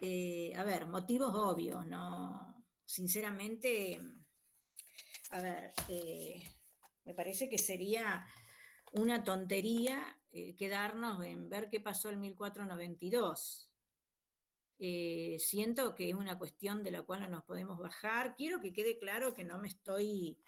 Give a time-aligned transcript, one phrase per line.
[0.00, 2.64] eh, a ver, motivos obvios, ¿no?
[2.84, 4.00] Sinceramente,
[5.30, 6.42] a ver, eh,
[7.04, 8.24] me parece que sería
[8.92, 13.68] una tontería eh, quedarnos en ver qué pasó en 1492.
[14.78, 18.36] siento que es una cuestión de la cual no nos podemos bajar.
[18.36, 20.38] Quiero que quede claro que no me estoy,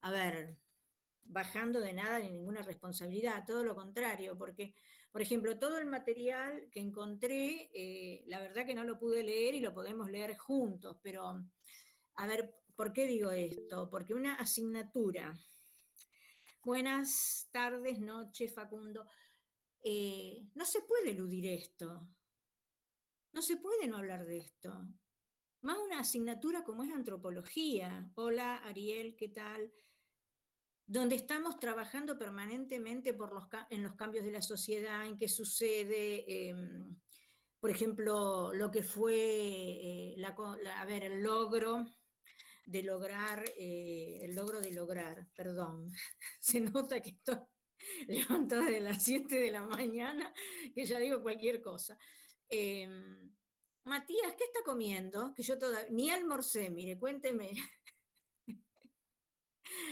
[0.00, 0.56] a ver,
[1.28, 4.74] bajando de nada ni ninguna responsabilidad, todo lo contrario, porque,
[5.16, 9.54] por ejemplo, todo el material que encontré, eh, la verdad que no lo pude leer
[9.54, 11.42] y lo podemos leer juntos, pero,
[12.16, 13.88] a ver, ¿por qué digo esto?
[13.88, 15.34] Porque una asignatura,
[16.62, 19.06] buenas tardes, noches, Facundo,
[19.82, 22.06] eh, no se puede eludir esto,
[23.32, 24.86] no se puede no hablar de esto.
[25.62, 28.06] Más una asignatura como es antropología.
[28.16, 29.72] Hola, Ariel, ¿qué tal?
[30.86, 36.48] Donde estamos trabajando permanentemente por los, en los cambios de la sociedad, en qué sucede,
[36.48, 36.96] em,
[37.58, 41.84] por ejemplo, lo que fue eh, a ver, el logro
[42.66, 45.90] de lograr, eh, el logro de lograr, perdón,
[46.40, 47.38] se nota que estoy
[48.06, 50.32] levantada de las 7 de la mañana,
[50.72, 51.98] que ya digo cualquier cosa.
[52.48, 53.34] Em,
[53.84, 55.32] Matías, ¿qué está comiendo?
[55.34, 57.52] Que yo todavía, ni almorcé, mire, cuénteme.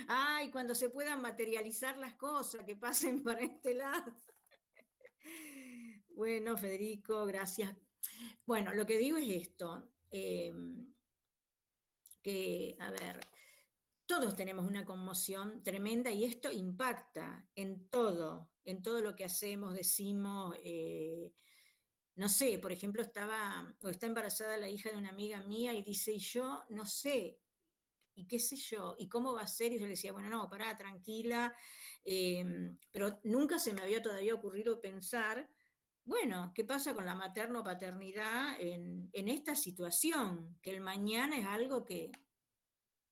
[0.08, 4.14] Ay, cuando se puedan materializar las cosas, que pasen para este lado.
[6.08, 7.74] Bueno, Federico, gracias.
[8.46, 10.94] Bueno, lo que digo es esto, em,
[12.22, 13.20] que, a ver,
[14.06, 19.74] todos tenemos una conmoción tremenda y esto impacta en todo, en todo lo que hacemos,
[19.74, 20.56] decimos.
[20.62, 21.32] Eh,
[22.16, 25.82] no sé, por ejemplo, estaba, o está embarazada la hija de una amiga mía y
[25.82, 27.40] dice, yo no sé
[28.16, 30.48] y qué sé yo, y cómo va a ser, y yo le decía, bueno, no,
[30.48, 31.54] pará, tranquila,
[32.04, 35.48] em, pero nunca se me había todavía ocurrido pensar,
[36.04, 40.58] bueno, ¿qué pasa con la materno-paternidad en, esta situación?
[40.60, 42.12] Que el mañana es algo que,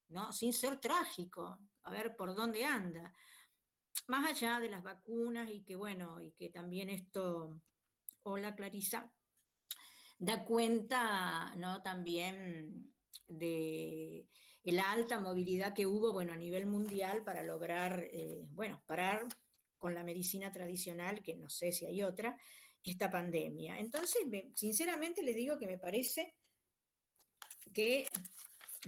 [0.08, 0.30] ¿no?
[0.32, 3.14] Sin ser trágico, a ver por dónde anda.
[4.08, 7.62] Más allá de las vacunas y que, bueno, y que también esto,
[8.24, 9.10] hola Clarisa,
[10.18, 11.80] da cuenta, ¿no?
[11.80, 12.92] También
[13.26, 14.28] de
[14.64, 19.26] la alta movilidad que hubo, bueno, a nivel mundial para lograr, eh, bueno, parar
[19.76, 22.38] con la medicina tradicional, que no sé si hay otra,
[22.84, 23.78] esta pandemia.
[23.78, 24.22] Entonces,
[24.54, 26.36] sinceramente les digo que me parece
[27.72, 28.06] que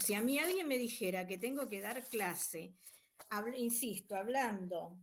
[0.00, 2.74] si a mí alguien me dijera que tengo que dar clase,
[3.56, 4.96] insisto, hablando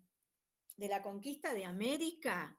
[0.77, 2.57] de la conquista de América,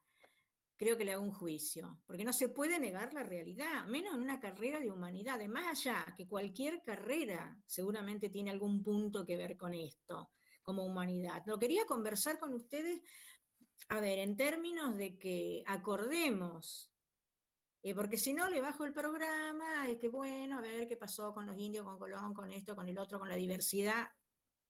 [0.82, 4.20] creo que le hago un juicio, porque no se puede negar la realidad, menos en
[4.20, 9.36] una carrera de humanidad, de más allá que cualquier carrera seguramente tiene algún punto que
[9.36, 11.40] ver con esto, como humanidad.
[11.46, 13.00] Lo quería conversar con ustedes,
[13.90, 16.90] a ver, en términos de que acordemos,
[17.84, 21.32] eh, porque si no le bajo el programa, es que bueno, a ver qué pasó
[21.32, 24.08] con los indios, con Colón, con esto, con el otro, con la diversidad.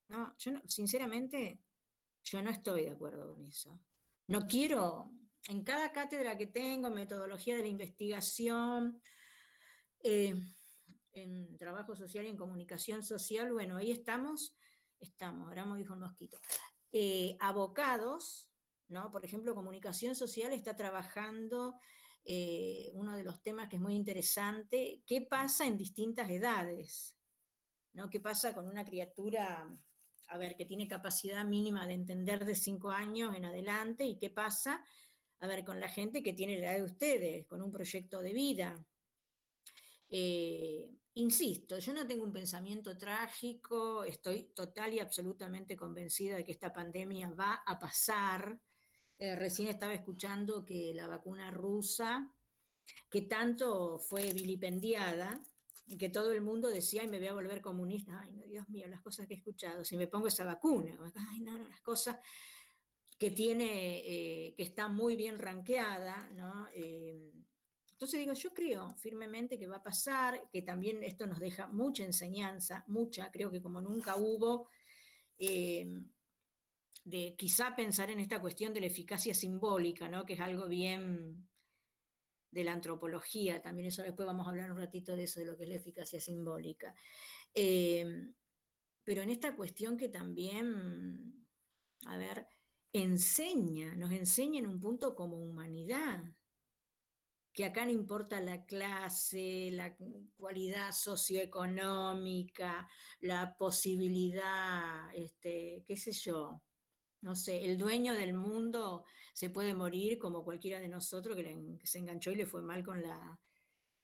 [0.09, 1.59] No, yo sinceramente,
[2.23, 3.81] yo no estoy de acuerdo con eso.
[4.27, 5.11] No quiero
[5.49, 9.01] en cada cátedra que tengo, metodología de la investigación,
[10.03, 10.35] eh,
[11.13, 14.57] en trabajo social y en comunicación social, bueno, ahí estamos,
[15.01, 16.39] estamos, ahora me dijo un mosquito,
[16.91, 18.49] eh, abocados,
[18.89, 19.11] ¿no?
[19.11, 21.79] Por ejemplo, comunicación social está trabajando
[22.25, 27.17] eh, uno de los temas que es muy interesante, ¿qué pasa en distintas edades?
[27.95, 28.09] ¿no?
[28.09, 29.69] ¿Qué pasa con una criatura,
[30.29, 34.31] a ver, que tiene capacidad mínima de entender de cinco años en adelante y qué
[34.31, 34.85] pasa
[35.43, 38.33] a ver, con la gente que tiene la edad de ustedes, con un proyecto de
[38.33, 38.87] vida.
[40.09, 46.53] Eh, insisto, yo no tengo un pensamiento trágico, estoy total y absolutamente convencida de que
[46.53, 48.57] esta pandemia va a pasar.
[49.19, 52.33] Eh, recién estaba escuchando que la vacuna rusa,
[53.11, 55.43] que tanto fue vilipendiada,
[55.89, 58.69] y que todo el mundo decía, ay, me voy a volver comunista, ay, no, Dios
[58.69, 60.97] mío, las cosas que he escuchado, si me pongo esa vacuna,
[61.31, 62.17] ay, no, no, las cosas,
[63.23, 66.67] que tiene, eh, que está muy bien ranqueada, ¿no?
[66.75, 67.31] Eh,
[67.93, 72.03] entonces digo, yo creo firmemente que va a pasar, que también esto nos deja mucha
[72.03, 74.69] enseñanza, mucha, creo que como nunca hubo,
[75.39, 76.03] eh,
[77.05, 80.27] de quizá pensar en esta cuestión de la eficacia simbólica, ¿no?
[80.27, 81.49] que es algo bien
[82.51, 85.57] de la antropología, también eso después vamos a hablar un ratito de eso, de lo
[85.57, 86.93] que es la eficacia simbólica.
[87.55, 91.47] pero en esta cuestión que también,
[92.07, 92.49] a ver,
[92.93, 96.23] enseña, nos enseña en un punto como humanidad,
[97.53, 99.95] que acá no importa la clase, la
[100.37, 102.89] cualidad socioeconómica,
[103.21, 106.63] la posibilidad, este, qué sé yo,
[107.21, 111.99] no sé, el dueño del mundo se puede morir como cualquiera de nosotros que, se
[111.99, 113.39] enganchó y le fue mal con la,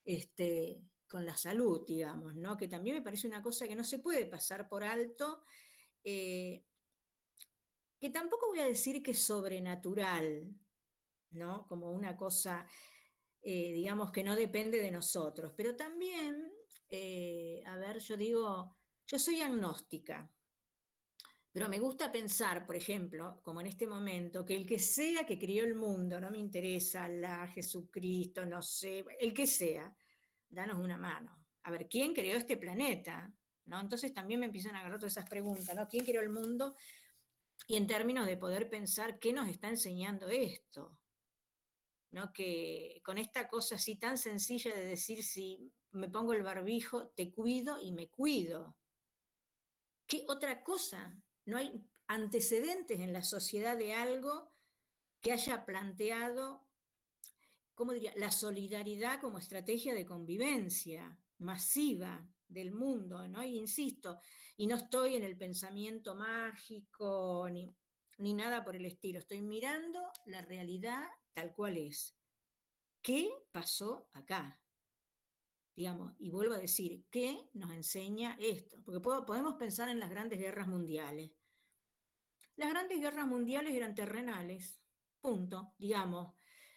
[0.04, 2.56] este, con la salud, digamos, ¿no?
[2.56, 5.42] Que también me parece una cosa que no se puede pasar por alto,
[6.04, 6.64] eh,
[7.98, 10.54] que tampoco voy a decir que es sobrenatural,
[11.30, 11.66] ¿no?
[11.66, 12.66] Como una cosa,
[13.42, 16.52] eh, digamos, que no depende de nosotros, pero también,
[16.90, 20.30] eh, a ver, yo digo, yo soy agnóstica,
[21.50, 25.38] pero me gusta pensar, por ejemplo, como en este momento, que el que sea que
[25.38, 29.92] crió el mundo, no me interesa la Jesucristo, no sé, el que sea,
[30.48, 31.46] danos una mano.
[31.64, 33.32] A ver, ¿quién creó este planeta?
[33.66, 33.80] ¿No?
[33.80, 35.88] Entonces también me empiezan a agarrar todas esas preguntas, ¿no?
[35.88, 36.76] ¿Quién creó el mundo?
[37.66, 40.96] Y en términos de poder pensar qué nos está enseñando esto,
[42.12, 42.32] ¿no?
[42.32, 47.32] Que con esta cosa así tan sencilla de decir si me pongo el barbijo, te
[47.32, 48.76] cuido y me cuido.
[50.06, 51.20] ¿Qué otra cosa?
[51.44, 54.52] No hay antecedentes en la sociedad de algo
[55.20, 56.68] que haya planteado
[57.78, 63.44] ¿cómo diría?, la solidaridad como estrategia de convivencia masiva del mundo, ¿no?
[63.44, 64.20] Y insisto,
[64.56, 67.72] y no estoy en el pensamiento mágico ni,
[68.18, 72.16] ni nada por el estilo, estoy mirando la realidad tal cual es.
[73.00, 74.60] ¿Qué pasó acá?
[75.74, 78.76] Digamos, y vuelvo a decir, ¿qué nos enseña esto?
[78.84, 81.30] Porque podemos pensar en las grandes guerras mundiales.
[82.56, 84.82] Las grandes guerras mundiales eran terrenales,
[85.20, 86.34] punto, digamos.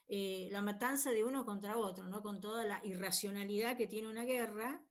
[0.08, 2.22] Eh, la matanza de uno contra otro, ¿no?
[2.22, 4.86] con toda la irracionalidad que tiene una guerra,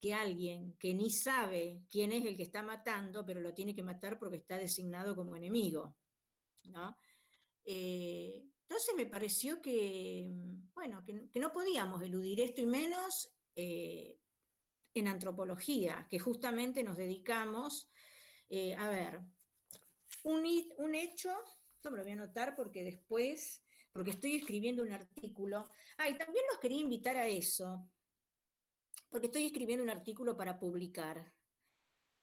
[0.00, 3.82] que alguien que ni sabe quién es el que está matando, pero lo tiene que
[3.82, 5.96] matar porque está designado como enemigo.
[6.64, 6.96] ¿no?
[7.64, 10.26] Eh, entonces me pareció que,
[10.74, 14.16] bueno, que, no podíamos eludir esto y menos eh,
[14.94, 17.90] en antropología, que justamente nos dedicamos,
[18.78, 19.20] a ver,
[20.24, 20.44] un,
[20.78, 21.32] un hecho,
[21.84, 23.62] no me lo voy a anotar porque después
[23.92, 25.68] porque estoy escribiendo un artículo.
[25.98, 27.90] Ah, y también los quería invitar a eso,
[29.10, 31.32] porque estoy escribiendo un artículo para publicar.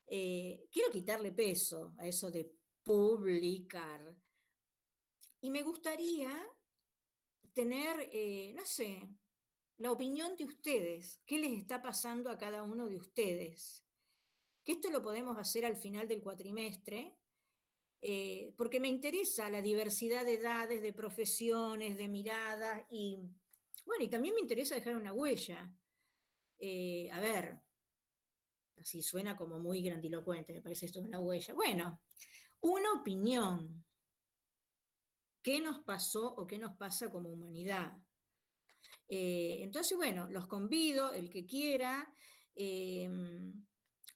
[0.08, 2.50] Eh, quiero quitarle peso a eso de
[2.84, 4.16] publicar.
[5.42, 6.32] Y me gustaría
[7.54, 9.10] tener, eh, no sé,
[9.78, 13.84] la opinión de ustedes, qué les está pasando a cada uno de ustedes.
[14.64, 17.16] Que esto lo podemos hacer al final del cuatrimestre,
[18.02, 23.20] eh, porque me interesa la diversidad de edades, de profesiones, de miradas, y
[23.86, 25.72] bueno, y también me interesa dejar una huella.
[26.60, 27.60] Eh, a ver,
[28.80, 31.54] así suena como muy grandilocuente, me parece esto una huella.
[31.54, 32.02] Bueno,
[32.62, 33.84] una opinión.
[35.42, 37.94] ¿Qué nos pasó o qué nos pasa como humanidad?
[39.08, 42.14] Eh, entonces, bueno, los convido, el que quiera,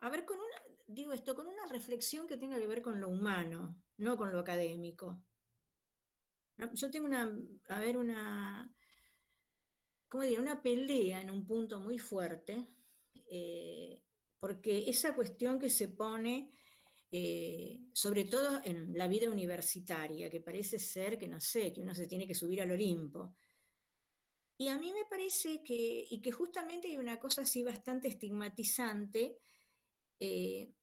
[0.02, 3.08] a ver, con una, digo esto con una reflexión que tenga que ver con lo
[3.08, 5.24] humano, no con lo académico.
[6.74, 7.32] Yo tengo una,
[7.70, 8.70] a ver, una,
[10.12, 10.42] ¿cómo diría?
[10.42, 12.68] Una pelea en un punto muy fuerte,
[13.30, 13.98] eh,
[14.42, 16.52] porque esa cuestión que se pone,
[17.10, 21.96] eh, sobre todo en la vida universitaria, que parece ser que, no sé, que uno
[21.96, 23.36] se tiene que subir al Olimpo.
[24.58, 29.38] Y a mí me parece que, y que justamente hay una cosa así bastante estigmatizante,
[30.20, 30.74] eh,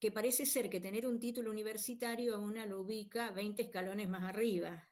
[0.00, 4.22] que parece ser que tener un título universitario a una lo ubica 20 escalones más
[4.22, 4.88] arriba.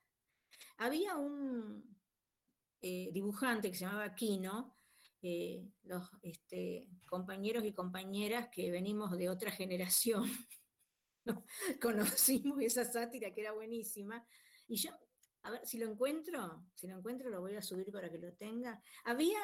[0.76, 2.01] Había un
[2.82, 4.76] eh, dibujante que se llamaba Quino,
[5.22, 10.28] eh, los este, compañeros y compañeras que venimos de otra generación,
[11.80, 14.26] conocimos esa sátira que era buenísima,
[14.66, 14.90] y yo,
[15.42, 18.32] a ver, si lo encuentro, si lo encuentro lo voy a subir para que lo
[18.34, 18.80] tenga.
[19.04, 19.38] Había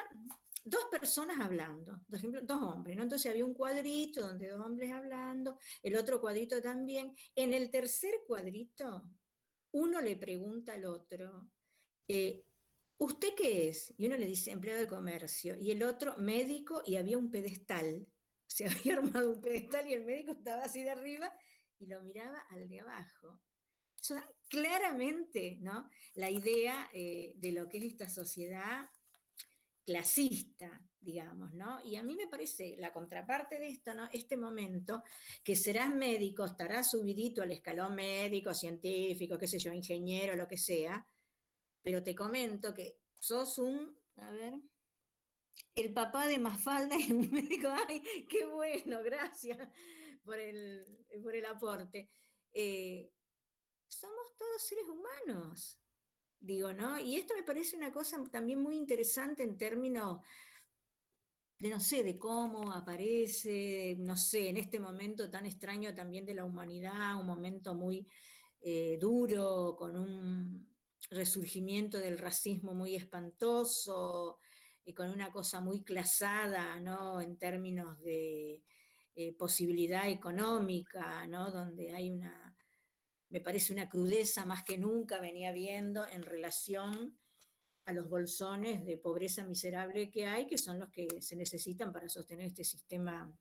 [0.64, 2.98] dos personas hablando, por dos hombres.
[2.98, 7.14] Entonces había un cuadrito donde dos hombres hablando, el otro cuadrito también.
[7.34, 9.04] En el tercer cuadrito,
[9.72, 11.48] uno le pregunta al otro,
[12.06, 12.44] eh,
[12.98, 13.94] ¿usted qué es?
[13.96, 18.06] Y uno le dice empleado de comercio, y el otro médico, y había un pedestal.
[18.46, 21.30] Se había armado un pedestal y el médico estaba así de arriba
[21.78, 23.40] y lo miraba al de abajo.
[24.00, 24.16] Eso
[24.48, 25.88] claramente ¿no?
[26.14, 28.88] la idea eh, de lo que es esta sociedad
[29.84, 31.82] clasista, digamos, ¿no?
[31.84, 34.08] Y a mí me parece la contraparte de esto, ¿no?
[34.12, 35.02] Este momento,
[35.42, 40.58] que serás médico, estarás subidito al escalón médico, científico, qué sé yo, ingeniero, lo que
[40.58, 41.06] sea,
[41.88, 44.52] pero te comento que sos un, a ver,
[45.74, 49.56] el papá de Mafalda y un médico, ay, qué bueno, gracias
[50.22, 50.84] por el,
[51.22, 52.10] por el aporte.
[52.52, 53.10] Eh,
[53.88, 55.80] somos todos seres humanos,
[56.38, 57.00] digo, ¿no?
[57.00, 60.20] Y esto me parece una cosa también muy interesante en términos
[61.58, 66.34] de, no sé, de cómo aparece, no sé, en este momento tan extraño también de
[66.34, 68.06] la humanidad, un momento muy
[68.60, 70.77] eh, duro, con un
[71.10, 74.38] resurgimiento del racismo muy espantoso,
[74.94, 77.20] con una cosa muy clasada, ¿no?
[77.20, 78.62] En términos de
[79.14, 81.50] eh, posibilidad económica, ¿no?
[81.50, 82.56] Donde hay una,
[83.30, 87.18] me parece una crudeza más que nunca venía viendo en relación
[87.84, 92.08] a los bolsones de pobreza miserable que hay, que son los que se necesitan para
[92.08, 93.32] sostener este sistema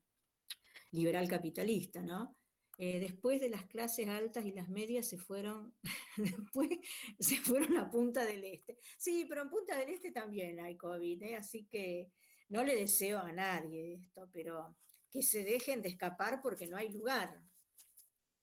[0.91, 2.36] liberal capitalista, ¿no?
[2.79, 5.73] Eh, después de las clases altas y las medias se fueron,
[7.19, 8.77] se fueron a Punta del Este.
[8.99, 11.35] Sí, pero en Punta del Este también hay COVID, ¿eh?
[11.35, 12.11] así que
[12.49, 14.77] no le deseo a nadie esto, pero
[15.11, 17.41] que se dejen de escapar porque no hay lugar.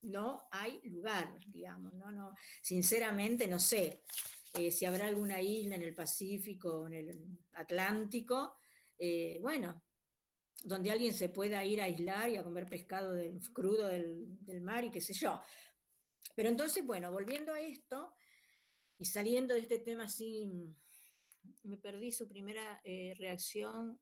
[0.02, 4.02] No hay lugar, digamos, no, no, sinceramente no sé
[4.52, 8.56] eh, si habrá alguna isla en el Pacífico o en el Atlántico,
[9.40, 9.82] bueno,
[10.64, 13.14] donde alguien se pueda ir a aislar y a comer pescado
[13.52, 15.40] crudo del, mar y qué sé yo.
[16.34, 18.14] Pero entonces, bueno, volviendo a esto
[18.98, 20.50] y saliendo de este tema así,
[21.62, 24.00] me perdí su primera eh, reacción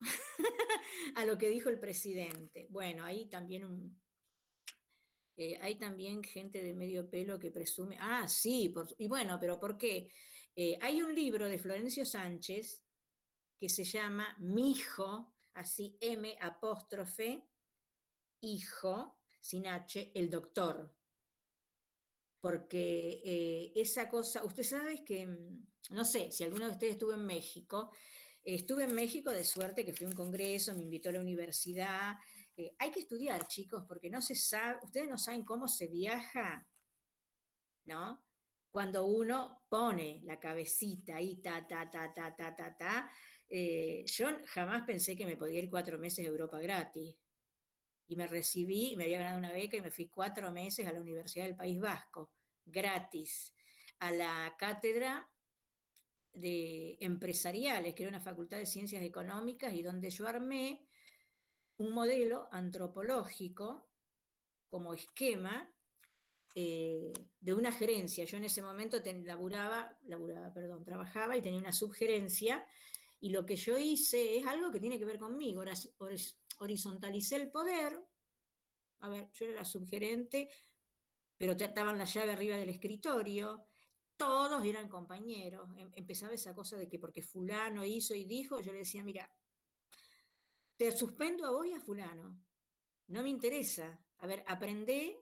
[1.14, 2.66] a lo que dijo el presidente.
[2.70, 3.96] Bueno, ahí también
[5.36, 9.78] eh, hay también gente de medio pelo que presume, ah, sí, y bueno, pero ¿por
[9.78, 10.10] qué?
[10.56, 12.82] Eh, hay un libro de Florencio Sánchez
[13.60, 17.42] que se llama Mi hijo, así M apóstrofe,
[18.40, 20.94] hijo, sin H, el doctor.
[22.40, 27.12] Porque eh, esa cosa, usted sabe que, mm, no sé, si alguno de ustedes estuvo
[27.12, 27.90] en México,
[28.44, 32.16] estuve en México de suerte que fui a un congreso, me invitó a la universidad.
[32.56, 36.66] Eh, hay que estudiar, chicos, porque no se sabe, ustedes no saben cómo se viaja,
[37.86, 38.24] ¿no?
[38.70, 43.10] Cuando uno pone la cabecita ahí, ta, ta, ta, ta, ta, ta, ta,
[43.50, 47.16] eh, yo jamás pensé que me podía ir cuatro meses a Europa gratis.
[48.06, 51.00] Y me recibí, me había ganado una beca y me fui cuatro meses a la
[51.00, 52.32] Universidad del País Vasco,
[52.64, 53.52] gratis,
[53.98, 55.28] a la cátedra
[56.32, 60.86] de empresariales, que era una facultad de ciencias económicas, y donde yo armé
[61.76, 63.88] un modelo antropológico
[64.70, 65.70] como esquema
[66.54, 68.24] eh, de una gerencia.
[68.24, 72.66] Yo en ese momento laburaba, laburaba, perdón, trabajaba y tenía una subgerencia
[73.20, 75.64] y lo que yo hice es algo que tiene que ver conmigo.
[76.58, 78.00] Horizontalicé el poder.
[79.00, 80.48] A ver, yo era subgerente,
[81.36, 83.66] pero trataban la llave arriba del escritorio.
[84.16, 85.68] Todos eran compañeros.
[85.76, 89.30] Em, empezaba esa cosa de que porque fulano hizo y dijo, yo le decía, mira,
[90.76, 92.40] te suspendo a vos y a fulano.
[93.08, 94.00] No me interesa.
[94.18, 95.20] A ver, aprendé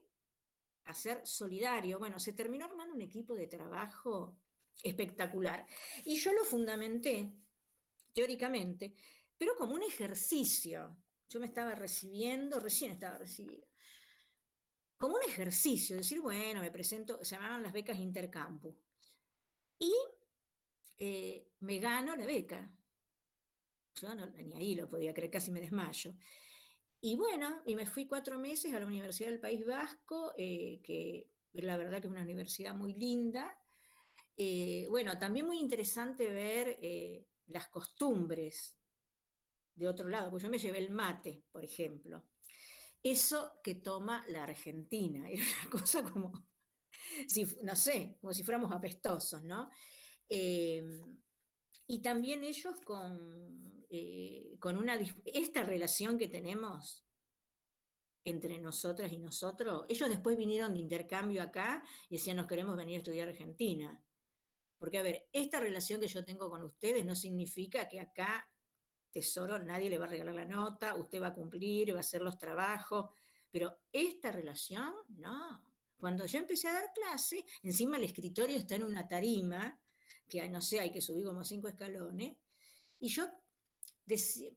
[0.85, 1.99] a ser solidario.
[1.99, 4.37] Bueno, se terminó armando un equipo de trabajo
[4.83, 5.65] espectacular.
[6.05, 7.31] Y yo lo fundamenté
[8.17, 8.95] teóricamente,
[9.37, 10.97] pero como un ejercicio.
[11.29, 13.67] Yo me estaba recibiendo, recién estaba recibida.
[14.97, 18.75] Como un ejercicio, decir, bueno, me presento, se llamaban las becas Intercampus.
[19.77, 19.93] Y
[20.97, 22.67] eh, me gano la beca.
[24.01, 26.15] Yo ni ahí lo podía creer, casi me desmayo.
[26.99, 31.29] Y bueno, y me fui cuatro meses a la Universidad del País Vasco, eh, que
[31.53, 33.55] la verdad que es una universidad muy linda.
[34.35, 36.79] Eh, bueno, también muy interesante ver
[37.47, 38.77] las costumbres
[39.75, 42.23] de otro lado, pues yo me llevé el mate, por ejemplo.
[43.03, 46.47] Eso que toma la Argentina, era una cosa como,
[47.27, 49.69] si, no sé, como si fuéramos apestosos, ¿no?
[50.29, 50.83] Eh,
[51.87, 57.07] y también ellos con, eh, con una, esta relación que tenemos
[58.25, 62.95] entre nosotras y nosotros, ellos después vinieron de intercambio acá y decían, nos queremos venir
[62.95, 64.03] a estudiar Argentina.
[64.77, 68.47] Porque, a ver, esta relación que yo tengo con ustedes no significa que acá,
[69.11, 72.21] tesoro, nadie le va a regalar la nota, usted va a cumplir, va a hacer
[72.21, 73.09] los trabajos,
[73.49, 75.63] pero esta relación, no.
[75.97, 79.79] Cuando yo empecé a dar clase, encima el escritorio está en una tarima,
[80.29, 82.37] que no sé, hay que subir como cinco escalones,
[82.99, 83.25] y yo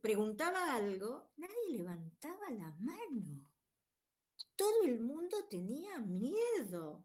[0.00, 3.46] preguntaba algo, nadie levantaba la mano.
[4.54, 7.04] Todo el mundo tenía miedo.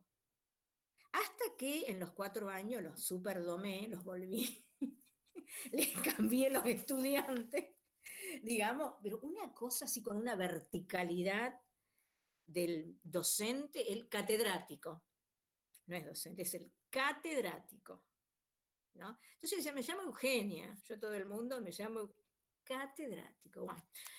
[1.15, 4.65] Hasta que en los cuatro años los superdomé, los volví,
[5.71, 7.73] les cambié los estudiantes,
[8.43, 11.57] digamos, pero una cosa así con una verticalidad
[12.45, 15.05] del docente, el catedrático.
[15.85, 18.03] No es docente, es el catedrático.
[18.95, 19.17] ¿no?
[19.35, 22.13] Entonces me llamo Eugenia, yo todo el mundo me llamo
[22.65, 23.73] catedrático.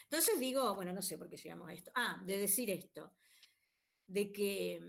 [0.05, 1.91] entonces digo, bueno, no sé por qué llegamos a esto.
[1.95, 3.13] Ah, de decir esto,
[4.07, 4.81] de que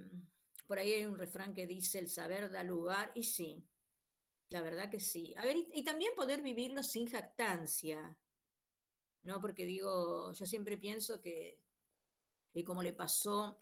[0.67, 3.65] por ahí hay un refrán que dice, el saber da lugar, y sí,
[4.50, 5.33] la verdad que sí.
[5.38, 8.17] A ver, y, también poder vivirlo sin jactancia,
[9.24, 9.41] ¿no?
[9.41, 11.59] Porque digo, yo siempre pienso que,
[12.65, 13.62] como le pasó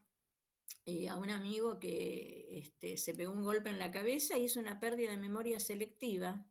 [0.85, 4.59] eh, a un amigo que este, se pegó un golpe en la cabeza y hizo
[4.59, 6.45] una pérdida de memoria selectiva.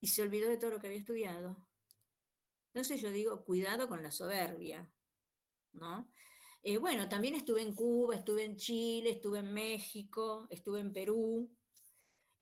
[0.00, 1.56] y se olvidó de todo lo que había estudiado.
[2.74, 4.90] Entonces yo digo, cuidado con la soberbia,
[5.72, 6.10] ¿no?
[6.64, 11.50] Eh, bueno, también estuve en Cuba, estuve en Chile, estuve en México, estuve en Perú.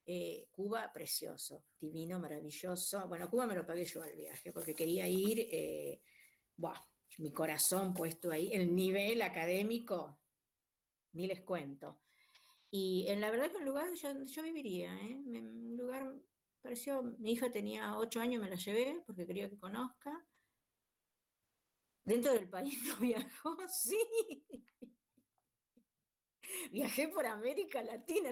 [0.05, 3.07] Eh, Cuba, precioso, divino, maravilloso.
[3.07, 6.01] Bueno, Cuba me lo pagué yo al viaje porque quería ir, eh,
[7.17, 10.19] mi corazón puesto ahí, el nivel académico,
[11.13, 12.01] ni les cuento.
[12.69, 15.15] Y en la verdad que un lugar yo, viviría, ¿eh?
[15.15, 16.13] un lugar
[16.61, 20.25] pareció, mi hija tenía ocho años, me la llevé porque quería que conozca.
[22.03, 23.97] Dentro del país no viajó, sí.
[26.71, 28.31] Viajé por América Latina,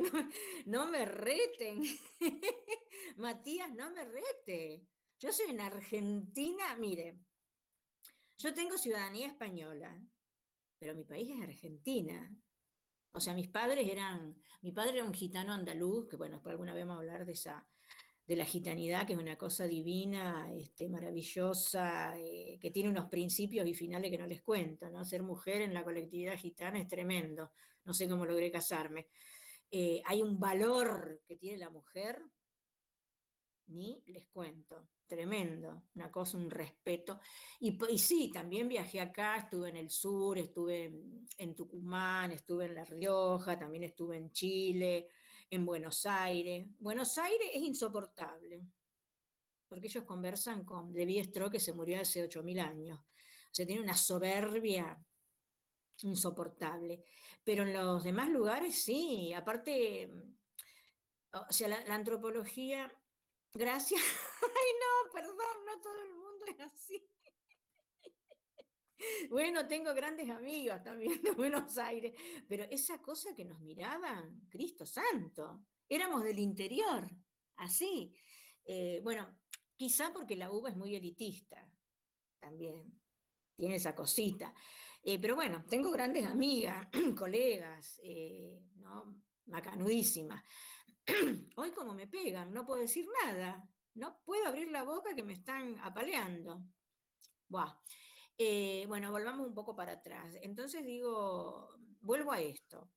[0.65, 1.83] no, me reten.
[3.17, 4.85] Matías, no me rete.
[5.19, 7.19] Yo soy en Argentina, mire,
[8.37, 10.01] yo tengo ciudadanía española,
[10.77, 12.29] pero mi país es Argentina.
[13.11, 16.73] O sea, mis padres eran, mi padre era un gitano andaluz, que bueno, por alguna
[16.73, 17.67] vez vamos a hablar de esa,
[18.29, 23.67] de la gitanidad, que es una cosa divina, este, maravillosa, eh, que tiene unos principios
[23.67, 25.03] y finales que no les cuento, ¿no?
[25.03, 27.51] Ser mujer en la colectividad gitana es tremendo,
[27.85, 29.07] no sé cómo logré casarme.
[29.71, 32.21] Eh, hay un valor que tiene la mujer,
[33.69, 37.19] ni les cuento, tremendo, una cosa, un respeto.
[37.59, 40.93] Y, y, sí, también viajé acá, estuve en el sur, estuve
[41.35, 45.07] en Tucumán, estuve en La Rioja, también estuve en Chile,
[45.49, 46.67] en Buenos Aires.
[46.79, 48.61] Buenos Aires es insoportable,
[49.67, 52.99] porque ellos conversan con Levi Strauss, que se murió hace 8.000 años.
[52.99, 54.97] O sea, tiene una soberbia
[56.03, 57.03] insoportable.
[57.43, 60.11] Pero en los demás lugares sí, aparte,
[61.33, 62.91] o sea, la, antropología,
[63.53, 64.01] gracias.
[64.41, 67.09] Ay, no, perdón, no todo el mundo es así.
[69.29, 72.13] Bueno, tengo grandes amigos también de Buenos Aires,
[72.47, 77.09] pero esa cosa que nos miraban, Cristo Santo, éramos del interior,
[77.57, 78.13] así.
[78.65, 79.39] Eh, bueno,
[79.75, 81.65] quizá porque la UBA es muy elitista,
[82.39, 82.99] también,
[83.55, 84.53] tiene esa cosita.
[85.01, 89.21] Eh, pero bueno, tengo grandes amigas, colegas, eh, ¿no?
[89.45, 90.43] macanudísimas.
[91.55, 95.33] Hoy como me pegan, no puedo decir nada, no puedo abrir la boca que me
[95.33, 96.63] están apaleando.
[97.47, 97.75] Buah.
[98.41, 100.33] Eh, bueno, volvamos un poco para atrás.
[100.41, 102.89] Entonces digo, vuelvo a esto.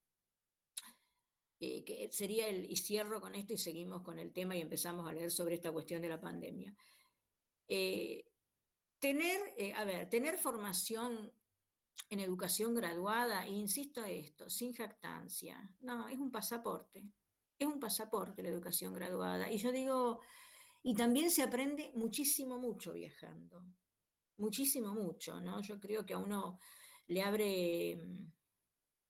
[1.58, 5.08] Eh, que sería el, y cierro con esto y seguimos con el tema y empezamos
[5.08, 6.72] a leer sobre esta cuestión de la pandemia.
[7.66, 8.24] Eh,
[9.00, 9.40] tener,
[9.76, 11.32] a ver, tener formación
[12.08, 17.02] en educación graduada, e insisto esto, sin jactancia, no, es un pasaporte,
[17.58, 19.50] es un pasaporte la educación graduada.
[19.50, 20.20] Y yo digo,
[20.82, 23.64] y también se aprende muchísimo, mucho viajando
[24.36, 25.60] muchísimo, mucho, ¿no?
[25.62, 26.58] Yo creo que a uno
[27.08, 28.32] le abre mm,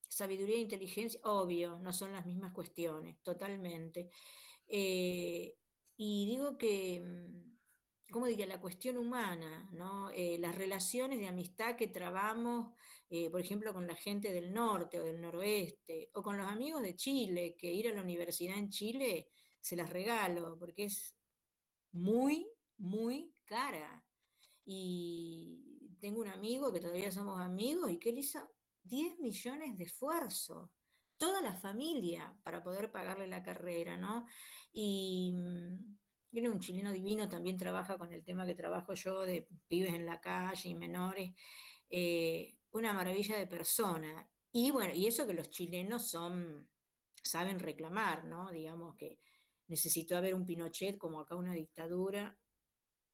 [0.09, 4.11] sabiduría e inteligencia, obvio, no son las mismas cuestiones, totalmente.
[4.69, 5.55] Eh,
[5.97, 8.47] y digo que, mm, ¿cómo diría?
[8.47, 10.11] La cuestión humana, ¿no?
[10.11, 12.75] Eh, las relaciones de amistad que trabamos,
[13.11, 16.83] eh, por ejemplo, con la gente del norte o del noroeste, o con los amigos
[16.83, 19.29] de Chile, que ir a la universidad en Chile
[19.61, 21.17] se las regalo, porque es
[21.93, 24.05] muy, muy cara.
[24.65, 28.41] Y tengo un amigo que todavía somos amigos y que él hizo
[28.85, 30.73] 10 millones de esfuerzo,
[31.17, 34.27] toda la familia para poder pagarle la carrera, ¿no?
[34.73, 35.33] Y
[36.31, 39.95] viene mm, un chileno divino, también trabaja con el tema que trabajo yo de pibes
[39.95, 41.33] en la calle y menores,
[41.89, 44.29] eh, una maravilla de persona.
[44.51, 46.69] Y bueno, y eso que los chilenos son,
[47.23, 48.51] saben reclamar, ¿no?
[48.51, 49.21] Digamos que
[49.69, 52.37] necesitó haber un Pinochet como acá una dictadura,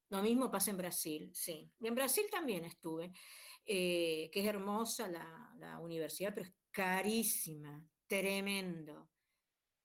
[0.09, 1.71] lo mismo pasa en Brasil, sí.
[1.79, 3.13] en Brasil también estuve,
[3.65, 9.09] eh, que es hermosa la, universidad, pero es carísima, tremendo.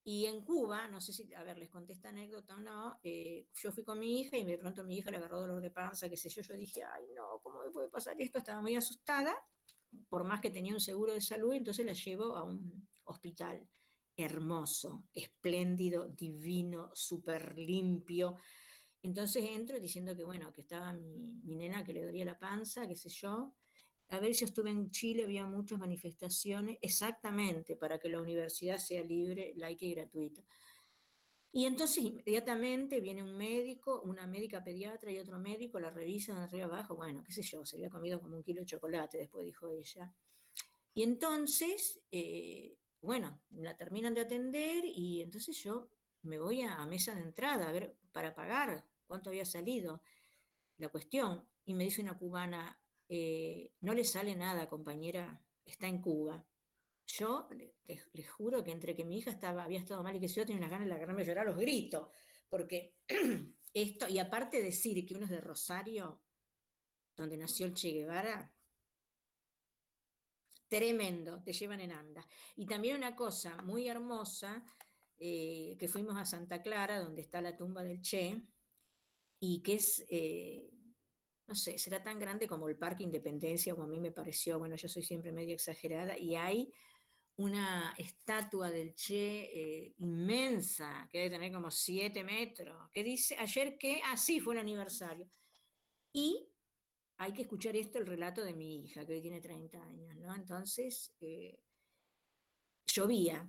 [0.02, 3.46] Y en Cuba, no sé si, a ver, les conté esta anécdota o no, eh,
[3.54, 6.08] yo fui con mi hija y de pronto mi hija le agarró dolor de panza,
[6.08, 8.38] qué sé yo, yo dije, ay no, ¿cómo me puede pasar esto?
[8.38, 9.34] Estaba muy asustada,
[10.08, 13.66] por más que tenía un seguro de salud, entonces la llevo a un hospital
[14.16, 18.38] hermoso, espléndido, divino, súper limpio,
[19.04, 22.96] entonces entro diciendo que, bueno, que estaba mi, nena que le dolía la panza, qué
[22.96, 23.54] sé yo.
[24.08, 29.02] A ver si estuve en Chile, había muchas manifestaciones, exactamente para que la universidad sea
[29.04, 30.42] libre, laica y gratuita.
[31.52, 36.64] Y entonces inmediatamente viene un médico, una médica pediatra y otro médico, la revisan arriba
[36.64, 39.68] abajo, bueno, qué sé yo, se había comido como un kilo de chocolate, después dijo
[39.68, 40.10] ella.
[40.94, 45.90] Y entonces, eh, bueno, la terminan de atender y entonces yo
[46.22, 50.02] me voy a mesa de entrada a ver para pagar cuánto había salido
[50.78, 51.46] la cuestión.
[51.64, 56.44] Y me dice una cubana, eh, no le sale nada, compañera, está en Cuba.
[57.06, 60.44] Yo les, juro que entre que mi hija estaba, había estado mal y que yo
[60.44, 62.08] tenía unas ganas de agarrarme a llorar los gritos,
[62.48, 62.96] porque
[63.74, 66.22] esto, y aparte decir que uno es de Rosario,
[67.16, 68.52] donde nació el Che Guevara,
[70.68, 72.26] tremendo, te llevan en anda.
[72.56, 74.64] Y también una cosa muy hermosa,
[75.18, 78.42] eh, que fuimos a Santa Clara, donde está la tumba del Che,
[79.46, 80.70] y que es, eh,
[81.46, 84.74] no sé, será tan grande como el Parque Independencia, como a mí me pareció, bueno,
[84.76, 86.72] yo soy siempre medio exagerada, y hay
[87.36, 93.76] una estatua del Che eh, inmensa, que debe tener como siete metros, que dice ayer
[93.76, 95.28] que, así ah, fue el aniversario.
[96.14, 96.48] Y
[97.18, 100.34] hay que escuchar esto, el relato de mi hija, que hoy tiene 30 años, ¿no?
[100.34, 101.58] Entonces, eh,
[102.86, 103.46] llovía,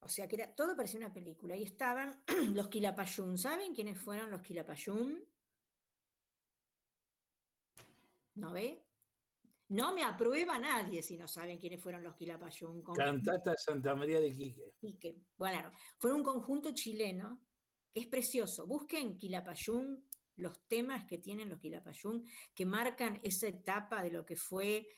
[0.00, 2.22] o sea que era, todo parecía una película, y estaban
[2.54, 5.24] los Quilapayún, ¿saben quiénes fueron los Quilapayún?
[8.36, 8.84] ¿No ve?
[9.70, 12.82] No me aprueba nadie si no saben quiénes fueron los Quilapayún.
[12.82, 14.72] Cantata Santa María de Quique.
[14.78, 15.16] Quique.
[15.36, 17.42] Bueno, fue un conjunto chileno
[17.92, 18.66] que es precioso.
[18.66, 20.06] Busquen Quilapayún,
[20.36, 24.88] los temas que tienen los Quilapayún, que marcan esa etapa de lo que fue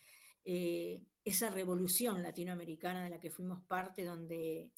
[0.45, 4.71] eh, esa revolución latinoamericana de la que fuimos parte, donde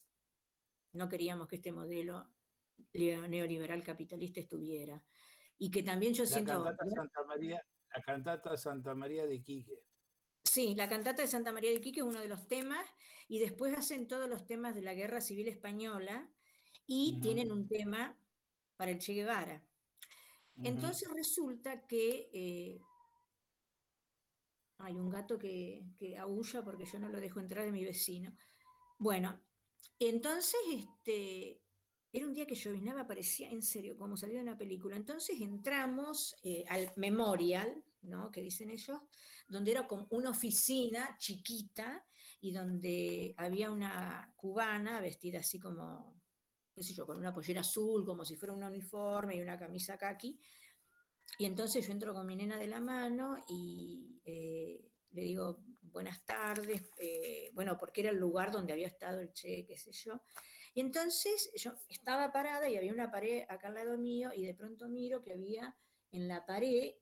[0.93, 2.29] no queríamos que este modelo
[2.93, 5.03] neoliberal capitalista estuviera.
[5.59, 6.65] Y que también yo siento...
[6.65, 9.79] Santa María, la cantata Santa María de Quique.
[10.45, 12.85] Sí, la cantata de Santa María de Quique es uno de los temas,
[13.29, 16.29] y después hacen todos los temas de la Guerra Civil Española,
[16.87, 18.19] y tienen un tema
[18.77, 19.63] para el Che Guevara.
[20.63, 22.81] Entonces resulta que eh,
[24.79, 28.37] hay un gato que, que aúlla porque yo no lo dejo entrar de mi vecino.
[28.99, 29.41] Bueno,
[29.99, 31.61] entonces este,
[32.13, 34.97] era un día que llovinaba, parecía en serio, como salió de una película.
[34.97, 38.31] Entonces entramos eh, al memorial, ¿no?
[38.31, 38.99] Que dicen ellos,
[39.49, 42.05] donde era como una oficina chiquita
[42.41, 46.21] y donde había una cubana vestida así como,
[46.75, 49.97] qué sé yo, con una pollera azul, como si fuera un uniforme y una camisa
[49.97, 50.39] kaki.
[51.39, 56.25] Y entonces yo entro con mi nena de la mano y eh, le digo, buenas
[56.25, 60.23] tardes, eh, bueno, porque era el lugar donde había estado el Che, qué sé yo.
[60.75, 64.55] Y entonces yo estaba parada y había una pared acá al lado mío y de
[64.55, 65.77] pronto miro que había
[66.11, 66.95] en la pared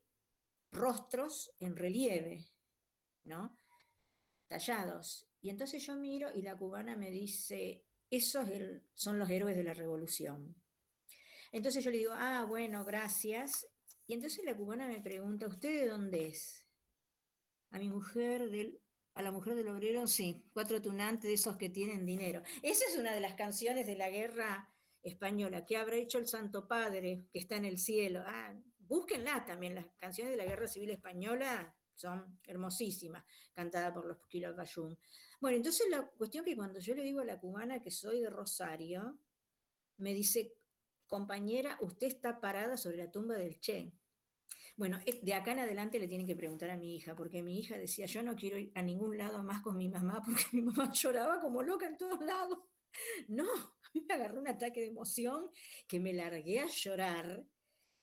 [0.73, 2.51] rostros en relieve,
[3.25, 3.57] ¿no?
[4.49, 5.29] Tallados.
[5.41, 8.49] Y entonces yo miro y la cubana me dice, esos
[8.95, 10.57] son los héroes de la revolución.
[11.53, 13.67] Entonces yo le digo, ah, bueno, gracias.
[14.07, 16.60] Y entonces la cubana me pregunta, ¿usted de dónde es?
[17.71, 18.81] A mi mujer del
[19.15, 22.43] a la mujer del obrero, sí, cuatro tunantes de esos que tienen dinero.
[22.63, 25.67] Esa es una de las canciones de la guerra española.
[25.67, 28.23] ¿Qué habrá hecho el Santo Padre que está en el cielo?
[28.25, 34.19] Ah, búsquenla también, las canciones de la guerra civil española son hermosísimas, cantadas por los
[34.27, 34.99] Quilapayún.
[35.41, 38.31] Bueno, entonces la cuestión que cuando yo le digo a la cubana que soy de
[38.31, 39.19] Rosario,
[39.99, 40.55] me dice,
[41.07, 43.93] compañera, usted está parada sobre la tumba del Che.
[44.81, 47.59] Bueno, eh, de acá en adelante le tienen que preguntar a mi hija, porque mi
[47.59, 50.63] hija decía, yo no quiero ir a ningún lado más con mi mamá, porque mi
[50.63, 52.61] mamá lloraba como loca en todos lados.
[53.29, 55.51] No, a mí me agarró un ataque de emoción
[55.87, 57.45] que me largué a llorar.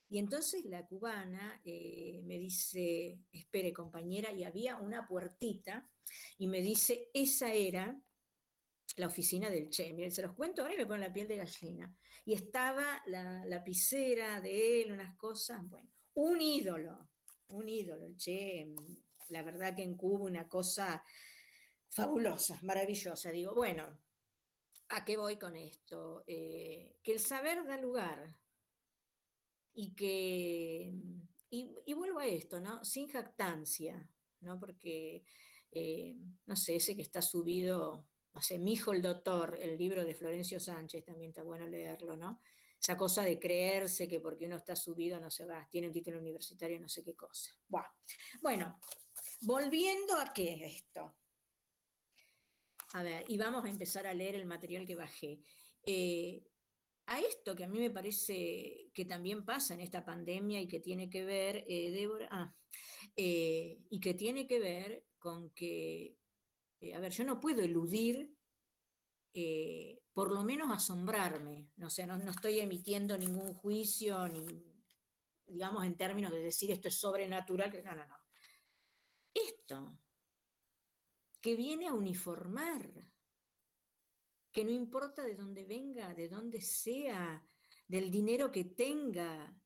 [0.08, 5.90] Y entonces la cubana eh, me dice, espere compañera, y había una puertita,
[6.38, 8.00] y me dice, esa era
[8.98, 9.92] la oficina del Che.
[9.94, 11.92] Miren, se los cuento ahora y me ponen la piel de gallina.
[12.24, 17.10] Y estaba la lapicera de él, unas cosas, bueno un ídolo,
[17.48, 18.08] un ídolo,
[19.28, 21.04] la verdad que en Cuba una cosa
[21.90, 23.30] fabulosa, maravillosa.
[23.30, 24.00] Digo, bueno,
[24.88, 26.24] ¿a qué voy con esto?
[26.26, 28.34] Eh, que el saber da lugar
[29.74, 30.92] y que,
[31.50, 32.84] y, vuelvo a esto, ¿no?
[32.84, 34.58] Sin jactancia, ¿no?
[34.58, 35.24] Porque,
[35.70, 40.04] eh, no sé, ese que está subido, no sé, Mi hijo el doctor, el libro
[40.04, 42.40] de Florencio Sánchez, también está bueno leerlo, ¿no?
[42.80, 46.18] Esa cosa de creerse que porque uno está subido no se va, tiene un título
[46.18, 47.50] universitario, no sé qué cosa.
[48.40, 48.78] Bueno,
[49.40, 51.16] volviendo a qué esto.
[52.92, 55.40] A ver, y vamos a empezar a leer el material que bajé.
[55.84, 56.42] Eh,
[57.06, 60.80] a esto que a mí me parece que también pasa en esta pandemia y que
[60.80, 62.54] tiene que ver, eh, Débora, ah,
[63.16, 66.16] eh, y que tiene que ver con que,
[66.94, 68.30] a ver, yo no puedo eludir
[70.18, 71.70] por lo menos asombrarme.
[71.76, 74.44] No, sé, no, estoy emitiendo ningún juicio, ni,
[75.46, 78.16] digamos, en términos de decir esto es sobrenatural, no, no, no.
[79.32, 79.96] Esto,
[81.40, 82.90] que viene a uniformar,
[84.50, 87.48] que no importa de dónde venga, de dónde sea,
[87.86, 89.56] del dinero que tenga,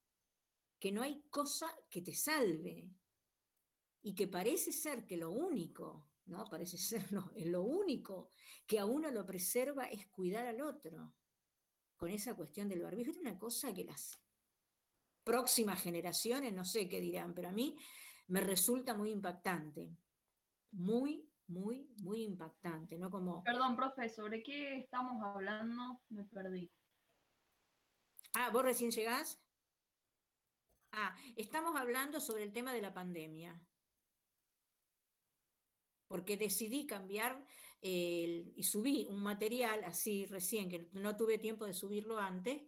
[0.78, 2.90] que no hay cosa que te salve,
[4.02, 6.44] y que parece ser que lo único ¿no?
[6.46, 8.30] Parece ser lo único
[8.66, 11.14] que a uno lo preserva es cuidar al otro.
[11.96, 14.18] Con esa cuestión del barbijo, es una cosa que las,
[15.24, 17.76] próximas generaciones, no sé qué dirán, pero a mí
[18.28, 19.96] me resulta muy impactante.
[20.72, 23.10] Muy, muy, muy impactante, ¿no?
[23.10, 23.42] Como...
[23.44, 26.00] Perdón, profe, ¿sobre qué estamos hablando?
[26.08, 26.70] Me perdí.
[28.34, 29.40] Ah, ¿vos recién llegás?
[30.92, 33.60] Ah, estamos hablando sobre el tema de la pandemia.
[36.12, 37.42] Porque decidí cambiar
[37.80, 42.60] y subí un material así recién, que no tuve tiempo de subirlo antes,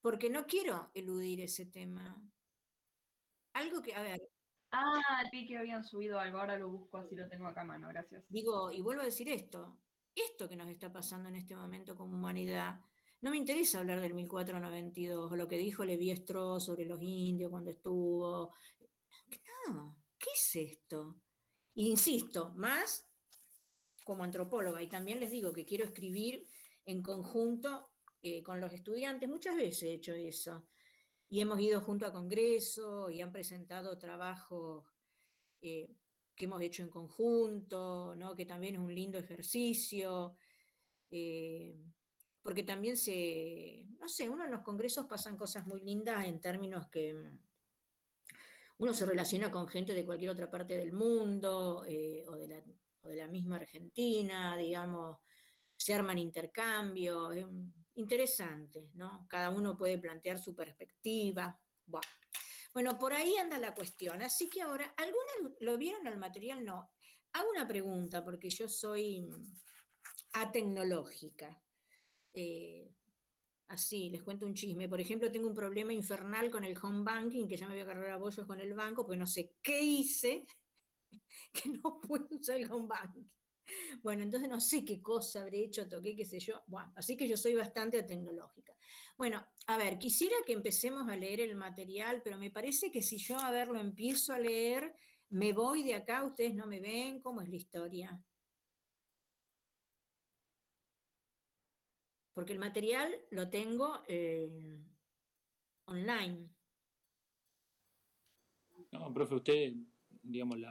[0.00, 2.16] porque no quiero eludir ese tema.
[3.54, 4.22] Algo que, a ver.
[4.70, 7.88] Ah, vi que habían subido algo, ahora lo busco así lo tengo acá a mano,
[7.88, 8.22] gracias.
[8.28, 9.80] Digo, y vuelvo a decir esto,
[10.14, 12.78] esto que nos está pasando en este momento como humanidad,
[13.22, 17.50] no me interesa hablar del 1492, o lo que dijo Levi Strauss sobre los indios
[17.50, 18.54] cuando estuvo.
[19.66, 21.16] No, ¿qué es esto?
[21.84, 23.06] Insisto, más
[24.04, 26.46] como antropóloga, y también les digo que quiero escribir
[26.84, 27.90] en conjunto
[28.22, 30.66] eh, con los estudiantes, muchas veces he hecho eso,
[31.28, 34.84] y hemos ido junto a congreso y han presentado trabajos
[35.60, 35.96] eh,
[36.36, 38.36] que hemos hecho en conjunto, ¿no?
[38.36, 40.36] que también es un lindo ejercicio.
[41.10, 41.74] Eh,
[42.42, 46.86] porque también se, no sé, uno en los congresos pasan cosas muy lindas en términos
[46.86, 47.32] que
[48.78, 52.62] uno se relaciona con gente de cualquier otra parte del mundo eh, o, de
[53.16, 55.18] la, misma Argentina, digamos,
[55.76, 57.46] se arman intercambios, es
[57.94, 59.26] interesante, ¿no?
[59.28, 61.58] Cada uno puede plantear su perspectiva.
[61.86, 62.98] Bueno.
[62.98, 64.22] por ahí anda la cuestión.
[64.22, 66.64] Así que ahora, ¿algunos lo vieron el material?
[66.64, 66.90] No.
[67.32, 69.58] Hago una pregunta, porque yo soy mm,
[70.32, 71.62] atecnológica.
[72.34, 72.92] Eh,
[73.68, 74.88] así, les cuento un chisme.
[74.88, 77.84] Por ejemplo, tengo un problema infernal con el home banking, que ya me voy a
[77.84, 80.46] agarrar a bollos con el banco, porque no sé qué hice,
[81.52, 83.28] que no puedo usar el home banking.
[84.02, 86.62] Bueno, entonces no sé qué cosa habré hecho, toqué, qué sé yo.
[86.66, 88.72] Bueno, así que yo soy bastante tecnológica.
[89.16, 93.18] Bueno, a ver, quisiera que empecemos a leer el material, pero me parece que si
[93.18, 94.94] yo a ver lo empiezo a leer,
[95.30, 98.20] me voy de acá, ustedes no me ven, ¿cómo es la historia?
[102.36, 104.46] Porque el material lo tengo eh,
[105.86, 106.50] online.
[108.92, 109.72] No, profe, usted,
[110.22, 110.70] digamos, la,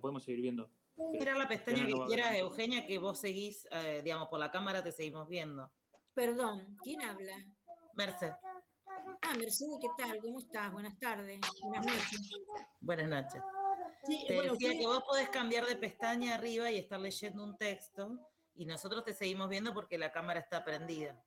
[0.00, 0.72] podemos seguir viendo.
[1.12, 4.90] Era la pestaña que quiera, Eugenia, que vos seguís, eh, digamos, por la cámara te
[4.90, 5.70] seguimos viendo.
[6.14, 7.46] Perdón, ¿quién habla?
[7.94, 8.32] Merced.
[9.22, 10.18] Ah, Mercedes, ¿qué tal?
[10.18, 10.72] ¿Cómo estás?
[10.72, 11.38] Buenas tardes.
[11.62, 12.30] Buenas noches.
[12.80, 13.42] Buenas noches.
[14.26, 18.66] te decía que vos podés cambiar de pestaña arriba y estar leyendo un texto y
[18.66, 21.22] nosotros te seguimos viendo porque la cámara está prendida.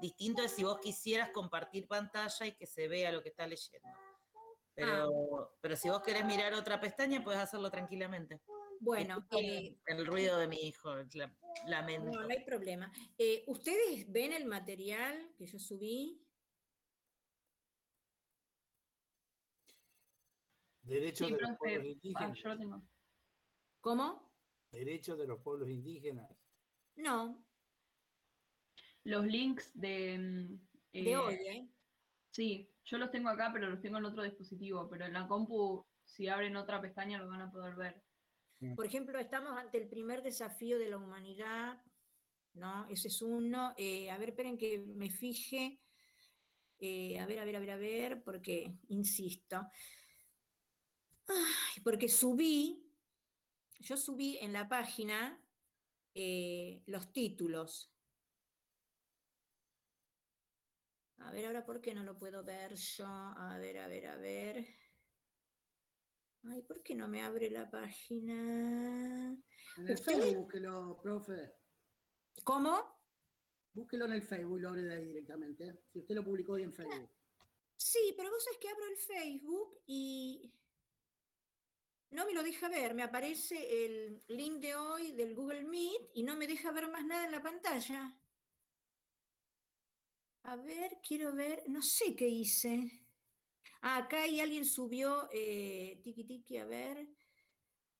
[0.00, 3.88] Distinto es si vos quisieras compartir pantalla y que se vea lo que está leyendo.
[4.74, 5.50] Pero, ah.
[5.60, 8.40] pero si vos querés mirar otra pestaña, puedes hacerlo tranquilamente.
[8.80, 10.92] Bueno, eh, el ruido de mi hijo,
[11.66, 12.10] lamento.
[12.10, 12.92] No, no hay problema.
[13.16, 16.20] Eh, ¿Ustedes ven el material que yo subí?
[20.82, 22.82] Derechos de los pueblos indígenas.
[23.80, 24.32] ¿Cómo?
[24.72, 26.28] Derechos de los pueblos indígenas.
[26.96, 27.44] No.
[29.04, 30.18] Los links de...
[30.18, 30.60] Mm,
[30.92, 31.68] de eh, hoy, ¿eh?
[32.30, 35.84] Sí, yo los tengo acá, pero los tengo en otro dispositivo, pero en la compu,
[36.04, 38.02] si abren otra pestaña, lo van a poder ver.
[38.76, 41.82] Por ejemplo, estamos ante el primer desafío de la humanidad,
[42.54, 42.86] ¿no?
[42.88, 43.74] Ese es uno.
[43.76, 45.80] Eh, a ver, esperen que me fije.
[46.78, 49.66] Eh, a ver, a ver, a ver, a ver, porque, insisto,
[51.82, 52.88] porque subí,
[53.80, 55.41] yo subí en la página
[56.14, 57.92] eh, los títulos.
[61.18, 63.06] A ver, ahora, ¿por qué no lo puedo ver yo?
[63.06, 64.66] A ver, a ver, a ver.
[66.44, 69.30] Ay, ¿por qué no me abre la página?
[69.76, 71.54] En el Facebook, búsquelo, profe.
[72.42, 73.00] ¿Cómo?
[73.72, 75.84] Búsquelo en el Facebook lo abre de ahí directamente.
[75.92, 77.10] Si usted lo publicó hoy en Facebook.
[77.76, 80.52] Sí, pero vos sabés que abro el Facebook y
[82.12, 86.22] no me lo deja ver, me aparece el link de hoy del Google Meet y
[86.22, 88.14] no me deja ver más nada en la pantalla.
[90.44, 93.02] A ver, quiero ver, no sé qué hice.
[93.80, 97.08] Ah, acá hay alguien subió, eh, tiki tiki, a ver,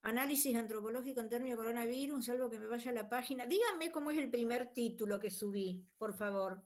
[0.02, 3.46] análisis antropológico en términos de coronavirus, algo que me vaya a la página.
[3.46, 6.62] Díganme cómo es el primer título que subí, por favor.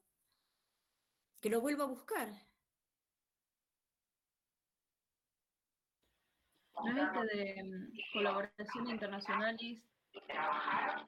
[1.41, 2.47] Que lo vuelva a buscar.
[6.85, 9.83] ¿No es este de mm, colaboración internacionales?
[10.27, 11.07] Trabajar,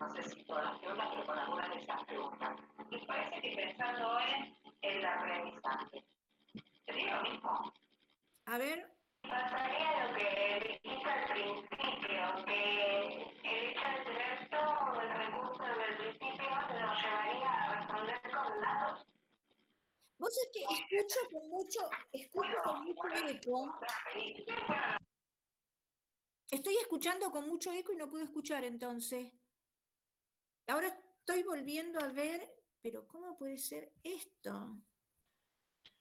[0.00, 2.60] no sé si todas las preguntas, pero con algunas de esas preguntas.
[2.90, 6.04] Y parece que pensando en el aprendizaje.
[6.86, 7.72] ¿Te digo lo mismo?
[8.46, 8.90] A ver.
[9.22, 15.96] Pasaría lo que dijiste al principio, que el hecho de tener todo el recurso del
[15.96, 19.11] principio nos llevaría a responder con datos
[20.22, 21.80] Vos es que escucho con mucho,
[22.12, 23.74] escucho con mucho eco.
[26.48, 29.32] Estoy escuchando con mucho eco y no puedo escuchar entonces.
[30.68, 32.48] Ahora estoy volviendo a ver,
[32.80, 34.78] pero ¿cómo puede ser esto?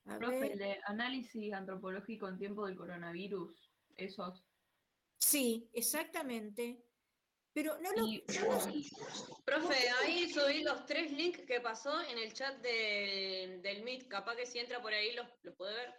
[0.05, 4.45] A Profe, el de análisis antropológico en tiempo del coronavirus, esos.
[5.17, 6.85] Sí, exactamente.
[7.53, 8.07] Pero no lo.
[9.45, 14.07] Profe, ahí subí los tres links que pasó en el chat del Meet.
[14.07, 15.93] Capaz que si entra por ahí los, puede ver.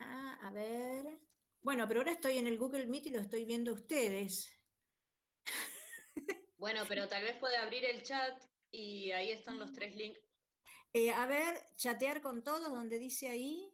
[0.00, 1.20] Ah, a ver.
[1.62, 4.50] Bueno, pero ahora estoy en el Google Meet y lo estoy viendo ustedes.
[6.56, 10.18] Bueno, pero tal vez puede abrir el chat y ahí están los tres links.
[10.94, 13.70] Eh, a ver, chatear con todos, donde dice ahí.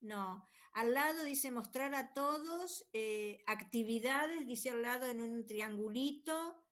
[0.00, 0.48] No.
[0.72, 6.64] Al lado dice mostrar a todos eh, actividades, dice al lado en un triangulito.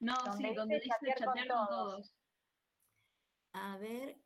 [0.00, 2.14] No, sí, donde dice chatear, con, todos.
[3.52, 4.20] A ver,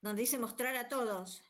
[0.00, 1.42] donde dice mostrar a todos.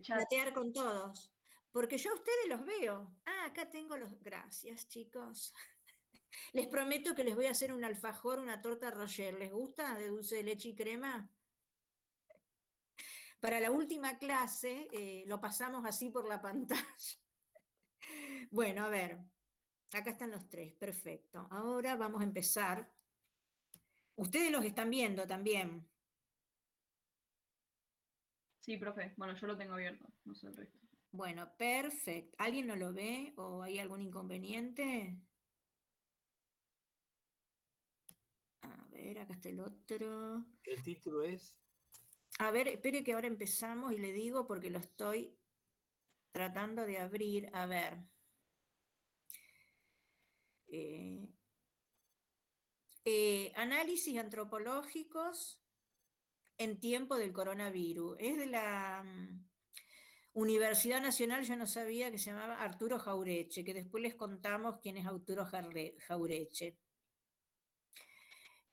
[0.00, 1.30] Chatear con todos.
[1.70, 3.14] Porque yo a ustedes los veo.
[3.26, 4.18] Ah, acá tengo los.
[4.22, 5.52] Gracias, chicos.
[6.52, 9.34] Les prometo que les voy a hacer un alfajor, una torta roger.
[9.34, 11.30] ¿Les gusta de dulce de leche y crema?
[13.42, 17.18] Para la última clase eh, lo pasamos así por la pantalla.
[18.52, 19.18] Bueno, a ver,
[19.90, 21.48] acá están los tres, perfecto.
[21.50, 22.88] Ahora vamos a empezar.
[24.14, 25.84] Ustedes los están viendo también.
[28.60, 29.12] Sí, profe.
[29.16, 30.78] Bueno, yo lo tengo abierto, no sé el resto.
[31.10, 32.36] Bueno, perfecto.
[32.38, 35.18] ¿Alguien no lo ve o hay algún inconveniente?
[38.60, 40.46] A ver, acá está el otro.
[40.62, 41.56] El título es
[42.38, 45.36] a ver, espere que ahora empezamos y le digo porque lo estoy
[46.32, 47.50] tratando de abrir.
[47.52, 47.98] A ver.
[50.68, 51.28] Eh,
[53.04, 55.60] eh, análisis antropológicos
[56.58, 58.16] en tiempo del coronavirus.
[58.18, 59.44] Es de la mm,
[60.34, 64.96] Universidad Nacional, yo no sabía que se llamaba Arturo Jaureche, que después les contamos quién
[64.96, 66.78] es Arturo Jaureche.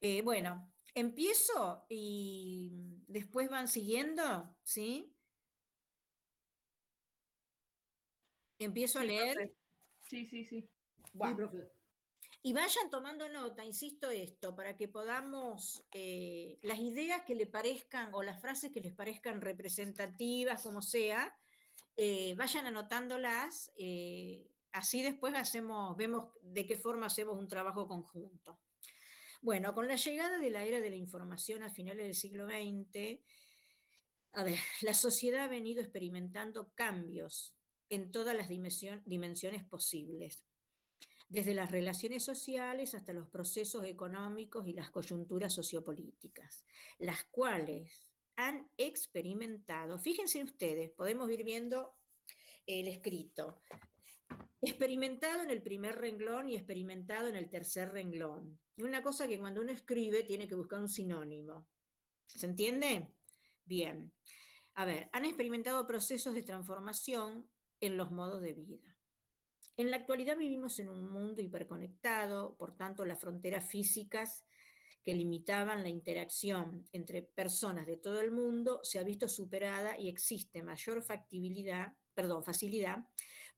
[0.01, 5.15] Eh, bueno, Empiezo y después van siguiendo, ¿sí?
[8.59, 9.55] Empiezo a leer.
[10.01, 10.69] Sí, sí, sí.
[12.41, 18.13] Y vayan tomando nota, insisto esto, para que podamos, eh, las ideas que le parezcan
[18.13, 21.35] o las frases que les parezcan representativas, como sea,
[21.97, 28.57] eh, vayan anotándolas, eh, así después hacemos, vemos de qué forma hacemos un trabajo conjunto.
[29.41, 33.19] Bueno, con la llegada de la era de la información a finales del siglo XX,
[34.33, 37.55] a ver, la sociedad ha venido experimentando cambios
[37.89, 40.43] en todas las dimensiones posibles,
[41.29, 46.65] desde las relaciones sociales hasta los procesos económicos y las coyunturas sociopolíticas,
[46.97, 51.95] las cuales han experimentado, fíjense ustedes, podemos ir viendo
[52.65, 53.61] el escrito,
[54.61, 58.59] experimentado en el primer renglón y experimentado en el tercer renglón.
[58.75, 61.67] Es una cosa que cuando uno escribe tiene que buscar un sinónimo.
[62.27, 63.07] ¿Se entiende?
[63.65, 64.11] Bien.
[64.75, 68.95] A ver, han experimentado procesos de transformación en los modos de vida.
[69.77, 74.43] En la actualidad vivimos en un mundo hiperconectado, por tanto las fronteras físicas
[75.05, 80.09] que limitaban la interacción entre personas de todo el mundo se ha visto superada y
[80.09, 83.05] existe mayor factibilidad, perdón, facilidad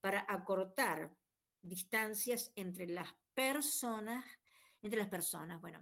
[0.02, 1.16] para acortar
[1.62, 4.26] distancias entre las personas,
[4.82, 5.62] entre las personas.
[5.62, 5.80] Bueno,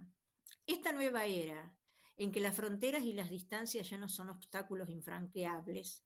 [0.66, 1.74] esta nueva era
[2.16, 6.04] en que las fronteras y las distancias ya no son obstáculos infranqueables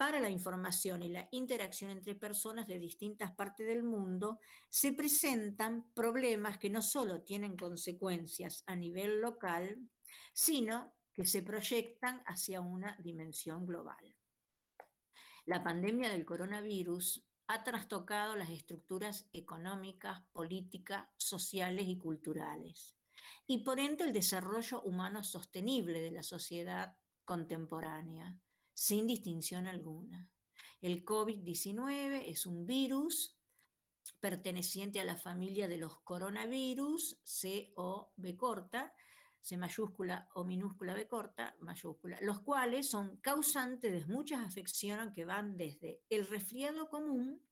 [0.00, 5.92] para la información y la interacción entre personas de distintas partes del mundo, se presentan
[5.92, 9.76] problemas que no solo tienen consecuencias a nivel local,
[10.32, 14.16] sino que se proyectan hacia una dimensión global.
[15.44, 22.94] La pandemia del coronavirus ha trastocado las estructuras económicas, políticas, sociales y culturales,
[23.44, 28.38] y por ende el desarrollo humano sostenible de la sociedad contemporánea,
[28.72, 30.30] sin distinción alguna.
[30.80, 33.36] El COVID-19 es un virus
[34.20, 38.94] perteneciente a la familia de los coronavirus, C o B corta,
[39.42, 45.24] C mayúscula o minúscula B corta, mayúscula, los cuales son causantes de muchas afecciones que
[45.24, 47.42] van desde el resfriado común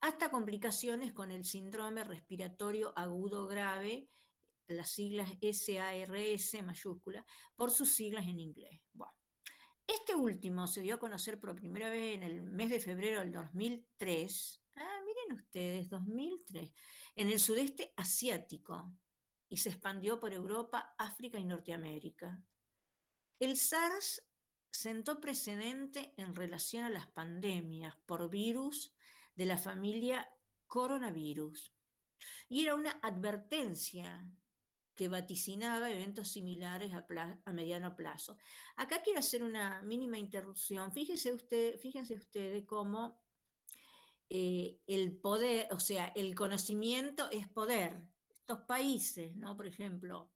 [0.00, 4.08] hasta complicaciones con el síndrome respiratorio agudo grave,
[4.66, 7.24] las siglas SARS mayúscula,
[7.54, 8.80] por sus siglas en inglés.
[8.92, 9.12] Bueno,
[9.86, 13.32] este último se dio a conocer por primera vez en el mes de febrero del
[13.32, 14.62] 2003.
[14.76, 16.72] Ah, miren ustedes, 2003,
[17.16, 18.92] en el sudeste asiático
[19.50, 22.42] y se expandió por Europa, África y Norteamérica.
[23.38, 24.22] El SARS
[24.70, 28.94] sentó precedente en relación a las pandemias por virus
[29.34, 30.26] de la familia
[30.68, 31.74] coronavirus
[32.48, 34.24] y era una advertencia
[34.94, 38.36] que vaticinaba eventos similares a, mediano plazo.
[38.76, 40.92] Acá quiero hacer una mínima interrupción.
[40.92, 43.18] Fíjense, usted, fíjense ustedes cómo
[44.28, 48.02] eh, el poder, o sea, el conocimiento es poder.
[48.50, 49.56] Estos países, ¿no?
[49.56, 50.32] Por ejemplo,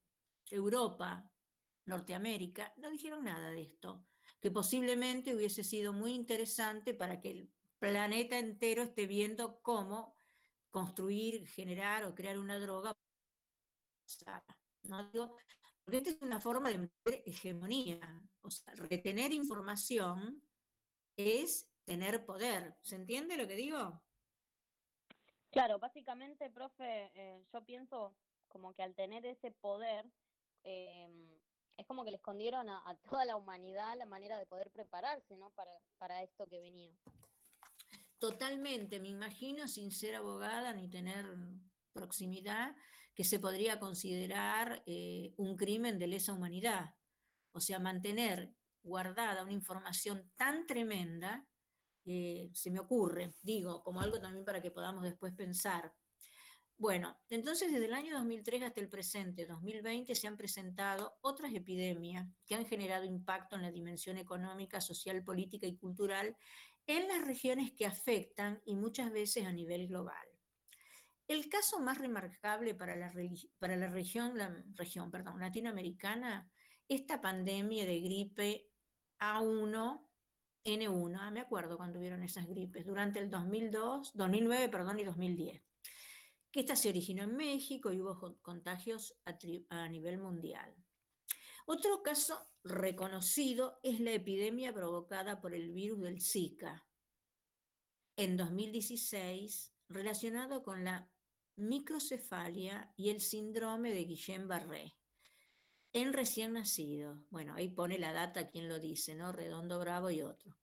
[0.48, 1.28] Europa,
[1.86, 4.06] Norteamérica, no dijeron nada de esto,
[4.40, 10.16] que posiblemente hubiese sido muy interesante para que el planeta entero esté viendo cómo
[10.70, 12.96] construir, generar o crear una droga.
[14.84, 15.10] ¿no?
[15.82, 16.88] porque esta es una forma de
[17.26, 17.98] hegemonía.
[18.42, 20.40] O sea, retener información
[21.16, 22.76] es tener poder.
[22.80, 24.04] ¿Se entiende lo que digo?
[25.54, 28.12] Claro, básicamente, profe, eh, yo pienso
[28.48, 30.04] como que al tener ese poder,
[30.64, 31.30] em,
[31.76, 35.50] es como que le escondieron a, toda la humanidad la manera de poder prepararse, ¿no?
[35.50, 36.92] Para, para esto que venía.
[38.18, 41.24] Totalmente, me imagino, sin ser abogada ni tener
[41.92, 42.74] proximidad,
[43.14, 46.96] que se podría considerar eh, un crimen de lesa humanidad.
[47.52, 48.52] O sea, mantener
[48.82, 51.46] guardada una información tan tremenda,
[52.06, 55.92] eh, se me ocurre, digo, como algo también para que podamos después pensar.
[56.76, 62.26] Bueno, entonces desde el año 2003 hasta el presente, 2020, se han presentado otras epidemias
[62.46, 66.36] que han generado impacto en la dimensión económica, social, política y cultural
[66.86, 70.26] en las regiones que afectan y muchas veces a nivel global.
[71.26, 73.12] El caso más remarcable para la,
[73.58, 76.50] para la región, la región perdón, latinoamericana,
[76.86, 78.68] esta pandemia de gripe
[79.20, 80.06] A1,
[80.64, 85.62] N1, ah, me acuerdo cuando hubieron esas gripes, durante el 2002, 2009 perdón, y 2010,
[86.50, 89.36] que esta se originó en México y hubo contagios a,
[89.70, 90.74] a nivel mundial.
[91.66, 96.86] Otro caso reconocido es la epidemia provocada por el virus del Zika
[98.16, 101.10] en 2016 relacionado con la
[101.56, 104.94] microcefalia y el síndrome de Guillain-Barré
[105.94, 107.18] en recién nacidos.
[107.30, 109.32] Bueno, ahí pone la data quién lo dice, ¿no?
[109.32, 110.54] Redondo Bravo y otro.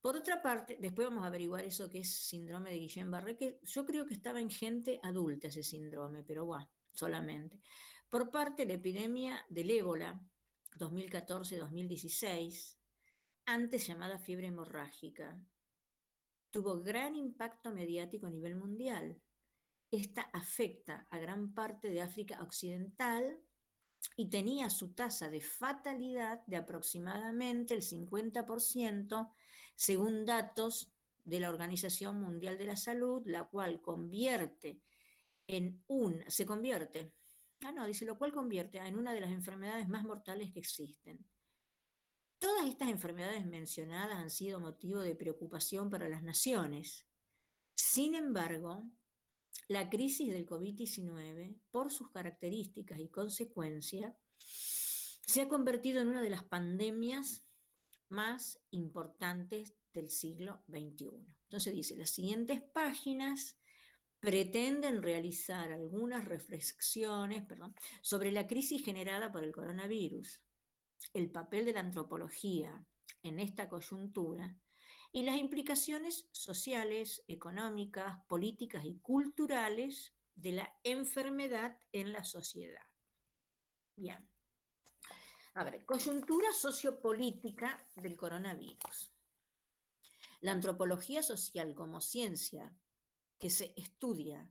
[0.00, 3.84] Por otra parte, después vamos a averiguar eso que es síndrome de Guillain-Barré, que yo
[3.84, 7.60] creo que estaba en gente adulta ese síndrome, pero bueno, solamente.
[8.08, 10.20] Por parte de la epidemia del ébola,
[10.78, 12.76] 2014-2016,
[13.46, 15.38] antes llamada fiebre hemorrágica,
[16.50, 19.20] tuvo gran impacto mediático a nivel mundial.
[19.90, 23.38] Esta afecta a gran parte de África Occidental
[24.16, 29.32] y tenía su tasa de fatalidad de aproximadamente el 50%,
[29.74, 30.92] según datos
[31.24, 34.80] de la Organización Mundial de la Salud, la cual convierte
[35.46, 37.12] en un, se convierte,
[37.62, 41.24] ah no, dice lo cual convierte en una de las enfermedades más mortales que existen.
[42.38, 47.06] Todas estas enfermedades mencionadas han sido motivo de preocupación para las naciones.
[47.74, 48.84] Sin embargo,
[49.68, 54.14] la crisis del COVID-19, por sus características y consecuencias,
[55.26, 57.44] se ha convertido en una de las pandemias
[58.08, 61.26] más importantes del siglo XXI.
[61.44, 63.56] Entonces dice, las siguientes páginas
[64.20, 70.40] pretenden realizar algunas reflexiones perdón, sobre la crisis generada por el coronavirus,
[71.12, 72.86] el papel de la antropología
[73.22, 74.56] en esta coyuntura
[75.12, 82.82] y las implicaciones sociales, económicas, políticas y culturales de la enfermedad en la sociedad.
[83.94, 84.28] Bien.
[85.54, 89.12] A ver, coyuntura sociopolítica del coronavirus.
[90.40, 92.74] La antropología social como ciencia
[93.38, 94.50] que se estudia,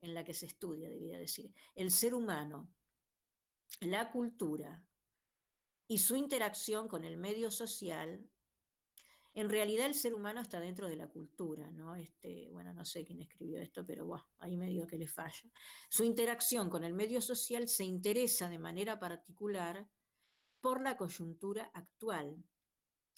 [0.00, 2.72] en la que se estudia, debería decir, el ser humano,
[3.80, 4.84] la cultura,
[5.90, 8.24] y su interacción con el medio social,
[9.40, 11.94] en realidad el ser humano está dentro de la cultura, ¿no?
[11.96, 15.50] Este, bueno, no sé quién escribió esto, pero bueno, ahí medio que le falla.
[15.88, 19.88] Su interacción con el medio social se interesa de manera particular
[20.60, 22.44] por la coyuntura actual,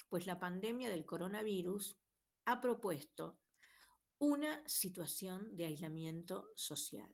[0.08, 1.98] pues la pandemia del coronavirus
[2.44, 3.38] ha propuesto
[4.18, 7.12] una situación de aislamiento social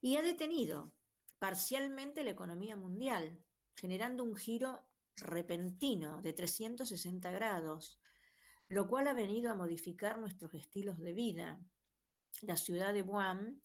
[0.00, 0.92] y ha detenido
[1.38, 3.42] parcialmente la economía mundial,
[3.74, 4.86] generando un giro
[5.16, 7.98] repentino de 360 grados,
[8.68, 11.60] lo cual ha venido a modificar nuestros estilos de vida.
[12.42, 13.62] La ciudad de Wuhan,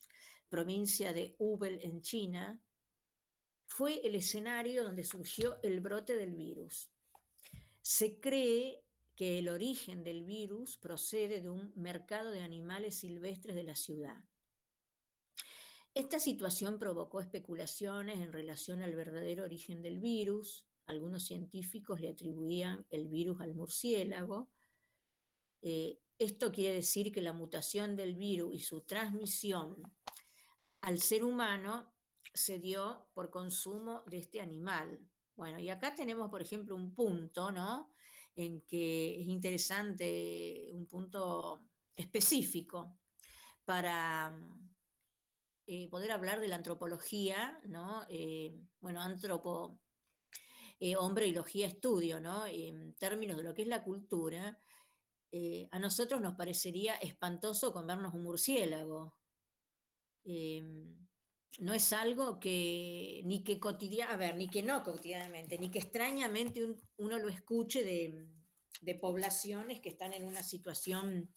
[0.50, 2.62] provincia de Hubei en China,
[3.66, 6.92] fue el escenario donde surgió el brote del virus.
[7.82, 8.84] Se cree
[9.16, 14.18] que el origen del virus procede de un mercado de animales silvestres de la ciudad.
[15.94, 22.86] Esta situación provocó especulaciones en relación al verdadero origen del virus, algunos científicos le atribuían
[22.90, 24.50] el virus al murciélago.
[25.62, 29.82] Eh, esto quiere decir que la mutación del virus y su transmisión
[30.82, 31.94] al ser humano
[32.34, 35.00] se dio por consumo de este animal.
[35.36, 37.92] Bueno, y acá tenemos, por ejemplo, un punto, ¿no?
[38.36, 41.64] En que es interesante, un punto
[41.96, 42.98] específico
[43.66, 44.34] para
[45.68, 48.06] eh, poder hablar de la antropología, ¿no?
[48.10, 49.80] Eh, bueno, antropo,
[50.82, 52.46] eh, hombre y logía estudio, ¿no?
[52.46, 54.60] En términos de lo que es la cultura,
[55.72, 59.16] a nosotros nos parecería espantoso comernos un murciélago.
[60.26, 65.80] no es algo que ni que cotidianamente, a ver, ni que no cotidianamente, ni que
[65.80, 66.68] extrañamente
[66.98, 68.28] uno lo escuche de,
[68.82, 71.30] de poblaciones que están en una situación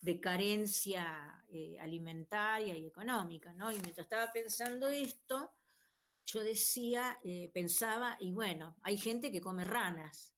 [0.00, 3.72] de carencia eh, alimentaria y económica, ¿no?
[3.72, 5.50] Y mientras estaba pensando esto,
[6.26, 10.32] yo decía, eh, pensaba, y bueno, hay gente que come ranas.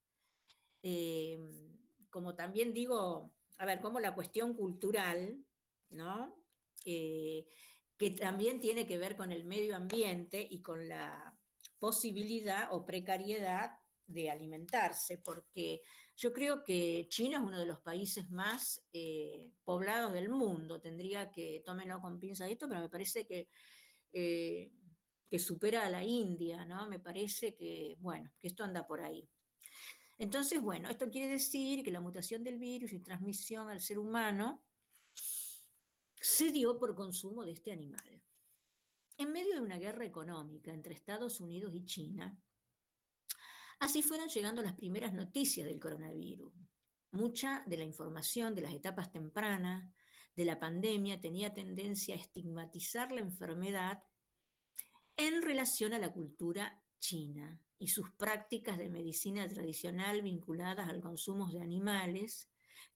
[0.83, 1.39] Eh,
[2.11, 5.45] como también digo, a ver, como la cuestión cultural,
[5.91, 6.43] ¿no?
[6.85, 11.37] que también tiene que ver con el medio ambiente y con la
[11.79, 13.73] posibilidad o precariedad
[14.07, 15.83] de alimentarse, porque
[16.17, 20.81] yo creo que China es uno de los países más eh, poblados del mundo.
[20.81, 23.49] Tendría que, tómenlo con pinza esto, pero me parece que,
[24.13, 24.71] eh,
[25.29, 26.89] que supera a la India, ¿no?
[26.89, 29.29] Me parece que, bueno, que esto anda por ahí.
[30.19, 34.63] Entonces, bueno, esto quiere decir que la mutación del virus y transmisión al ser humano
[35.15, 38.23] se dio por consumo de este animal.
[39.19, 42.39] En medio de una guerra económica entre Estados Unidos y China,
[43.79, 46.53] Así fueron llegando las primeras noticias del coronavirus.
[47.13, 49.89] Mucha de la información de las etapas tempranas
[50.35, 54.03] de la pandemia tenía tendencia a estigmatizar la enfermedad
[55.17, 61.49] en relación a la cultura china y sus prácticas de medicina tradicional vinculadas al consumo
[61.49, 62.49] de animales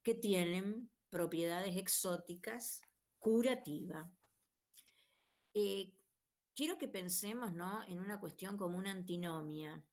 [0.03, 2.81] que tienen propiedades exóticas
[3.19, 4.07] curativas.
[5.53, 5.91] Eh,
[6.55, 7.83] quiero que pensemos ¿no?
[7.87, 9.83] en una cuestión como una antinomia.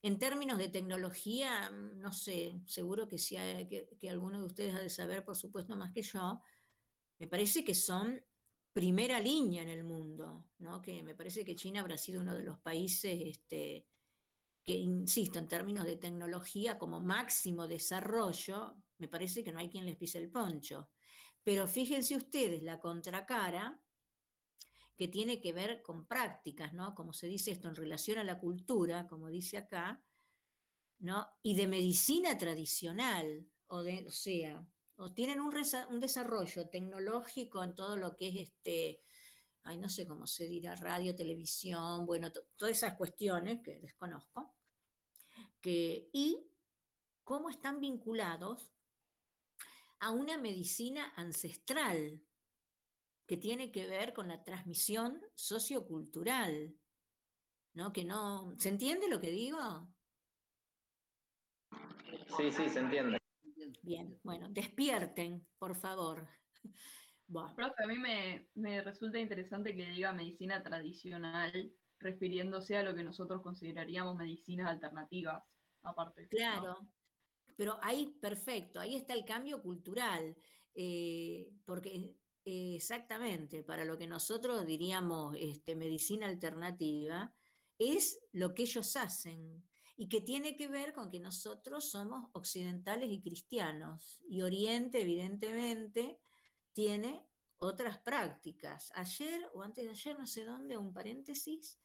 [0.00, 4.80] En términos de tecnología, mm, no sé, seguro que, si que, alguno de ustedes ha
[4.80, 6.40] de saber, por supuesto, más que yo,
[7.18, 8.22] me parece que son
[8.78, 10.80] primera línea en el mundo, ¿no?
[10.80, 13.88] que me parece que China habrá sido uno de los países este,
[14.62, 19.84] que, insisto, en términos de tecnología como máximo desarrollo, me parece que no hay quien
[19.84, 20.90] les pise el poncho.
[21.42, 23.82] Pero fíjense ustedes la contracara
[24.96, 26.94] que tiene que ver con prácticas, ¿no?
[26.94, 30.00] Como se dice esto en relación a la cultura, como dice acá,
[31.00, 31.26] ¿no?
[31.42, 34.64] Y de medicina tradicional, o, de, o sea,
[34.98, 35.54] o tienen un,
[36.00, 39.00] desarrollo tecnológico en todo lo que es este,
[39.62, 44.56] ay, no sé cómo se dirá, radio, televisión, bueno, todas esas cuestiones que desconozco,
[45.60, 46.44] que, y
[47.22, 48.70] cómo están vinculados
[50.00, 52.20] a una medicina ancestral,
[53.26, 56.74] que tiene que ver con la transmisión sociocultural,
[57.74, 57.92] ¿no?
[57.92, 59.86] Que no, ¿se entiende lo que digo?
[62.36, 63.17] Sí, sí, se entiende.
[63.82, 66.28] Bien, bueno, despierten, por favor.
[67.56, 73.04] Profe, a mí me, me resulta interesante que diga medicina tradicional, refiriéndose a lo que
[73.04, 75.42] nosotros consideraríamos medicinas alternativas,
[75.82, 76.26] aparte.
[76.28, 76.88] Claro,
[77.54, 80.34] pero ahí, perfecto, ahí está el cambio cultural,
[80.74, 82.14] eh, porque
[82.50, 87.34] Exactamente, para lo que nosotros diríamos este, medicina alternativa,
[87.78, 89.62] es lo que ellos hacen
[90.00, 96.20] y que tiene que ver con que nosotros somos occidentales y cristianos y Oriente evidentemente
[96.72, 97.26] tiene
[97.58, 98.92] otras prácticas.
[98.94, 101.80] Ayer o antes de ayer, no sé dónde, un paréntesis,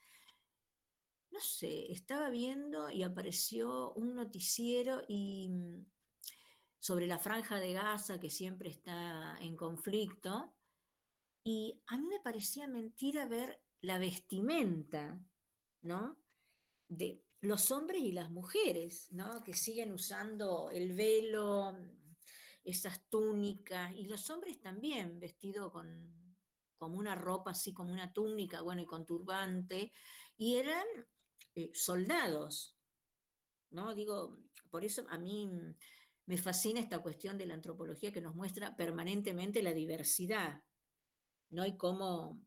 [1.31, 5.85] no sé, estaba viendo y apareció un noticiero y mm,
[6.79, 10.53] sobre la franja de Gaza que siempre está en conflicto,
[11.43, 15.19] y a mí me parecía mentira ver la vestimenta,
[15.81, 16.17] ¿no?
[16.87, 19.43] De los hombres y las mujeres, ¿no?
[19.43, 21.75] Que siguen usando el velo,
[22.63, 26.23] esas túnicas, y los hombres también vestidos con
[26.77, 29.91] como una ropa así como una túnica, bueno, y con turbante,
[30.37, 30.85] y eran
[31.55, 32.77] eh, soldados,
[33.71, 33.93] ¿no?
[33.93, 34.37] Digo,
[34.69, 35.49] por eso a mí
[36.25, 40.61] me fascina esta cuestión de la antropología que nos muestra permanentemente la diversidad,
[41.49, 41.65] ¿no?
[41.65, 42.41] Y cómo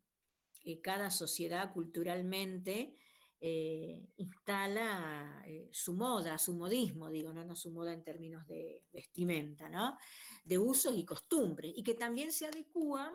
[0.65, 2.95] eh, cada sociedad culturalmente
[3.41, 7.45] eh, instala eh, su moda, su modismo, digo, ¿no?
[7.45, 9.97] no su moda en términos de vestimenta, ¿no?
[10.45, 13.13] De usos y costumbres, y que también se adecúan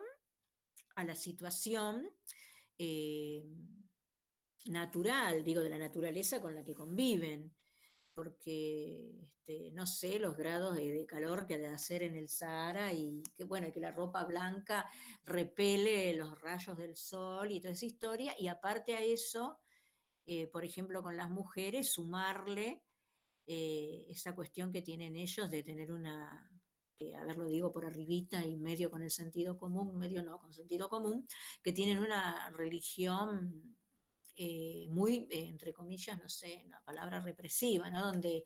[0.94, 2.08] a la situación
[4.66, 7.54] natural, digo, de la naturaleza con la que conviven,
[8.14, 12.92] porque este, no sé los grados de, calor que ha de hacer en el Sahara
[12.92, 14.88] y que bueno, que la ropa blanca
[15.24, 19.58] repele los rayos del sol y toda esa historia, y aparte a eso,
[20.26, 22.82] eh, por ejemplo, con las mujeres, sumarle
[23.46, 26.50] eh, esa cuestión que tienen ellos de tener una,
[27.16, 30.52] a ver, lo digo por arribita y medio con el sentido común, medio no, con
[30.52, 31.26] sentido común,
[31.62, 33.76] que tienen una religión
[34.36, 38.06] eh, muy, eh, entre comillas, no sé, una palabra represiva, ¿no?
[38.06, 38.44] Donde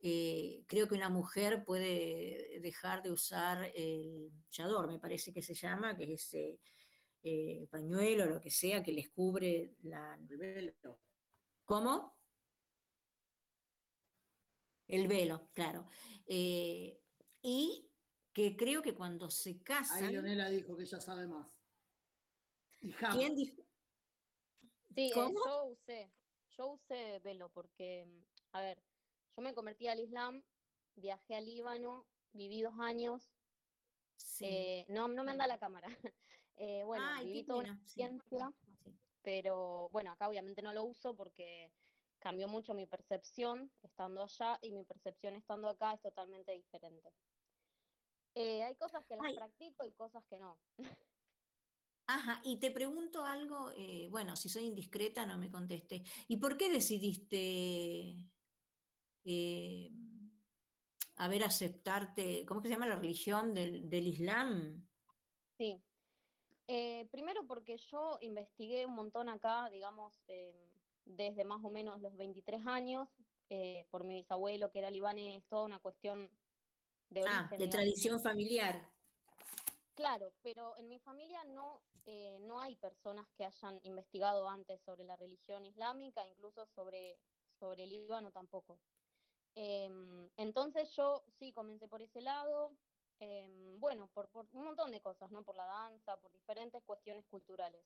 [0.00, 5.54] eh, creo que una mujer puede dejar de usar el chador, me parece que se
[5.54, 6.58] llama, que es ese
[7.70, 10.18] pañuelo, lo que sea, que les cubre la...
[10.30, 10.74] El.
[11.68, 12.16] ¿Cómo?
[14.86, 15.86] El velo, claro.
[16.26, 16.98] y
[18.32, 20.04] que creo que cuando se casan...
[20.04, 21.60] Ahí Leonela dijo que ella sabe más.
[23.12, 23.62] ¿Quién dijo?
[24.94, 26.10] Sí, eh, yo usé,
[26.56, 28.82] yo usé velo porque, mm, a ver,
[29.36, 30.42] yo me convertí al Islam,
[30.94, 33.30] viajé al Líbano, viví dos años.
[34.40, 35.88] Eh, no, no me anda la cámara.
[36.60, 38.52] Eh, bueno, viví toda una ciencia,
[39.22, 41.72] pero bueno, acá obviamente no lo uso porque
[42.18, 47.12] cambió mucho mi percepción estando allá y mi percepción estando acá es totalmente diferente.
[48.34, 50.58] hay cosas que las practico y cosas que no.
[52.10, 56.02] Ajá, y te pregunto algo, eh, bueno, si soy indiscreta no me conteste.
[56.26, 58.16] ¿Y por qué decidiste,
[59.26, 59.90] eh,
[61.16, 64.88] a ver, aceptarte, ¿cómo que se llama la religión del, Islam?
[65.58, 65.82] Sí,
[66.68, 70.14] eh, primero porque yo investigué un montón acá, digamos,
[71.04, 73.08] desde más o menos los 23 años,
[73.90, 76.30] por mi bisabuelo que era libanés, toda una cuestión
[77.10, 78.86] de Ah, de tradición familiar.
[79.94, 85.04] Claro, pero en mi familia no, eh, no hay personas que hayan investigado antes sobre
[85.04, 87.18] la religión islámica, incluso sobre,
[87.58, 88.78] sobre el Líbano tampoco.
[89.54, 92.70] Em, entonces yo sí comencé por ese lado,
[93.20, 95.42] em, bueno, por, un montón de cosas, ¿no?
[95.42, 97.84] Por la danza, por diferentes cuestiones culturales.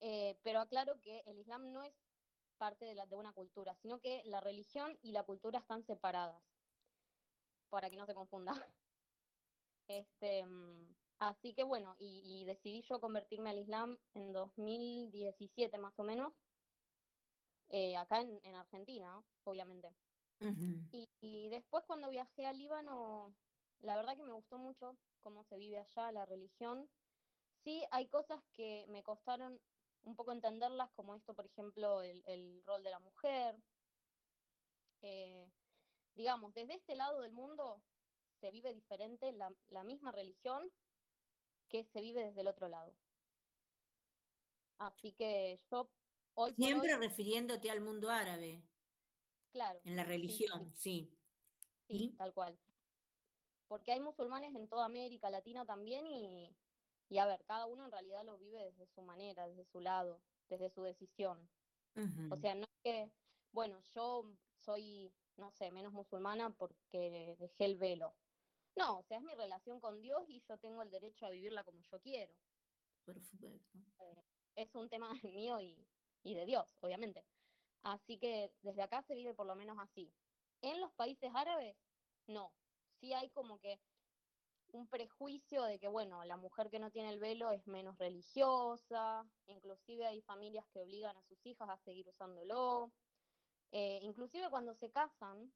[0.00, 1.94] Eh, pero aclaro que el Islam no es
[2.58, 6.42] parte de, la, de una cultura, sino que la religión y la cultura están separadas,
[7.68, 8.52] para que no se confunda.
[9.86, 16.04] Este, mm, así que bueno, y, decidí yo convertirme al Islam en 2017 más o
[16.04, 16.32] menos,
[17.68, 19.94] eh, acá en, Argentina, obviamente.
[21.20, 23.34] y, después cuando viajé al Líbano,
[23.84, 26.88] la verdad que me gustó mucho cómo se vive allá, la religión.
[27.62, 29.60] Sí, hay cosas que me costaron
[30.04, 33.56] un poco entenderlas, como esto, por ejemplo, el, rol de la mujer.
[35.02, 35.50] Eh,
[36.14, 37.82] digamos, desde este lado del mundo
[38.40, 40.70] se vive diferente la, misma religión
[41.68, 42.94] que se vive desde el otro lado.
[44.78, 45.90] Así que yo
[46.34, 46.54] hoy...
[46.54, 48.62] Siempre refiriéndote al mundo árabe.
[49.52, 49.80] Claro.
[49.84, 51.10] En la religión, sí.
[51.86, 52.58] Sí, tal cual.
[53.68, 56.54] Porque hay musulmanes en toda América Latina también y,
[57.08, 60.20] y, a ver, cada uno en realidad lo vive desde su manera, desde su lado,
[60.48, 61.48] desde su decisión.
[62.30, 63.10] O sea, no es que,
[63.52, 64.24] bueno, yo
[64.64, 68.14] soy, no sé, menos musulmana porque dejé el velo.
[68.76, 71.62] No, o sea, es mi relación con Dios y yo tengo el derecho a vivirla
[71.62, 72.34] como yo quiero.
[73.04, 73.46] Perfecto.
[74.00, 74.24] Eh,
[74.56, 75.86] es un tema mío y,
[76.24, 77.24] de Dios, obviamente.
[77.82, 80.10] Así que desde acá se vive por lo menos así.
[80.62, 81.76] En los países árabes,
[82.26, 82.52] no.
[83.04, 83.78] Sí hay como que
[84.72, 89.26] un prejuicio de que, bueno, la mujer que no tiene el velo es menos religiosa,
[89.44, 92.94] inclusive hay familias que obligan a sus hijas a seguir usándolo.
[93.72, 95.52] Eh, inclusive cuando se casan,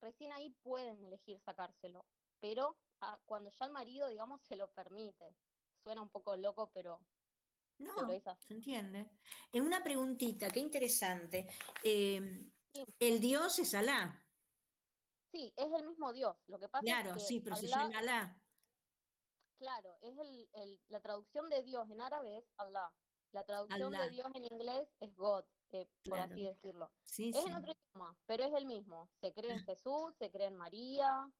[0.00, 2.06] recién ahí pueden elegir sacárselo,
[2.40, 5.36] pero ah, cuando ya el marido, digamos, se lo permite.
[5.82, 6.98] Suena un poco loco, pero...
[7.76, 9.10] No, se entiende.
[9.52, 11.46] En una preguntita, qué interesante.
[11.82, 12.50] Em,
[12.98, 14.24] ¿El Dios es Alá?
[15.30, 16.36] Sí, es el mismo Dios.
[16.46, 18.40] Lo que pasa claro, es que sí, pero se llama Alá.
[19.58, 22.92] Claro, es el, la traducción de Dios en árabe es Allah.
[23.32, 25.44] La traducción de Dios en inglés es God.
[25.72, 26.90] Eh, por así decirlo.
[27.04, 29.10] es en otro idioma, pero es el mismo.
[29.20, 31.30] Se cree en Jesús, se cree en María,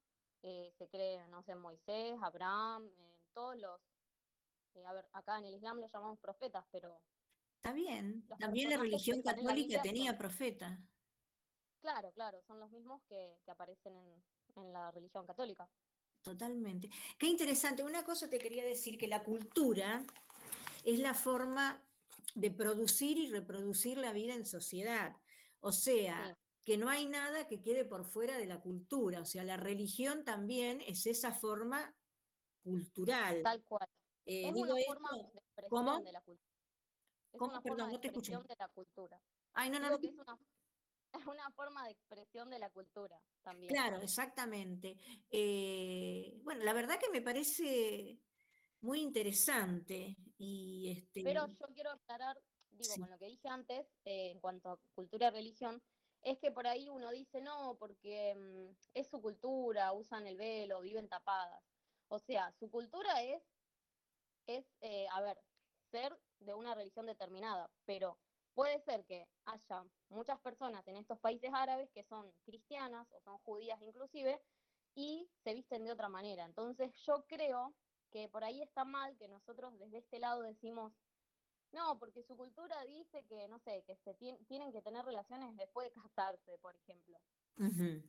[0.43, 3.81] eh, se cree, no sé, en Moisés, Abraham, en todos los...
[4.75, 7.01] Eh, a ver, acá en el Islam los llamamos profetas, pero...
[7.55, 10.79] Está bien, también la religión católica tenía profetas.
[11.81, 14.23] Claro, claro, son los mismos que, aparecen en,
[14.55, 15.69] en la religión católica.
[16.21, 16.89] Totalmente.
[17.17, 17.83] Qué interesante.
[17.83, 20.03] Una cosa te quería decir, que la cultura
[20.83, 21.81] es la forma
[22.35, 25.15] de producir y reproducir la vida en sociedad.
[25.61, 29.21] O sea, que no hay nada que quede por fuera de la cultura.
[29.21, 31.95] O sea, la religión también es esa forma
[32.63, 33.41] cultural.
[33.43, 33.87] Tal cual.
[34.25, 36.49] Eh, es una forma de expresión de la cultura.
[37.31, 39.21] Es una forma de expresión de la cultura.
[39.53, 40.37] Ay, no, no, es una,
[41.55, 43.73] forma de expresión de la cultura también.
[43.73, 44.95] Claro, exactamente.
[45.29, 48.19] Eh, bueno, la verdad que me parece
[48.81, 50.15] muy interesante.
[50.37, 51.21] Y este...
[51.23, 52.37] Pero yo quiero aclarar,
[52.69, 55.81] digo, con lo que dije antes, eh, en cuanto a cultura y religión,
[56.21, 60.81] es que por ahí uno dice no, porque mm, es su cultura, usan el velo,
[60.81, 61.61] viven tapadas.
[62.07, 63.43] O sea, su cultura es,
[64.47, 65.37] es eh, a ver,
[65.91, 68.17] ser de una religión determinada, pero
[68.59, 73.37] puede ser que haya muchas personas en estos países árabes que son cristianas o son
[73.37, 74.37] judías inclusive
[74.95, 76.43] y se visten de otra manera.
[76.43, 77.73] Entonces yo creo
[78.11, 80.91] que por ahí está mal que nosotros desde este lado decimos,
[81.71, 84.13] no, porque su cultura dice que, no sé, que se
[84.49, 87.17] tienen que tener relaciones después de casarse, por ejemplo.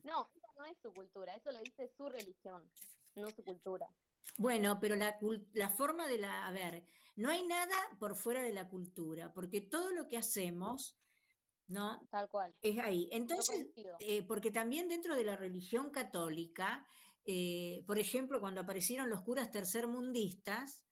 [0.03, 2.69] No, eso no es su cultura, eso lo dice su religión,
[3.15, 3.89] no su cultura.
[4.37, 5.17] Bueno, pero la,
[5.53, 6.83] la forma de la, a ver,
[7.15, 10.97] no hay nada por fuera de la cultura, porque todo lo que hacemos,
[11.67, 12.01] ¿no?
[12.09, 12.53] Tal cual.
[12.61, 13.07] Es ahí.
[13.11, 13.67] Entonces,
[13.99, 16.85] eh, porque también dentro de la religión católica,
[17.25, 20.83] eh, por ejemplo, cuando aparecieron los curas tercermundistas,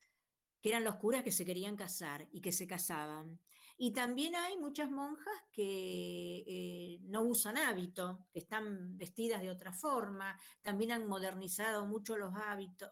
[0.62, 3.40] que eran los curas que se querían casar y que se casaban.
[3.82, 9.71] Y también hay muchas monjas que eh, no usan hábito, que están vestidas de otra
[9.71, 12.89] forma, también han modernizado mucho los hábitos,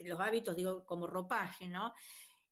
[0.00, 1.94] los hábitos digo como ropaje, ¿no?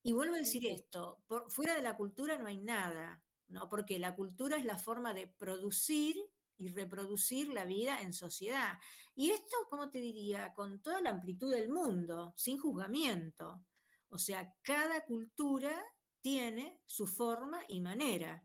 [0.04, 3.68] Y vuelvo a decir esto, por, fuera de la cultura no hay nada, ¿no?
[3.68, 6.14] Porque la cultura es la forma de producir
[6.56, 8.78] y reproducir la vida en sociedad.
[9.16, 10.54] Y esto, ¿cómo te diría?
[10.54, 13.64] Con toda la amplitud del mundo, sin juzgamiento.
[14.10, 15.84] O sea, cada cultura
[16.24, 18.42] tiene su forma y manera.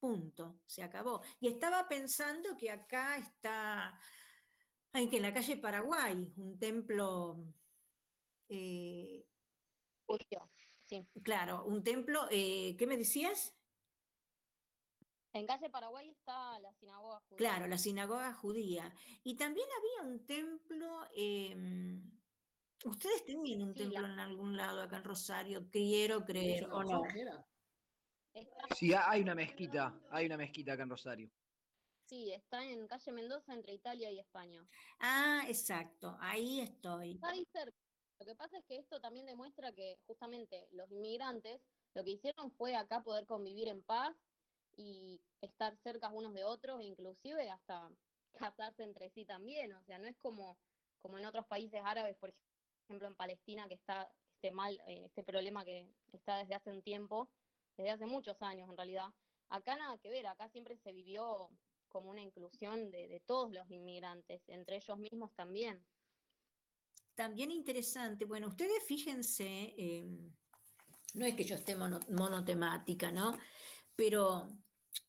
[0.00, 1.22] Punto, se acabó.
[1.38, 3.96] Y estaba pensando que acá está,
[4.92, 7.36] que en la calle Paraguay, un templo...
[8.48, 9.24] Eh,
[10.86, 11.06] sí.
[11.22, 13.54] Claro, un templo, eh, ¿qué me decías?
[15.32, 17.36] En calle Paraguay está la sinagoga judía.
[17.36, 18.92] Claro, la sinagoga judía.
[19.22, 22.10] Y también había un templo, em,
[22.84, 27.02] ustedes tenían un templo en algún lado acá en Rosario, quiero creer, ¿o no?
[28.76, 31.30] Sí, hay una mezquita, hay una mezquita acá en Rosario.
[32.06, 34.66] Sí, está en calle Mendoza entre Italia y España.
[35.00, 37.12] Ah, exacto, ahí estoy.
[37.12, 37.76] Está ahí cerca.
[38.20, 41.60] Lo que pasa es que esto también demuestra que justamente los inmigrantes
[41.94, 44.14] lo que hicieron fue acá poder convivir en paz
[44.76, 47.88] y estar cerca unos de otros, e inclusive hasta
[48.32, 49.72] casarse entre sí también.
[49.72, 50.58] O sea, no es como,
[51.00, 52.53] como en otros países árabes, por ejemplo
[52.88, 57.30] en Palestina, que está este mal, eh, este problema que está desde hace un tiempo,
[57.76, 59.06] desde hace muchos años en realidad.
[59.48, 61.48] Acá nada que ver, acá siempre se vivió
[61.88, 65.84] como una inclusión de, todos los inmigrantes, entre ellos mismos también.
[67.14, 70.32] También interesante, bueno, ustedes fíjense, em,
[71.14, 73.38] no es que yo esté monotemática, ¿no?
[73.94, 74.48] Pero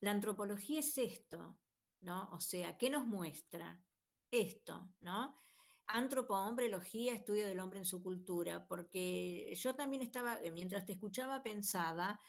[0.01, 1.57] la antropología es esto,
[2.01, 2.29] ¿no?
[2.31, 3.81] O sea, ¿qué nos muestra?
[4.29, 5.44] Esto, ¿no?
[5.87, 11.43] Antropo-hombrelogía, estudio del hombre en su cultura, porque yo también estaba, eh, mientras te escuchaba,
[11.43, 12.19] pensaba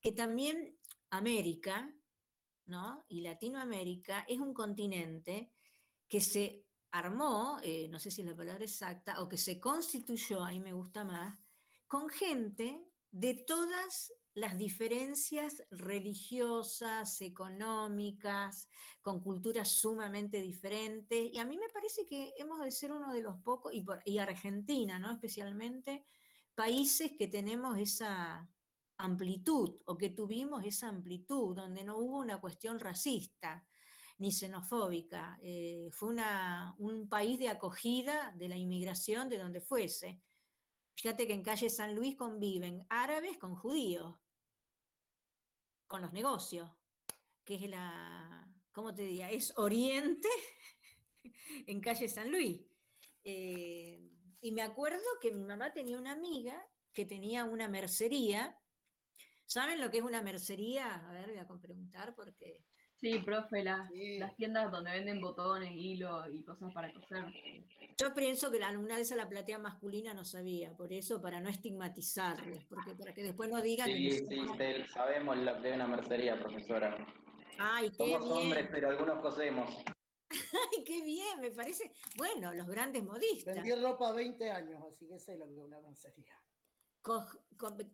[0.00, 0.78] que también
[1.10, 1.92] América,
[2.66, 3.04] ¿no?
[3.08, 5.52] Y Latinoamérica es un continente
[6.08, 10.44] que se armó, eh, no sé si es la palabra exacta, o que se constituyó,
[10.44, 11.38] ahí me gusta más,
[11.86, 18.68] con gente de todas las diferencias religiosas, económicas,
[19.02, 21.30] con culturas sumamente diferentes.
[21.32, 23.72] Y a mí me parece que hemos de ser uno de los pocos,
[24.04, 25.10] y, Argentina, ¿no?
[25.10, 26.04] Especialmente,
[26.54, 28.48] países que tenemos esa
[28.98, 33.66] amplitud o que tuvimos esa amplitud, donde no hubo una cuestión racista
[34.18, 35.38] ni xenofóbica.
[35.42, 40.20] Eh, fue una, un país de acogida de la inmigración de donde fuese.
[41.00, 44.16] Fíjate que en calle San Luis conviven árabes con judíos,
[45.86, 46.70] con los negocios,
[47.42, 49.30] que es la, ¿cómo te diría?
[49.30, 50.28] Es Oriente
[51.66, 52.60] en calle San Luis.
[53.24, 54.10] Eh,
[54.42, 58.60] y me acuerdo que mi mamá tenía una amiga que tenía una mercería.
[59.46, 60.96] ¿Saben lo que es una mercería?
[60.96, 62.62] A ver, voy a preguntar porque
[63.00, 63.88] Sí, profe, las,
[64.36, 67.24] tiendas donde venden botones, hilo y cosas para coser.
[67.96, 71.40] Yo pienso que la, una de esas la platea masculina no sabía, por eso, para
[71.40, 73.86] no estigmatizarles, porque para que después no digan...
[73.86, 74.46] Sí, sí,
[74.92, 76.94] sabemos la de una mercería, profesora.
[77.58, 79.70] Ay, qué Somos hombres, pero algunos cosemos.
[80.30, 81.92] Ay, qué bien, me parece.
[82.16, 83.54] Bueno, los grandes modistas.
[83.54, 86.40] Vendí ropa 20 años, así que sé lo que es una mercería.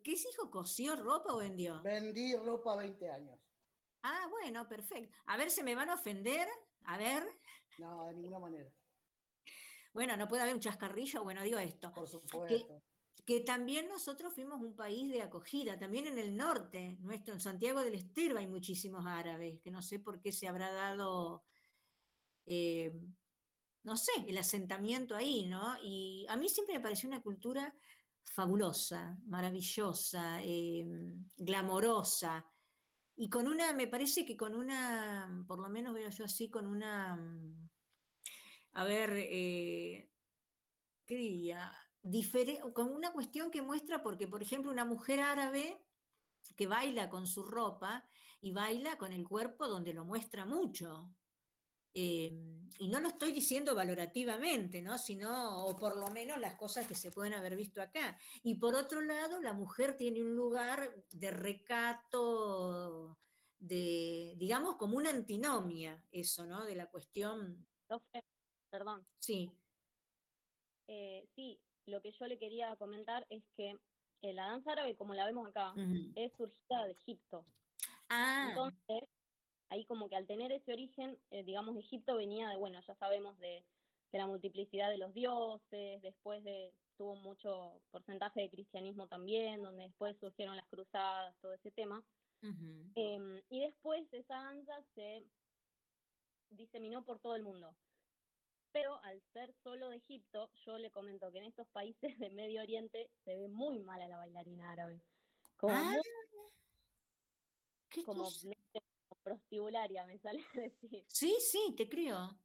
[0.03, 0.51] ¿Qué es hijo?
[0.51, 1.81] ¿Cosió ropa o vendió?
[1.83, 3.46] Vendí ropa 20 años.
[4.03, 5.17] Ah, bueno, perfecto.
[5.27, 6.49] A ver, ¿se me van a ofender?
[6.85, 7.25] A ver.
[7.79, 8.71] No, de ninguna manera.
[9.93, 11.93] Bueno, no puede haber un chascarrillo, bueno, digo esto.
[11.93, 12.83] Por supuesto.
[13.25, 17.81] que también nosotros fuimos un país de acogida, también en el norte, nuestro, en Santiago
[17.81, 21.45] del Estero hay muchísimos árabes, que no sé por qué se habrá dado,
[22.45, 22.93] eh,
[23.83, 25.77] no sé, el asentamiento ahí, ¿no?
[25.83, 27.75] Y a mí siempre me pareció una cultura
[28.23, 30.85] fabulosa, maravillosa, eh,
[31.37, 32.45] glamorosa,
[33.17, 36.67] y con una, me parece que con una, por lo menos veo yo así, con
[36.67, 37.19] una,
[38.73, 40.11] a ver, eh,
[41.07, 41.73] ¿qué diría?
[42.73, 45.83] con una cuestión que muestra, porque por ejemplo una mujer árabe
[46.57, 48.07] que baila con su ropa
[48.41, 51.11] y baila con el cuerpo donde lo muestra mucho.
[51.99, 52.31] Eh,
[52.79, 54.99] y no lo estoy diciendo valorativamente, ¿no?
[54.99, 58.19] sino, o por lo menos las cosas que se pueden haber visto acá.
[58.43, 63.17] Y por otro lado, la mujer tiene un lugar de recato,
[63.59, 66.67] de, digamos, como una antinomia, eso, ¿no?
[66.67, 67.67] De la cuestión.
[68.69, 69.07] Perdón.
[69.19, 69.51] Sí.
[70.89, 73.75] Eh, sí, lo que yo le quería comentar es que
[74.21, 75.73] eh, la danza árabe, como la vemos acá,
[76.15, 77.47] es surgida de Egipto.
[78.11, 78.49] Ah.
[78.51, 79.09] Entonces,
[79.69, 83.39] ahí como que al tener ese origen, eh, digamos, Egipto venía de, bueno, ya sabemos
[83.39, 83.65] de,
[84.13, 90.17] la multiplicidad de los dioses, después de, tuvo mucho porcentaje de cristianismo también, donde después
[90.19, 92.03] surgieron las cruzadas, todo ese tema.
[92.95, 95.23] Em, y después esa danza se
[96.49, 97.75] diseminó por todo el mundo.
[98.73, 102.63] Pero al ser solo de Egipto, yo le comento que en estos países de Medio
[102.63, 105.03] Oriente se ve muy mal a la bailarina árabe.
[105.57, 105.97] Como, ah,
[108.05, 108.31] como
[109.27, 111.05] prostibularia, me sale decir.
[111.09, 112.39] Sí, sí, te creo.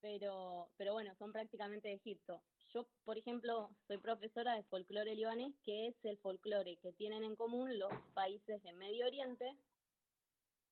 [0.00, 2.42] Pero, pero bueno, son prácticamente de Egipto.
[2.74, 7.36] Yo, por ejemplo, soy profesora de folclore libanés, que es el folclore que tienen en
[7.36, 9.56] común los países de Medio Oriente,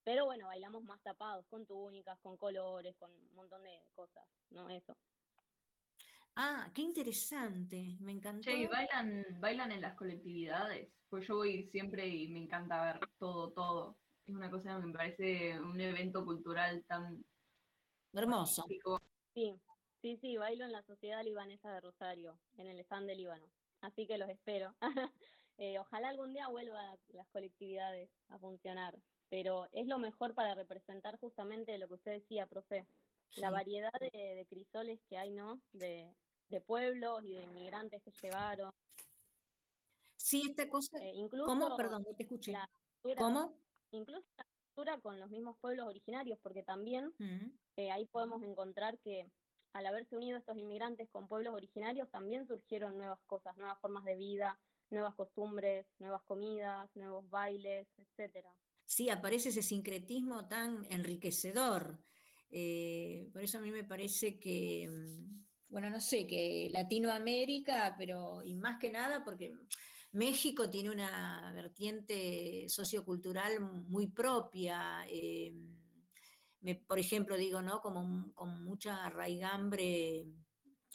[0.02, 4.68] pero bueno, bailamos más tapados, con túnicas, con colores, con un montón de cosas, ¿no?
[4.68, 4.96] Eso.
[6.34, 8.50] Ah, qué interesante, me encantó.
[8.50, 13.52] Sí, bailan, bailan en las colectividades, pues yo voy siempre y me encanta ver todo,
[13.52, 13.99] todo
[14.30, 17.24] es una cosa que me parece un evento cultural tan
[18.12, 18.64] hermoso.
[19.34, 19.60] Sí,
[20.00, 23.46] sí, sí, bailo en la Sociedad Libanesa de Rosario, en el stand de Líbano.
[23.80, 24.74] Así que los espero.
[25.62, 31.18] Eh, ojalá algún día vuelvan las colectividades a funcionar, pero es lo mejor para representar
[31.18, 32.86] justamente lo que usted decía, profe,
[33.36, 35.60] la variedad de, crisoles que hay, ¿no?
[35.74, 36.16] De,
[36.66, 38.70] pueblos y de inmigrantes que llegaron.
[40.16, 40.96] Sí, esta cosa.
[40.96, 41.76] Eh, incluso ¿Cómo?
[41.76, 42.54] Perdón, no te escuché.
[43.18, 43.54] ¿Cómo?
[43.96, 47.12] Incluso la cultura con los mismos pueblos originarios, porque también
[47.76, 49.30] eh, ahí podemos encontrar que
[49.72, 54.16] al haberse unido estos inmigrantes con pueblos originarios, también surgieron nuevas cosas, nuevas formas de
[54.16, 54.58] vida,
[54.90, 58.52] nuevas costumbres, nuevas comidas, nuevos bailes, etcétera.
[58.84, 61.98] Sí, aparece ese sincretismo tan enriquecedor.
[62.50, 68.42] Eh, por eso a mí me parece que, mm, bueno, no sé, que Latinoamérica, pero
[68.42, 69.54] y más que nada porque
[70.12, 75.04] México tiene una vertiente sociocultural muy propia.
[75.08, 75.52] Eh,
[76.86, 77.80] por ejemplo, digo, ¿no?
[77.80, 80.26] Como con mucha raigambre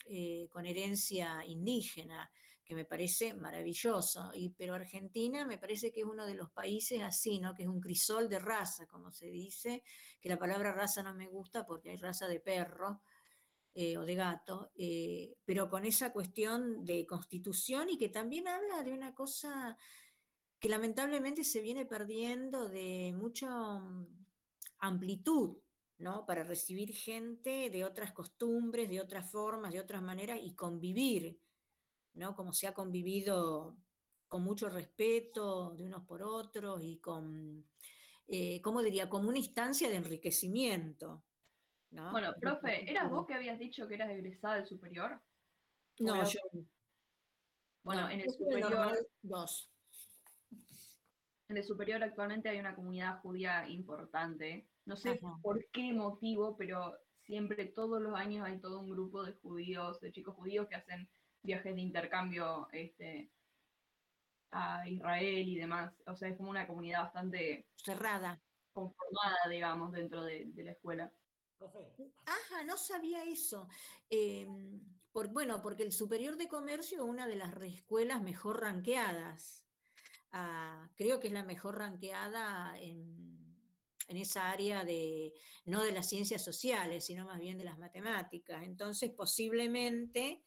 [0.08, 2.30] eh, con herencia indígena,
[2.64, 4.32] que me parece maravilloso.
[4.36, 7.56] Y, pero Argentina me parece que es uno de los países así, ¿no?
[7.56, 9.84] Que es un crisol de raza, como se dice,
[10.20, 13.02] que la palabra raza no me gusta porque hay raza de perro,
[13.78, 18.84] eh, o de gato, eh, pero con esa cuestión de constitución y que también habla
[18.84, 19.78] de una cosa
[20.58, 24.26] que lamentablemente se viene perdiendo de mucha mm,
[24.80, 25.58] amplitud,
[25.98, 26.26] ¿no?
[26.26, 31.38] Para recibir gente de otras costumbres, de otras formas, de otras maneras y convivir,
[32.14, 32.34] ¿no?
[32.34, 33.76] Como se ha convivido
[34.30, 37.68] con mucho respeto de unos por otros y con,
[38.30, 41.26] eh, ¿cómo diría?, como una instancia de enriquecimiento,
[42.12, 45.20] bueno, profe, ¿eras vos que habías dicho que eras egresada del superior?
[46.00, 46.40] No, yo.
[47.84, 49.08] Bueno, en el superior.
[49.22, 49.70] Dos.
[51.48, 54.68] En el superior actualmente hay una comunidad judía importante.
[54.86, 59.34] No sé por qué motivo, pero siempre, todos los años, hay todo un grupo de
[59.34, 61.08] judíos, de chicos judíos que hacen
[61.44, 63.30] viajes de intercambio este,
[64.52, 65.94] a Israel y demás.
[66.08, 68.42] O sea, es como una comunidad bastante cerrada,
[68.74, 71.12] conformada, digamos, dentro de la escuela.
[72.26, 73.68] Ajá, no sabía eso.
[74.10, 74.82] Em,
[75.12, 79.64] por, bueno, porque el Superior de Comercio es una de las escuelas mejor ranqueadas.
[80.32, 83.34] Ah, creo que es la mejor ranqueada en,
[84.10, 85.34] esa área de,
[85.66, 88.64] no de las ciencias sociales, sino más bien de las matemáticas.
[88.64, 90.44] Entonces, posiblemente,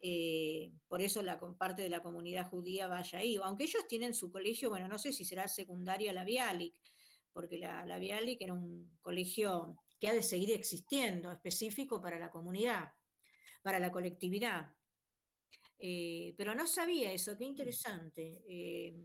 [0.00, 3.36] eh, por eso la parte de la comunidad judía vaya ahí.
[3.42, 6.74] Aunque ellos tienen su colegio, bueno, no sé si será secundaria la Bialik,
[7.32, 12.30] porque la, la Bialik era un colegio que ha de seguir existiendo, específico para la
[12.30, 12.92] comunidad,
[13.62, 14.72] para la colectividad.
[15.78, 18.42] Eh, pero no sabía eso, qué interesante.
[18.48, 18.96] Eh,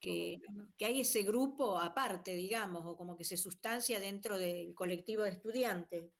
[0.00, 0.40] que,
[0.76, 5.30] que, hay ese grupo aparte, digamos, o como que se sustancia dentro del colectivo de
[5.30, 6.12] estudiantes.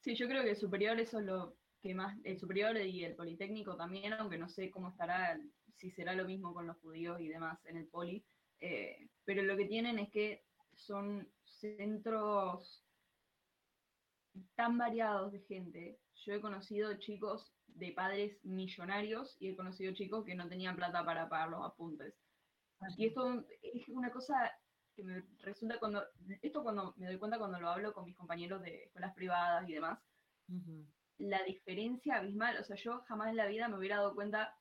[0.00, 3.14] Sí, yo creo que el superior eso es lo que más, el superior y el
[3.14, 5.40] politécnico también, aunque no sé cómo estará,
[5.76, 8.24] si será lo mismo con los judíos y demás en el poli,
[8.60, 10.44] eh, pero lo que tienen es que
[10.74, 12.87] son centros
[14.54, 15.98] tan variados de gente.
[16.24, 21.04] Yo he conocido chicos de padres millonarios y he conocido chicos que no tenían plata
[21.04, 22.14] para pagar los apuntes.
[22.96, 24.52] Y esto es una cosa
[24.94, 26.04] que me resulta cuando,
[26.42, 29.74] esto cuando me doy cuenta cuando lo hablo con mis compañeros de escuelas privadas y
[29.74, 29.98] demás,
[31.18, 34.56] la diferencia abismal, o sea, yo jamás en la vida me hubiera dado cuenta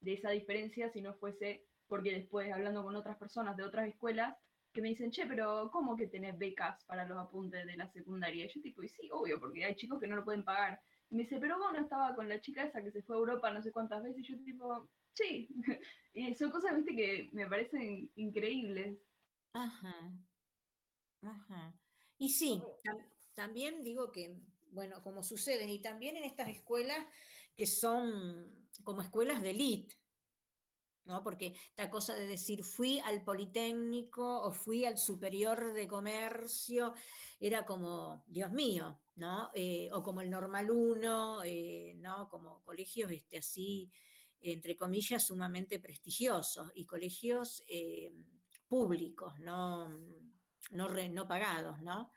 [0.00, 4.36] de esa diferencia si no fuese porque después hablando con otras personas de otras escuelas,
[4.72, 8.46] que me dicen, che, pero ¿cómo que tenés becas para los apuntes de la secundaria?
[8.46, 10.80] Y yo tipo, y sí, obvio, porque hay chicos que no lo pueden pagar.
[11.10, 13.18] Y me dice, pero vos no estaba con la chica esa que se fue a
[13.18, 14.20] Europa no sé cuántas veces.
[14.20, 15.48] Y yo tipo, sí.
[16.14, 18.98] y son cosas, viste, que me parecen increíbles.
[19.52, 20.12] Ajá.
[21.22, 21.74] Ajá.
[22.18, 22.62] Y sí,
[23.34, 24.36] también digo que,
[24.70, 27.04] bueno, como suceden, y también en estas escuelas
[27.56, 28.50] que son
[28.82, 29.94] como escuelas de élite,
[31.04, 31.22] ¿no?
[31.22, 36.94] Porque esta cosa de decir fui al Politécnico o fui al Superior de Comercio
[37.40, 39.50] era como, Dios mío, ¿no?
[39.54, 42.28] Eh, o como el Normal 1, eh, ¿no?
[42.28, 43.90] Como colegios este, así,
[44.40, 48.12] entre comillas, sumamente prestigiosos y colegios eh,
[48.68, 49.88] públicos, no,
[50.70, 52.12] no, no pagados, ¿no?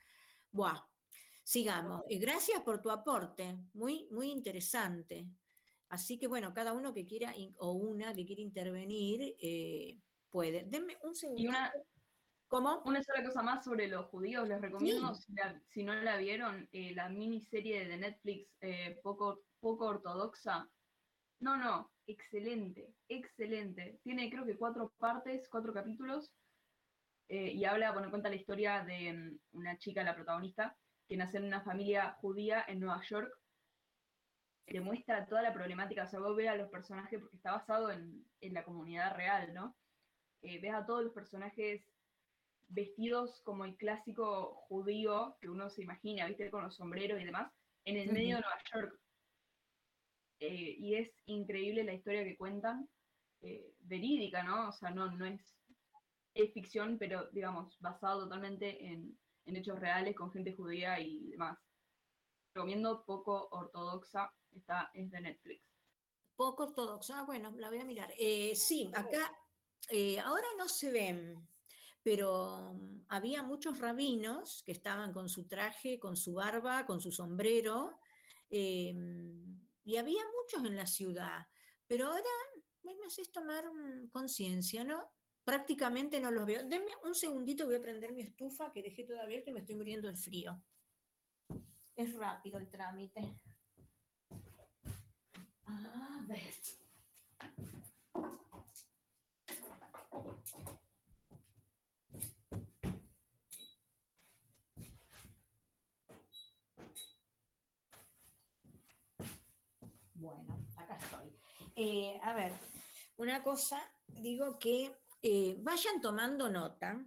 [0.51, 0.88] Buah,
[1.43, 2.03] sigamos.
[2.07, 5.27] Gracias por tu aporte, muy, muy interesante.
[5.95, 9.97] Así que bueno, cada uno que quiera o una que quiera intervenir eh,
[10.29, 10.65] puede.
[10.65, 11.41] Denme un segundo.
[11.41, 11.71] Una,
[12.49, 12.81] ¿Cómo?
[12.85, 14.45] Una sola cosa más sobre los judíos.
[14.45, 15.13] Les recomiendo,
[15.69, 20.69] si, no la vieron, eh, la miniserie de Netflix eh, poco, poco ortodoxa.
[21.39, 24.01] No, no, excelente, excelente.
[24.03, 26.29] Tiene creo que cuatro partes, cuatro capítulos.
[27.29, 30.75] y habla, bueno, cuenta la historia de mm, una chica, la protagonista,
[31.07, 33.31] que nace en una familia judía en Nueva York
[34.66, 37.91] te muestra toda la problemática, o sea, vos ves a los personajes, porque está basado
[37.91, 39.76] en, la comunidad real, ¿no?
[40.41, 41.82] Eh, ves a todos los personajes
[42.68, 46.49] vestidos como el clásico judío que uno se imagina, ¿viste?
[46.49, 47.51] Con los sombreros y demás,
[47.86, 48.99] en el medio de Nueva York.
[50.39, 52.89] Eh, y es increíble la historia que cuentan,
[53.41, 54.70] eh, verídica, ¿no?
[54.70, 55.41] O sea, no, no es,
[56.34, 61.57] es ficción, pero digamos, basado totalmente en, en hechos reales con gente judía y demás.
[62.53, 65.63] Recomiendo poco ortodoxa Está, es de Netflix.
[66.35, 68.13] Poco ortodoxa, ah, bueno, la voy a mirar.
[68.17, 69.31] Eh, sí, acá
[69.89, 71.47] eh, ahora no se ven,
[72.01, 77.11] pero mm, había muchos rabinos que estaban con su traje, con su barba, con su
[77.11, 77.99] sombrero,
[78.49, 81.47] em, y había muchos en la ciudad,
[81.87, 82.29] pero ahora
[82.83, 85.11] me haces tomar mm, conciencia, ¿no?
[85.43, 86.63] Prácticamente no los veo.
[86.67, 90.07] Denme un segundito, voy a prender mi estufa que dejé todavía que me estoy muriendo
[90.07, 90.61] de frío.
[91.95, 93.39] Es rápido el trámite.
[95.68, 96.53] A ver.
[110.13, 111.30] Bueno, acá estoy.
[111.76, 112.53] Eh, a ver,
[113.18, 114.91] una cosa, digo que
[115.22, 117.03] eh, vayan tomando nota,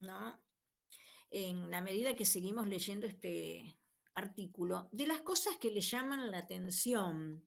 [0.00, 0.40] ¿no?
[1.30, 3.78] En la medida que seguimos leyendo este
[4.14, 7.45] artículo, de las cosas que le llaman la atención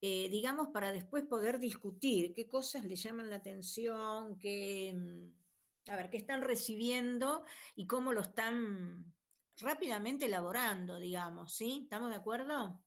[0.00, 5.96] eh, digamos, para después poder discutir qué cosas le llaman la atención, qué, mm, a
[5.96, 7.44] ver, qué están recibiendo
[7.74, 9.12] y cómo lo están
[9.56, 11.80] rápidamente elaborando, digamos, ¿sí?
[11.84, 12.80] ¿Estamos de acuerdo?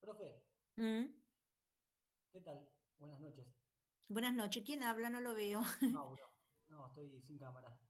[0.00, 0.40] Profe.
[0.76, 1.04] ¿Mm?
[2.32, 2.68] ¿Qué tal?
[2.98, 3.46] Buenas noches.
[4.08, 4.62] Buenas noches.
[4.64, 5.10] ¿Quién habla?
[5.10, 5.62] No lo veo.
[5.80, 6.30] Mauro.
[6.68, 7.76] No, estoy sin cámara.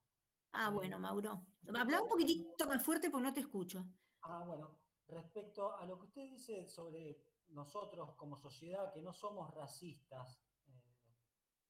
[0.56, 1.44] Ah, bueno, Mauro.
[1.74, 3.84] Habla un poquitito más fuerte porque no te escucho.
[4.22, 4.78] Ah, bueno.
[5.08, 7.18] Respecto a lo que usted dice sobre
[7.50, 10.82] nosotros como sociedad que no somos racistas, eh,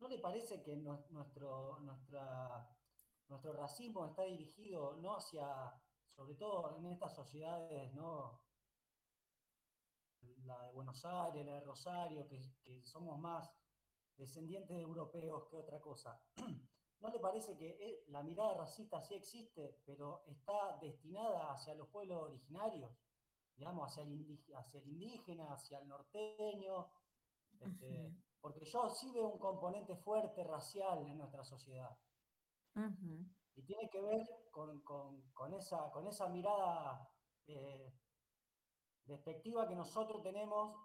[0.01, 1.81] ¿no le parece que nuestro,
[3.29, 5.47] nuestro racismo está dirigido no hacia,
[6.11, 8.45] sobre todo en estas sociedades, ¿no?
[10.45, 13.51] la de Buenos Aires, la de Rosario, que, que somos más
[14.17, 16.21] descendientes de europeos que otra cosa?
[17.01, 21.89] ¿No le parece que eh, la mirada racista sí existe, pero está destinada hacia los
[21.89, 22.91] pueblos originarios?
[23.57, 26.89] Digamos, hacia el, indígena, hacia el indígena, hacia el norteño,
[27.61, 31.97] este, porque yo sí veo un componente fuerte racial en nuestra sociedad.
[33.57, 37.09] Y tiene que ver con, esa, con esa mirada
[37.47, 37.93] eh,
[39.07, 40.77] despectiva que nosotros tenemos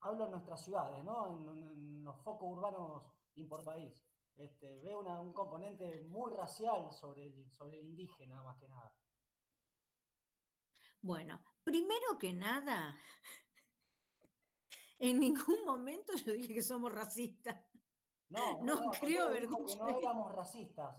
[0.00, 1.38] hablo en nuestras ciudades, ¿no?
[1.52, 3.02] En, los focos urbanos
[3.48, 3.92] por país.
[4.36, 8.92] Este, veo un componente muy racial sobre sobre el indígena, más que nada.
[11.06, 13.00] Bueno, primero que nada,
[14.98, 17.64] en ningún momento yo dije que somos racistas.
[18.28, 20.96] No, no, creo ver que no éramos racistas,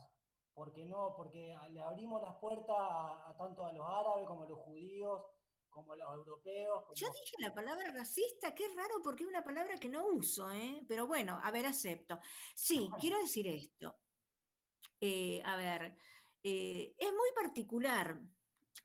[0.53, 4.59] porque no, porque le abrimos las puertas a, tanto a los árabes como a los
[4.59, 5.25] judíos,
[5.69, 6.85] como a los europeos.
[6.95, 10.85] Yo dije la palabra racista, qué raro porque es una palabra que no uso, ¿eh?
[10.87, 12.17] pero bueno, a ver, acepto.
[12.55, 13.93] Sí, quiero decir esto.
[15.01, 15.97] Eh, a ver,
[16.43, 18.17] eh, es muy particular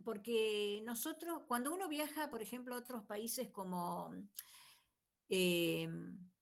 [0.04, 4.14] porque nosotros, cuando uno viaja, por ejemplo, a otros países como,
[5.28, 5.88] eh,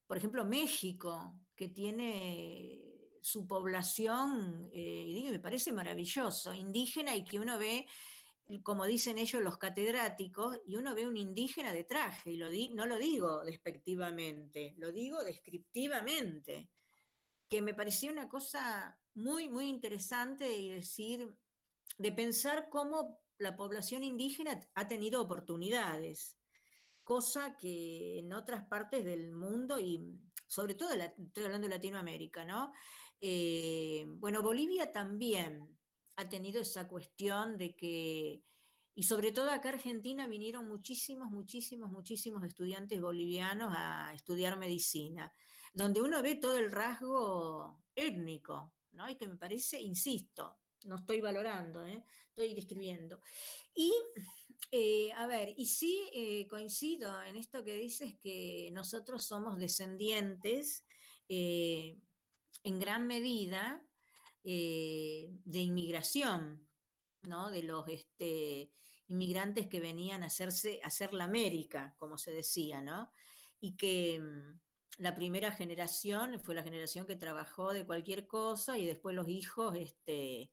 [0.07, 2.81] por ejemplo, México, que tiene
[3.21, 7.87] su población, eh, y me parece maravilloso, indígena, y que uno ve,
[8.63, 12.99] como dicen ellos, los catedráticos, y uno ve un indígena de traje, y no lo
[12.99, 16.71] digo despectivamente, lo digo descriptivamente,
[17.49, 21.35] que me pareció una cosa muy, muy interesante y decir,
[21.99, 26.37] de pensar cómo la población indígena ha tenido oportunidades,
[27.03, 32.73] cosa que en otras partes del mundo y sobre todo, estoy hablando de Latinoamérica, ¿no?
[33.21, 35.79] Eh, bueno, Bolivia también
[36.17, 38.43] ha tenido esa cuestión de que,
[38.95, 45.33] y sobre todo acá Argentina vinieron muchísimos, muchísimos, muchísimos estudiantes bolivianos a estudiar medicina,
[45.73, 49.09] donde uno ve todo el rasgo étnico, ¿no?
[49.09, 52.05] Y que me parece, insisto, no estoy valorando, ¿eh?
[52.29, 53.21] estoy describiendo.
[53.75, 53.93] Y,
[54.71, 60.85] eh, a ver, y sí eh, coincido en esto que dices que nosotros somos descendientes
[61.29, 63.81] en gran medida
[64.43, 66.67] de inmigración,
[67.23, 67.51] ¿no?
[67.53, 68.73] De los este,
[69.07, 73.13] inmigrantes que venían a, hacerse, a hacer la América, como se decía, ¿no?
[73.61, 74.61] Y que mm,
[74.99, 79.77] la primera generación fue la generación que trabajó de cualquier cosa y después los hijos
[79.77, 80.51] este,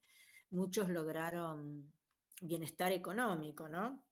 [0.49, 1.91] muchos lograron
[2.41, 4.03] bienestar económico, ¿no?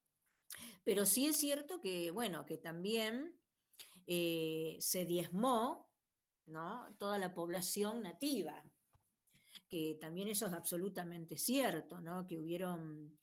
[0.84, 3.36] Pero sí es cierto que, bueno, que también
[4.08, 5.90] eh, se diezmó,
[6.46, 6.96] ¿no?
[7.00, 8.64] Toda la población nativa,
[9.68, 12.28] que también eso es absolutamente cierto, ¿no?
[12.28, 13.18] Que hubieron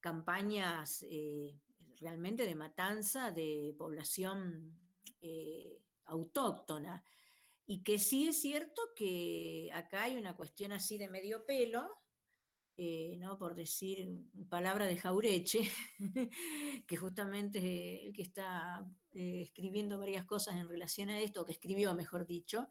[0.00, 1.58] campañas eh,
[1.98, 4.78] realmente de matanza de población
[5.22, 7.02] eh, autóctona.
[7.66, 11.98] Y que sí es cierto que acá hay una cuestión así de medio pelo,
[12.78, 13.38] eh, ¿no?
[13.38, 14.06] por decir
[14.50, 15.70] palabra de Jaureche,
[16.86, 21.94] que justamente el que está eh, escribiendo varias cosas en relación a esto, que escribió,
[21.94, 22.68] mejor dicho,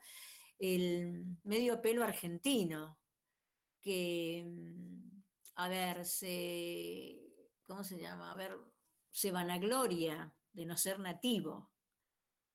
[0.59, 2.99] el medio pelo argentino,
[3.81, 5.23] que, mm,
[5.55, 7.19] a ver, se,
[7.63, 8.31] ¿cómo se llama?
[8.31, 8.51] A ver,
[9.09, 11.71] se vanagloria de no ser nativo.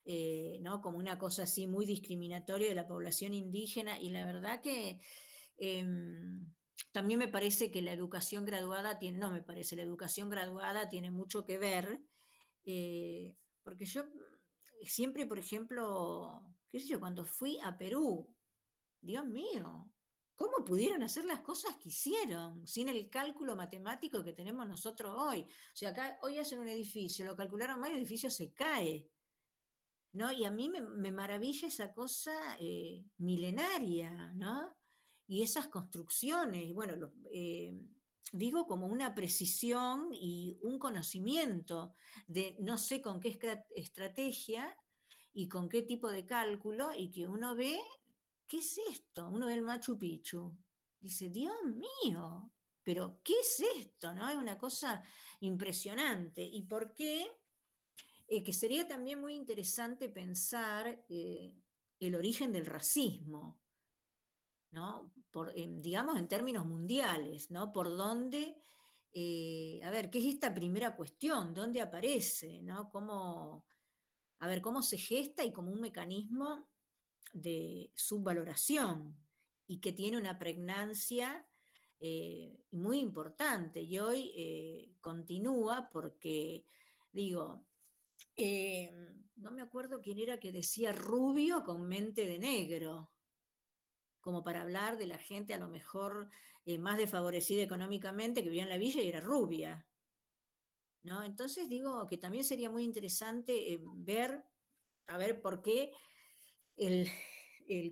[0.07, 0.81] Eh, ¿no?
[0.81, 4.99] como una cosa así muy discriminatoria de la población indígena y la verdad que
[5.59, 6.51] em,
[6.93, 11.11] también me parece que la educación graduada tiene, no me parece, la educación graduada tiene
[11.11, 12.01] mucho que ver,
[12.65, 14.05] eh, porque yo
[14.85, 18.29] siempre, por ejemplo, qué sé yo, cuando fui a Perú,
[19.01, 19.91] Dios mío,
[20.37, 25.43] ¿cómo pudieron hacer las cosas que hicieron sin el cálculo matemático que tenemos nosotros hoy?
[25.43, 29.07] O sea, acá hoy hacen un edificio, lo calcularon mal, el edificio se cae.
[30.13, 30.33] ¿No?
[30.33, 34.77] Y a mí me, maravilla esa cosa eh, milenaria, ¿no?
[35.31, 37.73] Y esas construcciones, bueno, eh,
[38.33, 41.95] digo como una precisión y un conocimiento
[42.27, 43.39] de no sé con qué
[43.77, 44.77] estrategia
[45.33, 47.79] y con qué tipo de cálculo, y que uno ve,
[48.49, 49.29] ¿qué es esto?
[49.29, 50.53] Uno ve el Machu Picchu,
[50.99, 52.51] dice, Dios mío,
[52.83, 54.13] pero ¿qué es esto?
[54.13, 54.29] ¿No?
[54.29, 55.01] Es una cosa
[55.39, 56.43] impresionante.
[56.43, 57.25] ¿Y por qué?
[58.27, 61.55] Eh, que sería también muy interesante pensar eh,
[62.01, 63.61] el origen del racismo,
[64.73, 65.13] ¿no?
[65.55, 67.73] Digamos en términos mundiales, ¿no?
[67.73, 68.57] Por dónde,
[69.13, 71.55] eh, a ver, ¿qué es esta primera cuestión?
[71.55, 72.63] ¿Dónde aparece?
[72.63, 72.91] ¿no?
[72.91, 73.65] ¿Cómo,
[74.41, 76.69] a ver, cómo se gesta y como un mecanismo
[77.33, 79.17] de subvaloración
[79.67, 81.47] y que tiene una pregnancia
[82.01, 86.65] eh, muy importante y hoy eh, continúa porque,
[87.13, 87.65] digo,
[89.37, 93.11] no me acuerdo quién era que decía rubio con mente de negro,
[94.21, 96.31] como para hablar de la gente a lo mejor
[96.67, 99.87] eh, más desfavorecida económicamente que vivía en la villa y era rubia.
[101.03, 101.23] ¿no?
[101.23, 104.45] Entonces digo que también sería muy interesante eh, ver,
[105.07, 105.93] a ver por qué
[106.77, 107.09] el,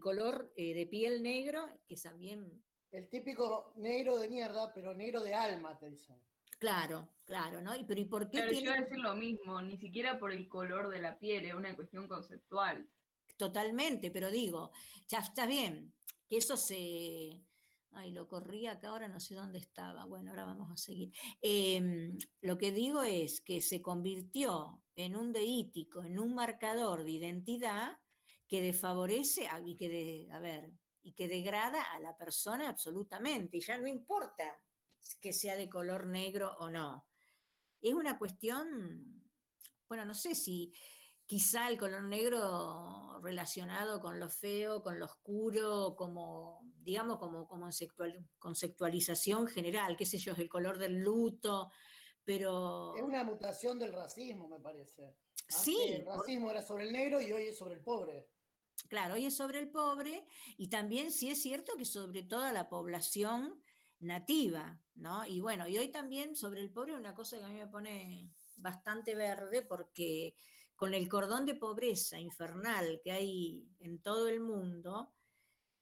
[0.01, 2.63] color eh, de piel negro, que también...
[2.91, 6.17] El típico negro de mierda, pero negro de alma, te dicen.
[6.59, 7.77] Claro, claro, ¿no?
[7.77, 10.33] Y, pero ¿y por qué yo tiene- iba a decir lo mismo, ni siquiera por
[10.33, 12.89] el color de la piel, es una cuestión conceptual.
[13.37, 14.73] Totalmente, pero digo,
[15.07, 15.95] ya está bien,
[16.29, 17.43] que eso se...
[17.93, 20.05] Ay, lo corrí acá, ahora no sé dónde estaba.
[20.05, 21.11] Bueno, ahora vamos a seguir.
[21.41, 27.13] Em, lo que digo es que se convirtió en un deítico, en un marcador de
[27.13, 27.99] identidad
[28.47, 30.71] que desfavorece y que de- a ver,
[31.03, 33.57] y que degrada a la persona absolutamente.
[33.57, 34.61] Y ya no importa
[35.21, 37.07] que sea de color negro o no.
[37.81, 39.25] Es una cuestión,
[39.89, 40.73] bueno, no sé si
[41.29, 47.67] quizá el color negro relacionado con lo feo, con lo oscuro, como, digamos, como, como
[47.67, 51.71] conceptual- conceptualización general, qué sé yo, es el color del luto,
[52.25, 55.03] pero Es una mutación del racismo, me parece.
[55.05, 58.27] Antes Sí, El por- racismo era sobre el negro y hoy es sobre el pobre.
[58.89, 60.25] claro, hoy es sobre el pobre
[60.57, 63.63] y también sí es cierto que sobre toda la población
[63.99, 65.27] nativa, ¿no?
[65.27, 68.31] Y bueno, y hoy también sobre el pobre una cosa que a mí me pone
[68.57, 70.35] bastante verde porque
[70.79, 75.13] con el cordón de pobreza infernal que hay en todo el mundo,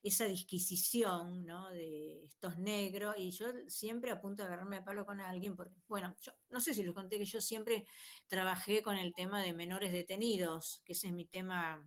[0.03, 1.69] esa disquisición ¿no?
[1.69, 6.17] de estos negros, y yo siempre apunto a agarrarme a palo con alguien, porque, bueno,
[6.23, 7.87] yo no sé si les conté que yo siempre
[8.27, 11.87] trabajé con el tema de menores detenidos, que ese es mi tema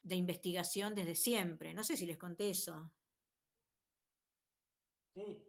[0.00, 1.74] de investigación desde siempre.
[1.74, 2.92] No sé si les conté eso.
[5.16, 5.44] Sí.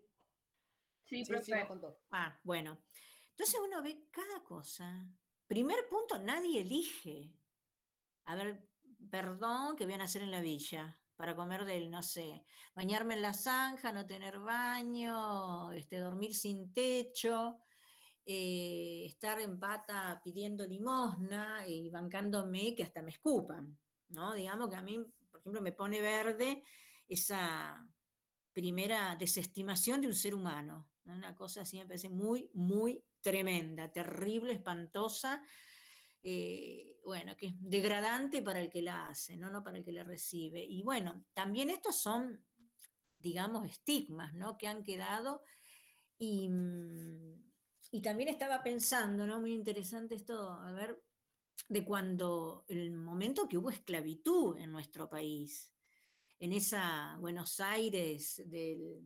[1.05, 1.99] Sí, Sí, sí, nos contó.
[2.09, 2.81] Ah, bueno.
[3.29, 5.07] Entonces uno ve cada cosa.
[5.49, 7.33] Primer punto, nadie elige.
[8.25, 8.69] A ver,
[9.09, 10.95] perdón, ¿qué voy a nacer en la villa?
[11.15, 12.45] Para comer del, no sé,
[12.75, 17.57] bañarme en la zanja, no tener baño, este, dormir sin techo,
[18.23, 23.75] eh, estar en pata pidiendo limosna y bancándome que hasta me escupan,
[24.09, 24.35] ¿no?
[24.35, 24.99] Digamos que a mí,
[25.31, 26.63] por ejemplo, me pone verde
[27.07, 27.83] esa
[28.53, 30.87] primera desestimación de un ser humano.
[31.05, 31.15] ¿no?
[31.15, 35.43] Una cosa así me parece muy, muy tremenda, terrible, espantosa,
[36.21, 39.49] eh, bueno, que es degradante para el que la hace, ¿no?
[39.49, 40.63] no para el que la recibe.
[40.63, 42.43] Y bueno, también estos son,
[43.17, 44.57] digamos, estigmas, ¿no?
[44.57, 45.43] Que han quedado
[46.17, 47.49] y, mm,
[47.91, 49.39] y también estaba pensando, ¿no?
[49.39, 51.01] Muy interesante esto, a ver,
[51.67, 55.71] de cuando el momento que hubo esclavitud en nuestro país,
[56.39, 59.01] en esa Buenos Aires del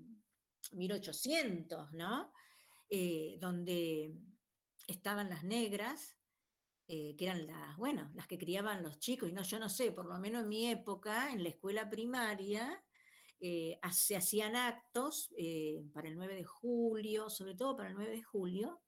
[0.71, 2.31] 1800, ¿no?
[2.89, 4.13] Eh, donde
[4.87, 6.15] estaban las negras,
[6.87, 9.91] eh, que eran las, bueno, las que criaban los chicos, y no, yo no sé,
[9.91, 12.83] por lo menos en mi época, en la escuela primaria,
[13.39, 15.29] eh, se hacían actos
[15.91, 18.81] para el 9 de julio, sobre todo para el 9 de julio,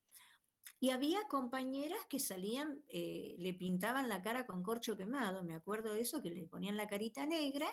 [0.79, 6.01] y había compañeras que salían, le pintaban la cara con corcho quemado, me acuerdo de
[6.01, 7.67] eso, que le ponían la carita negra,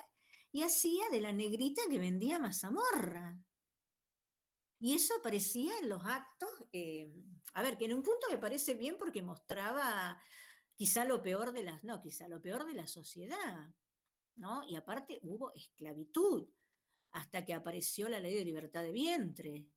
[0.50, 3.38] y hacía de la negrita que vendía mazamorra.
[4.82, 7.08] Y eso aparecía en los actos, eh,
[7.54, 10.20] a ver, que en un punto me parece bien porque mostraba
[10.74, 13.72] quizá lo peor de las, no, quizá lo peor de la sociedad,
[14.34, 14.64] ¿no?
[14.64, 16.48] Y aparte hubo esclavitud,
[17.12, 19.68] hasta que apareció la ley de libertad de vientre.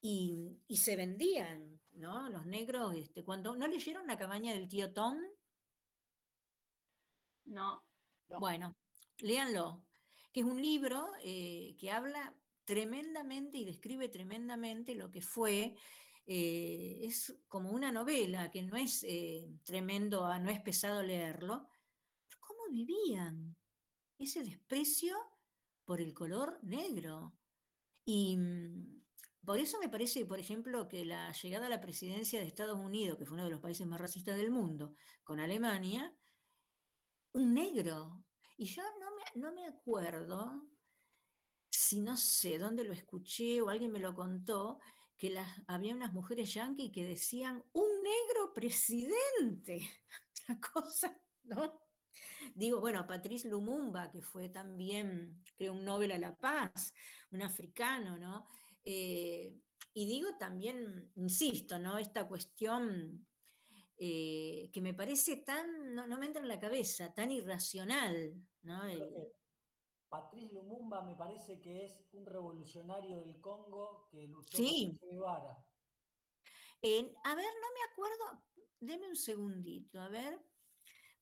[0.00, 2.30] Y, y se vendían, ¿no?
[2.30, 5.18] Los negros, este, cuando, ¿no leyeron La cabaña del tío Tom?
[7.46, 7.84] No.
[8.28, 8.76] Bueno,
[9.18, 9.82] léanlo,
[10.32, 12.36] que es un libro eh, que habla
[12.66, 15.76] tremendamente y describe tremendamente lo que fue.
[16.26, 21.68] eh, es como una novela que no es eh, tremendo, ah, no es pesado leerlo.
[22.40, 23.56] ¿Cómo vivían?
[24.18, 25.16] Ese desprecio
[25.84, 27.34] por el color negro.
[28.04, 29.02] Y mm,
[29.44, 33.18] por eso me parece, por ejemplo, que la llegada a la presidencia de Estados Unidos,
[33.18, 34.94] que fue uno de los países más racistas del mundo,
[35.24, 36.14] con Alemania,
[37.32, 38.24] un negro.
[38.56, 40.66] Y yo no me, no me acuerdo
[41.86, 44.80] si no sé dónde lo escuché o alguien me lo contó,
[45.16, 45.38] que
[45.68, 49.88] había unas mujeres yanquis que decían, un negro presidente.
[50.48, 51.80] Una cosa, ¿no?
[52.54, 56.92] Digo, bueno, Patrice Lumumba, que fue también, creo, un Nobel a la Paz,
[57.30, 58.46] un africano, ¿no?
[58.84, 59.56] Eh,
[59.94, 61.98] y digo también, insisto, ¿no?
[61.98, 63.26] Esta cuestión
[63.98, 68.82] eh, que me parece tan, no, me entra en la cabeza, tan irracional, ¿no?
[70.08, 74.86] Patrice Lumumba me parece que es un revolucionario del Congo que luchó Sí.
[74.88, 75.64] con Che Guevara.
[76.82, 78.44] En- a ver, no me acuerdo,
[78.80, 80.38] deme un segundito, a ver,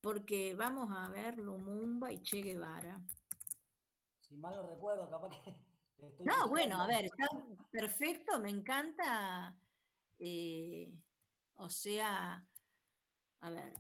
[0.01, 3.01] porque vamos a ver Lumumba y Che Guevara.
[4.21, 5.51] Si mal no recuerdo, capaz que
[5.99, 7.27] estoy No, bueno, a ver, está
[7.71, 9.57] perfecto, me encanta,
[10.19, 10.93] eh,
[11.57, 12.47] o sea,
[13.41, 13.73] a ver,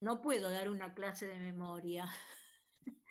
[0.00, 2.04] no puedo dar una clase de memoria.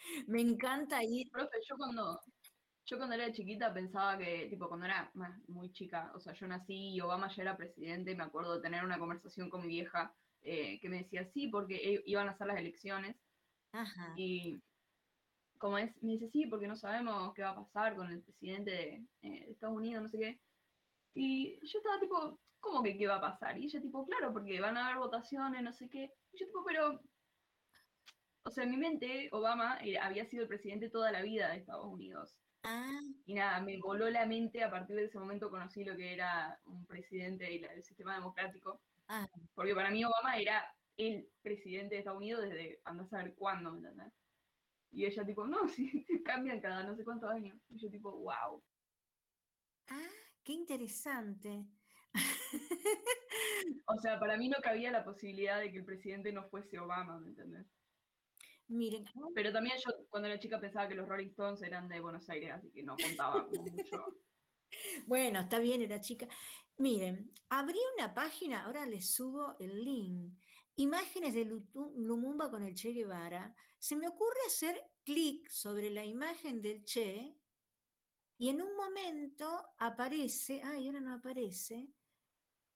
[0.28, 1.30] Me encanta ir.
[1.32, 2.20] Profe, yo cuando,
[2.86, 5.12] yo cuando era chiquita pensaba que, tipo, cuando era
[5.48, 8.84] muy chica, o sea, yo nací y Obama ya era presidente, me acuerdo de tener
[8.86, 12.58] una conversación con mi vieja eh, que me decía, sí, porque iban a hacer las
[12.58, 13.16] elecciones.
[14.16, 14.64] Y
[15.58, 18.72] como es, me dice, sí, porque no sabemos qué va a pasar con el presidente
[18.72, 20.42] de, eh, de Estados Unidos, no sé qué.
[21.14, 23.58] Y yo estaba tipo, ¿cómo que qué va a pasar?
[23.58, 26.12] Y ella tipo, claro, porque van a haber votaciones, no sé qué.
[26.34, 27.02] Y yo tipo, pero
[28.44, 31.86] o sea, en mi mente, Obama había sido el presidente toda la vida de Estados
[31.86, 32.36] Unidos.
[32.64, 33.00] Ah.
[33.26, 36.60] Y nada, me voló la mente, a partir de ese momento conocí lo que era
[36.66, 38.82] un presidente y el sistema democrático.
[39.08, 39.28] Ah.
[39.54, 40.66] Porque para mí Obama era
[40.98, 44.14] el presidente de Estados Unidos desde ando a saber cuándo, ¿me entendés?
[44.92, 47.58] Y ella tipo, no, sí, cambian cada no sé cuántos años.
[47.70, 48.64] Y yo tipo, wow.
[49.88, 50.10] Ah,
[50.44, 51.66] qué interesante.
[53.86, 57.20] o sea, para mí no cabía la posibilidad de que el presidente no fuese Obama,
[57.20, 57.66] ¿me entendés?
[58.72, 59.06] Miren.
[59.36, 62.52] Pero también yo cuando era chica pensaba que los Rolling Stones eran de Buenos Aires,
[62.54, 64.06] así que no contaba mucho.
[65.06, 66.30] Bueno, está bien, era chica.
[66.78, 70.34] Miren, abrí una página, ahora les subo el link.
[70.78, 73.54] Imágenes de Lumumba con el Che Guevara.
[73.78, 77.36] Se me ocurre hacer clic sobre la imagen del Che
[78.38, 81.90] y en un momento aparece, ay, ahora no aparece,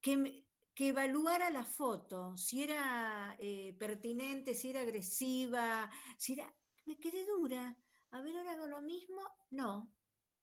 [0.02, 0.45] que me,
[0.76, 6.54] que evaluara la foto, si era eh, pertinente, si era agresiva, si era...
[6.86, 7.76] Me quedé dura.
[8.12, 9.22] A ver, ahora hago lo mismo.
[9.52, 9.92] No,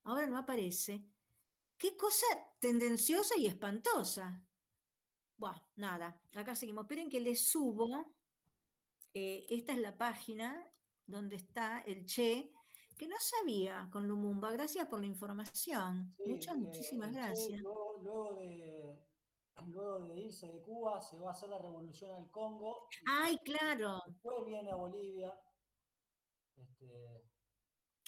[0.04, 1.04] ahora no aparece.
[1.76, 2.26] Qué cosa
[2.58, 4.42] tendenciosa y espantosa.
[5.36, 6.84] Bueno, nada, acá seguimos.
[6.84, 8.14] Esperen que les subo.
[9.14, 10.66] Eh, esta es la página
[11.06, 12.50] donde está el Che,
[12.96, 14.50] que no sabía con Lumumba.
[14.50, 16.16] Gracias por la información.
[16.26, 17.60] Muchas, muchísimas eh, gracias.
[17.60, 18.81] luego de,
[19.66, 22.88] luego de irse de Cuba, se va a hacer la revolución al Congo.
[23.06, 24.00] ¡Ay, claro!
[24.06, 25.32] Después viene a Bolivia.
[26.56, 27.24] Este,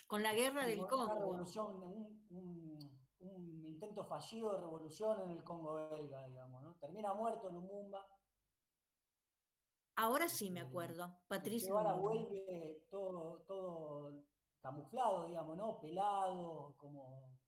[0.06, 1.14] Con la guerra del Congo.
[1.14, 6.74] Revolución, un, intento fallido de revolución en el Congo belga, digamos, ¿no?
[6.76, 8.06] Termina muerto Lumumba.
[9.96, 11.72] Ahora sí me este, acuerdo, Patricia.
[11.72, 14.24] Ahora vuelve todo, todo
[14.60, 15.80] camuflado, digamos, ¿no?
[15.80, 17.38] Pelado, como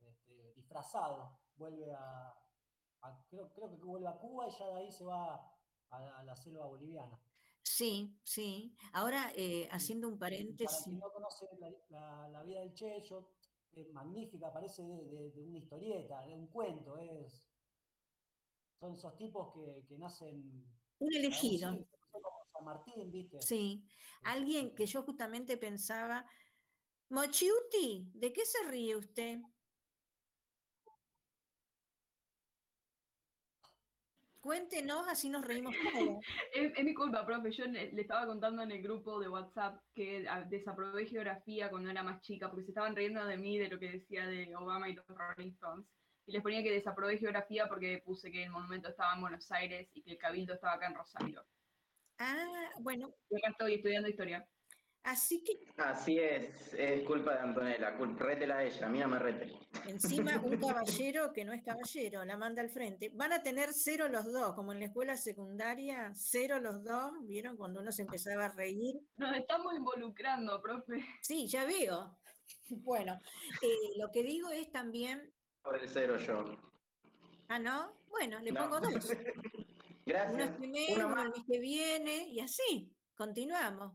[0.00, 1.38] este, disfrazado.
[1.56, 2.34] Vuelve a,
[3.28, 5.56] creo, creo que vuelve a Cuba y ya de ahí se va
[5.90, 7.20] a, la selva boliviana.
[7.62, 8.76] Sí, sí.
[8.92, 10.70] Ahora, eh, haciendo un paréntesis.
[10.70, 11.46] Para quien no conoce
[11.90, 13.02] la, vida del Che,
[13.72, 16.96] es magnífica, parece de, una historieta, de un cuento.
[16.96, 17.46] Es,
[18.78, 20.64] son esos tipos que, nacen.
[20.98, 21.70] Un elegido.
[22.52, 23.42] San Martín, ¿viste?
[23.42, 23.84] Sí.
[24.22, 26.24] Alguien que yo justamente pensaba.
[27.08, 29.38] Mochiuti, ¿de qué se ríe usted?
[34.46, 36.24] Cuéntenos, así nos reímos todos.
[36.54, 37.50] es, mi culpa, profe.
[37.50, 42.20] Yo le, estaba contando en el grupo de WhatsApp que desaprobé geografía cuando era más
[42.20, 45.04] chica, porque se estaban riendo de mí, de lo que decía de Obama y los
[45.08, 45.84] Rolling Stones.
[46.26, 49.88] Y les ponía que desaprobé geografía porque puse que el monumento estaba en Buenos Aires
[49.92, 51.44] y que el cabildo estaba acá en Rosario.
[52.18, 53.12] Ah, bueno.
[53.28, 54.46] Yo acá estoy estudiando historia.
[55.06, 55.60] Así que.
[55.76, 59.56] Así es, es culpa de Antonella, rétela a ella, mira me rete.
[59.86, 63.10] Encima, un caballero que no es caballero, la manda al frente.
[63.14, 67.56] Van a tener cero los dos, como en la escuela secundaria, cero los dos, ¿vieron?
[67.56, 69.00] Cuando uno se empezaba a reír.
[69.16, 71.04] Nos estamos involucrando, profe.
[71.20, 72.18] Sí, ya veo.
[72.68, 73.20] Bueno,
[73.62, 75.32] eh, lo que digo es también.
[75.62, 76.56] Por el cero yo.
[77.46, 77.92] Ah, ¿no?
[78.08, 78.90] Bueno, le pongo dos.
[80.04, 80.34] Gracias.
[80.34, 83.92] Uno es primero, uno el mes que viene, y así, continuamos.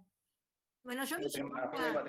[0.83, 2.05] Bueno, yo me, llevaba,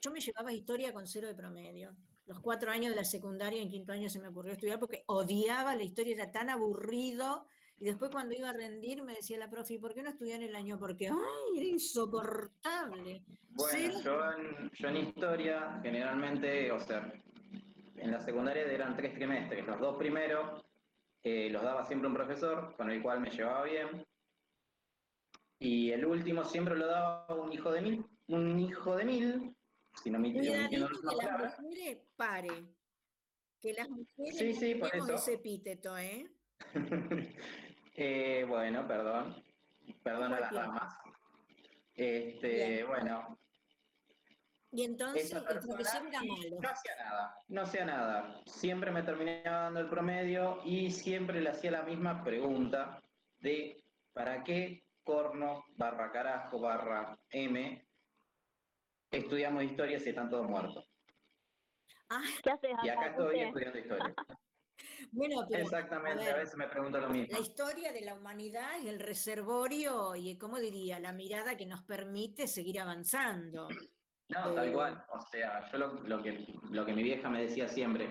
[0.00, 1.94] yo me llevaba historia con cero de promedio.
[2.26, 5.76] Los cuatro años de la secundaria, en quinto año se me ocurrió estudiar porque odiaba
[5.76, 7.46] la historia, era tan aburrido.
[7.78, 10.42] Y después cuando iba a rendir me decía la profe, ¿por qué no estudié en
[10.42, 10.78] el año?
[10.78, 13.22] Porque, ¡ay, era insoportable!
[13.50, 14.00] Bueno,
[14.72, 17.12] yo en, historia, generalmente, o sea,
[17.96, 19.66] en la secundaria eran tres trimestres.
[19.66, 20.64] Los dos primeros
[21.22, 24.05] eh, los daba siempre un profesor con el cual me llevaba bien.
[25.58, 29.56] Y el último siempre lo daba un hijo de mil, un hijo de mil,
[30.02, 30.68] si no me entiendo.
[30.68, 32.66] que las mujeres pare.
[33.62, 35.14] Que las mujeres sí, sí, por eso.
[35.14, 36.30] ese epíteto, ¿eh?
[37.94, 39.42] eh bueno, perdón.
[40.02, 40.98] Perdón a las damas.
[41.94, 43.38] Este, bueno.
[44.72, 46.60] Y entonces el profesor era malo.
[46.60, 48.42] No hacía nada, no hacía nada.
[48.44, 53.02] Siempre me terminaba dando el promedio y siempre le hacía la misma pregunta
[53.40, 57.88] de ¿para qué corno barra carajo barra M,
[59.10, 60.84] estudiamos historia si están todos muertos.
[62.10, 64.14] Ah, ¿Qué haces y acá estoy estudiando historia.
[65.12, 67.32] Bueno, Exactamente, a, veces me pregunto lo mismo.
[67.32, 70.98] La historia de la humanidad y el reservorio y, ¿cómo diría?
[70.98, 73.68] La mirada que nos permite seguir avanzando.
[74.28, 75.04] No, tal cual.
[75.10, 78.10] O sea, yo lo, que, lo que mi vieja me decía siempre,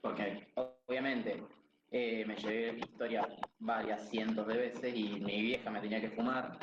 [0.00, 1.44] porque obviamente
[1.90, 6.58] eh, me llevé historia varias cientos de veces y mi vieja me tenía que fumar.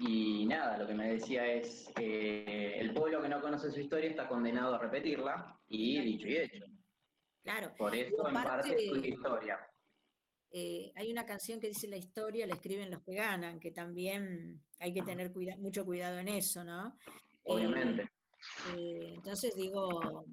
[0.00, 4.10] Y nada, lo que me decía es, eh, el pueblo que no conoce su historia
[4.10, 6.64] está condenado a repetirla, y dicho y hecho.
[7.42, 7.72] Claro.
[7.76, 9.58] Por eso, en parte, es su historia.
[10.50, 14.62] Eh, hay una canción que dice la historia, la escriben los que ganan, que también
[14.78, 16.96] hay que tener mucho cuidado en eso, ¿no?
[17.44, 18.08] Obviamente.
[18.76, 20.24] entonces digo,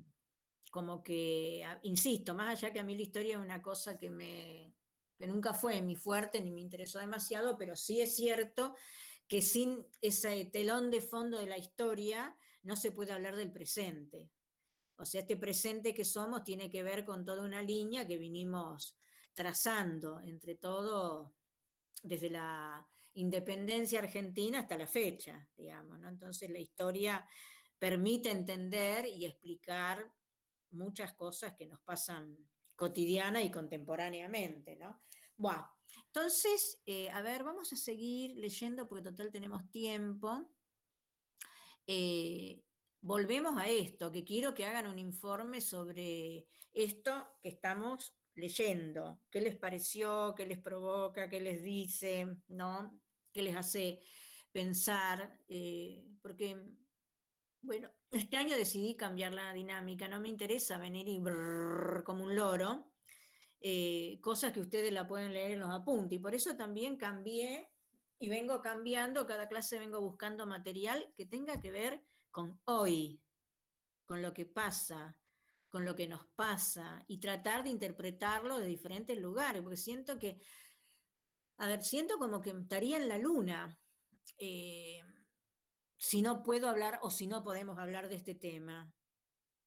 [0.72, 4.71] como que, insisto, más allá que a mí la historia es una cosa que me
[5.22, 8.76] que nunca fue mi fuerte ni me interesó demasiado, pero sí es cierto
[9.28, 14.32] que sin ese telón de fondo de la historia no se puede hablar del presente.
[14.98, 18.98] O sea, este presente que somos tiene que ver con toda una línea que vinimos
[19.36, 21.36] trazando entre todo
[22.02, 22.84] desde la
[23.14, 26.10] independencia argentina hasta la fecha, digamos, ¿no?
[26.10, 27.24] Entonces la historia
[27.78, 30.12] permite entender y explicar
[30.72, 32.36] muchas cosas que nos pasan
[32.76, 35.04] cotidiana y contemporáneamente, ¿no?
[35.42, 35.68] Bueno,
[36.06, 40.48] entonces, eh, a ver, vamos a seguir leyendo porque total tenemos tiempo.
[41.88, 42.64] Eh,
[43.02, 49.24] volvemos a esto, que quiero que hagan un informe sobre esto que estamos leyendo.
[49.32, 50.36] ¿Qué les pareció?
[50.38, 51.28] ¿Qué les provoca?
[51.28, 52.28] ¿Qué les dice?
[52.50, 53.02] ¿No?
[53.34, 54.00] ¿Qué les hace
[54.52, 55.40] pensar?
[55.48, 56.56] Eh, porque
[57.62, 61.20] bueno, este año decidí cambiar la dinámica, no me interesa venir y
[62.04, 62.91] como un loro,
[63.62, 67.70] eh, cosas que ustedes la pueden leer en los apuntes, y por eso también cambié
[68.20, 73.22] y vengo cambiando, cada clase vengo buscando material que tenga que ver con hoy,
[74.06, 75.18] con lo que pasa,
[75.70, 80.42] con lo que nos pasa, y tratar de interpretarlo de diferentes lugares, porque siento que,
[81.58, 83.78] a ver, siento como que estaría en la luna.
[84.38, 85.02] Eh,
[86.02, 88.92] si no puedo hablar o si no podemos hablar de este tema?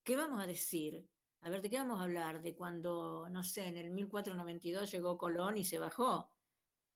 [0.03, 1.09] ¿Qué vamos a decir?
[1.45, 2.41] A ver, ¿de qué vamos a hablar?
[2.41, 6.31] De cuando, no sé, en el 1492 llegó Colón y se bajó.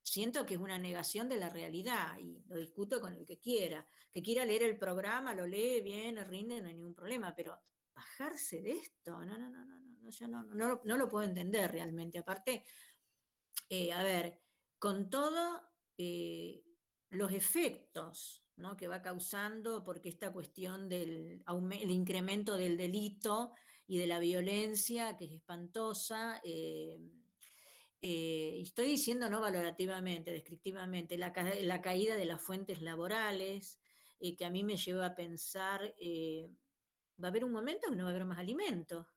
[0.03, 3.87] Siento que es una negación de la realidad y lo discuto con el que quiera.
[4.11, 7.61] Que quiera leer el programa, lo lee bien, rinde, no hay ningún problema, pero
[7.95, 11.71] bajarse de esto, no, no, no, no, no, yo no, no, no lo puedo entender
[11.71, 12.19] realmente.
[12.19, 12.65] Aparte,
[13.69, 14.41] eh, a ver,
[14.79, 15.61] con todo
[15.99, 16.65] eh,
[17.11, 23.53] los efectos que va causando, porque esta cuestión del el incremento del delito
[23.89, 27.01] y de la violencia, que es espantosa, eh,
[28.03, 33.81] eh, estoy diciendo no valorativamente, descriptivamente, la, caída de las fuentes laborales,
[34.21, 38.05] eh, que a mí me lleva a pensar, va a haber un momento que no
[38.05, 39.09] va a haber más alimento.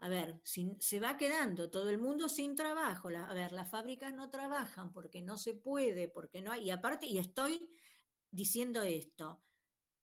[0.00, 3.08] A ver, se va quedando todo el mundo sin trabajo.
[3.08, 6.64] a ver, las fábricas no trabajan porque no se puede, porque no hay.
[6.64, 7.70] Y aparte, y estoy
[8.30, 9.42] diciendo esto,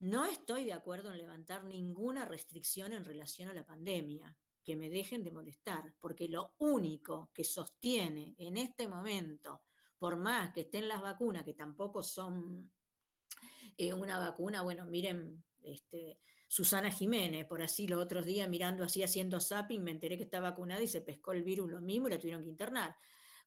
[0.02, 4.90] no estoy de acuerdo en levantar ninguna restricción en relación a la pandemia, que me
[4.90, 9.62] dejen de molestar, porque lo único que sostiene en este momento,
[9.98, 12.72] por más que estén las vacunas, que tampoco son
[13.78, 19.04] eh, una vacuna, bueno, miren, este, Susana Jiménez, por así los otros días mirando así,
[19.04, 22.12] haciendo zapping, me enteré que está vacunada y se pescó el virus lo mismo y
[22.12, 22.96] la tuvieron que internar.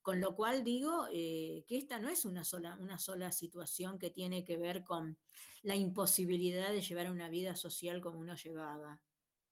[0.04, 4.10] Con lo cual digo eh, que esta no es una sola, una sola situación que
[4.10, 5.16] tiene que ver con
[5.62, 9.00] la imposibilidad de llevar una vida social como uno llevaba.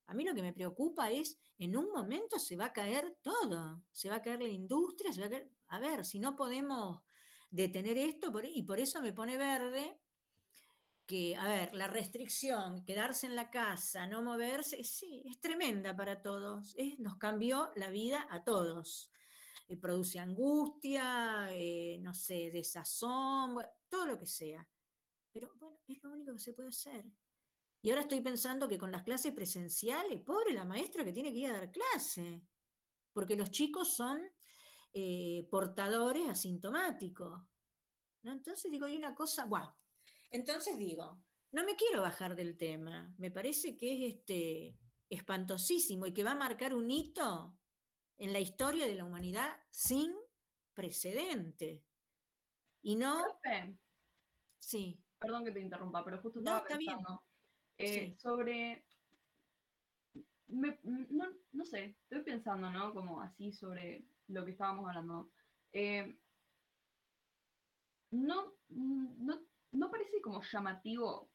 [0.08, 3.82] A mí lo que me preocupa es, en un momento se va a caer todo,
[3.92, 5.48] se va a caer la industria, se va a caer...
[5.68, 7.00] A ver, si no podemos
[7.50, 9.98] detener esto, y por eso me pone verde,
[11.06, 16.20] que, a ver, la restricción, quedarse en la casa, no moverse, sí, es tremenda para
[16.20, 19.11] todos, nos cambió la vida a todos.
[19.72, 23.56] Eh, produce angustia, eh, no sé, desazón,
[23.88, 24.66] todo lo que sea.
[25.32, 27.06] Pero bueno, es lo único que se puede hacer.
[27.80, 31.38] Y ahora estoy pensando que con las clases presenciales, pobre la maestra que tiene que
[31.38, 32.42] ir a dar clase,
[33.12, 34.20] porque los chicos son
[34.92, 37.40] eh, portadores asintomáticos.
[38.22, 38.32] ¿no?
[38.32, 39.74] Entonces digo, hay una cosa, bueno,
[40.30, 44.78] entonces digo, no me quiero bajar del tema, me parece que es este,
[45.08, 47.56] espantosísimo y que va a marcar un hito
[48.22, 50.14] en la historia de la humanidad sin
[50.74, 51.82] precedente.
[52.80, 53.20] Y no...
[54.60, 54.96] Sí.
[55.18, 57.20] Perdón que te interrumpa, pero justo estaba pensando
[57.78, 58.84] eh, sobre...
[60.46, 62.94] no, sé, estoy pensando, ¿no?
[62.94, 65.32] Como así sobre lo que estábamos hablando.
[65.72, 66.16] Eh,
[68.12, 69.42] no, no,
[69.72, 71.28] no parece como llamativo,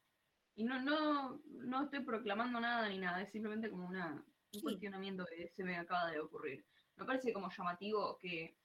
[0.54, 4.24] y no, no, no estoy proclamando nada ni nada, es simplemente como una,
[4.54, 6.64] un cuestionamiento que se me acaba de ocurrir.
[6.98, 8.56] Me parece como llamativo que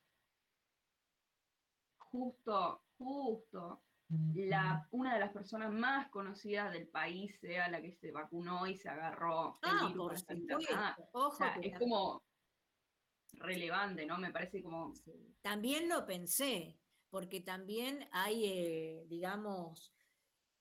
[1.97, 3.83] justo, justo
[4.35, 8.75] la, una de las personas más conocidas del país sea la que se vacunó y
[8.75, 10.77] se agarró el Ah, virus por supuesto.
[11.13, 12.23] Ojo O sea, que es como
[13.33, 14.17] relevante, ¿no?
[14.17, 14.93] Me parece como...
[15.41, 16.77] También lo pensé,
[17.09, 19.93] porque también hay, eh, digamos,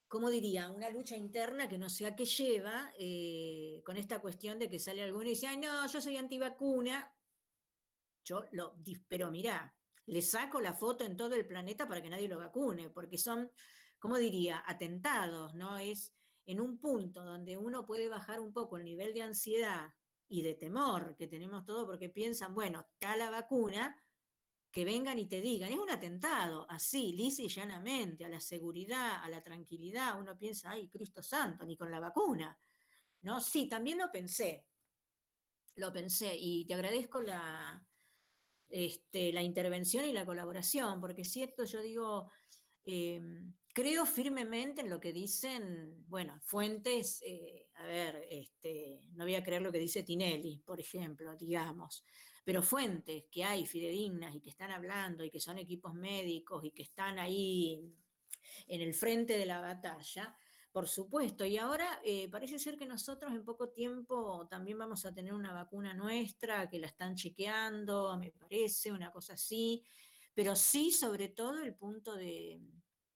[0.09, 0.71] ¿cómo diría?
[0.71, 4.79] Una lucha interna que no sé a qué lleva eh, con esta cuestión de que
[4.79, 7.13] sale alguno y dice, ay, no, yo soy antivacuna.
[8.25, 8.77] Yo lo,
[9.09, 9.75] pero mirá,
[10.07, 13.51] le saco la foto en todo el planeta para que nadie lo vacune, porque son,
[13.99, 14.63] ¿cómo diría?
[14.67, 15.79] Atentados, ¿no?
[15.79, 16.13] Es
[16.47, 19.93] en un punto donde uno puede bajar un poco el nivel de ansiedad
[20.29, 23.97] y de temor que tenemos todos porque piensan, bueno, está la vacuna,
[24.71, 29.23] que vengan y te digan, es un atentado, así, lisa y llanamente, a la seguridad,
[29.23, 32.59] a la tranquilidad, uno piensa, ay, Cristo Santo, ni con la vacuna.
[33.21, 33.41] ¿No?
[33.41, 34.65] Sí, también lo pensé,
[35.77, 37.87] lo pensé, y te agradezco la,
[38.73, 42.31] este, la intervención y la colaboración, porque es cierto, yo digo,
[42.87, 43.21] eh,
[43.75, 49.45] creo firmemente en lo que dicen, bueno, fuentes, eh, a ver, este, no voy a
[49.45, 52.03] creer lo que dice Tinelli, por ejemplo, digamos,
[52.45, 56.71] pero fuentes que hay fidedignas y que están hablando y que son equipos médicos y
[56.71, 57.95] que están ahí
[58.69, 60.35] en el frente de la batalla,
[60.73, 61.45] por supuesto.
[61.45, 65.53] Y ahora eh, parece ser que nosotros en poco tiempo también vamos a tener una
[65.53, 69.85] vacuna nuestra que la están chequeando, me parece, una cosa así.
[70.35, 72.61] Pero sí, sobre todo, el punto de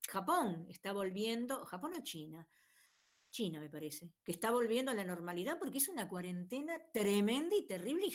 [0.07, 2.47] Japón está volviendo, Japón o China,
[3.31, 7.67] China me parece, que está volviendo a la normalidad porque es una cuarentena tremenda y
[7.67, 8.13] terrible.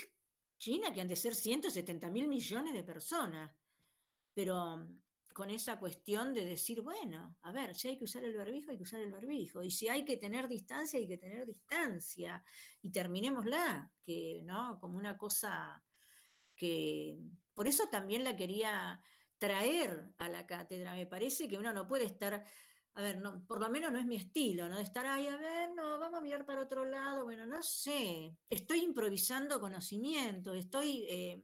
[0.57, 3.51] China, que han de ser 170 mil millones de personas.
[4.35, 5.01] Pero mm,
[5.33, 8.77] con esa cuestión de decir, bueno, a ver, si hay que usar el barbijo, hay
[8.77, 9.63] que usar el barbijo.
[9.63, 12.43] Y si hay que tener distancia, hay que tener distancia.
[12.81, 14.79] Y terminémosla, que, ¿no?
[14.79, 15.83] Como una cosa
[16.55, 17.17] que.
[17.53, 19.01] Por eso también la quería
[19.37, 20.95] traer a la cátedra.
[20.95, 22.45] Me parece que uno no puede estar.
[22.93, 24.77] A ver, no, por lo menos no es mi estilo, ¿no?
[24.77, 28.35] De estar ahí, a ver, no, vamos a mirar para otro lado, bueno, no sé.
[28.49, 31.41] Estoy improvisando conocimiento, estoy eh,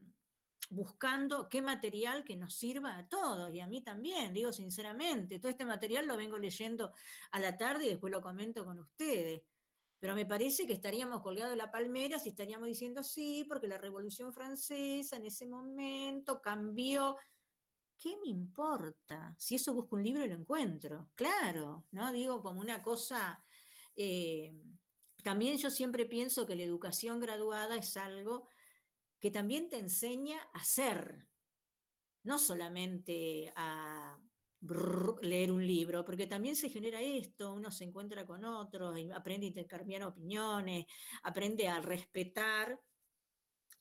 [0.69, 5.49] buscando qué material que nos sirva a todos y a mí también, digo sinceramente, todo
[5.49, 6.91] este material lo vengo leyendo
[7.31, 9.43] a la tarde y después lo comento con ustedes.
[9.99, 13.79] Pero me parece que estaríamos colgados de la palmera si estaríamos diciendo sí, porque la
[13.79, 17.17] Revolución Francesa en ese momento cambió.
[17.97, 19.35] ¿Qué me importa?
[19.39, 21.09] Si eso busco un libro y lo encuentro.
[21.15, 22.11] Claro, ¿no?
[22.11, 23.43] Digo como una cosa.
[23.95, 24.53] eh,
[25.23, 28.47] también yo siempre pienso que la educación graduada es algo
[29.19, 31.27] que también te enseña a ser,
[32.23, 34.19] no solamente a
[35.21, 39.49] leer un libro, porque también se genera esto, uno se encuentra con otros, aprende a
[39.49, 40.85] intercambiar opiniones,
[41.23, 42.79] aprende a respetar,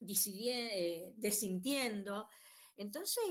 [0.00, 2.28] eh, desintiendo.
[2.76, 3.24] Entonces,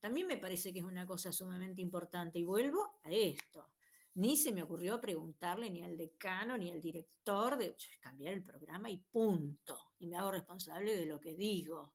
[0.00, 2.38] también me parece que es una cosa sumamente importante.
[2.38, 3.70] Y vuelvo a esto.
[4.14, 8.90] Ni se me ocurrió preguntarle ni al decano ni al director de cambiar el programa
[8.90, 9.87] y punto.
[9.98, 11.94] Y me hago responsable de lo que digo,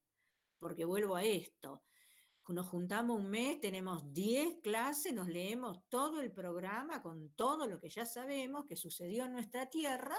[0.59, 1.83] porque vuelvo a esto.
[2.49, 7.79] Nos juntamos un mes, tenemos 10 clases, nos leemos todo el programa con todo lo
[7.79, 10.17] que ya sabemos que sucedió en nuestra tierra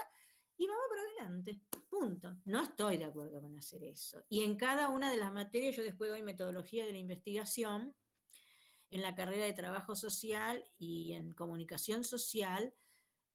[0.57, 1.61] y vamos para adelante.
[1.89, 2.35] Punto.
[2.45, 4.23] No estoy de acuerdo con hacer eso.
[4.27, 7.95] Y en cada una de las materias, yo después doy metodología de la investigación,
[8.91, 12.73] en la carrera de trabajo social y en comunicación social,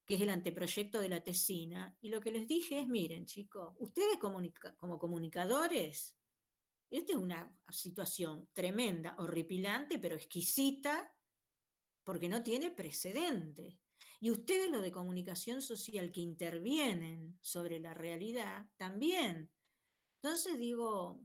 [0.07, 1.97] que es el anteproyecto de la tesina.
[2.01, 6.17] Y lo que les dije es, miren chicos, ustedes comunica como comunicadores,
[6.91, 11.15] esta es una situación tremenda, horripilante, pero exquisita,
[12.03, 13.79] porque no tiene precedente.
[14.19, 19.51] Y ustedes, lo de comunicación social, que intervienen sobre la realidad, también.
[20.17, 21.23] Entonces digo,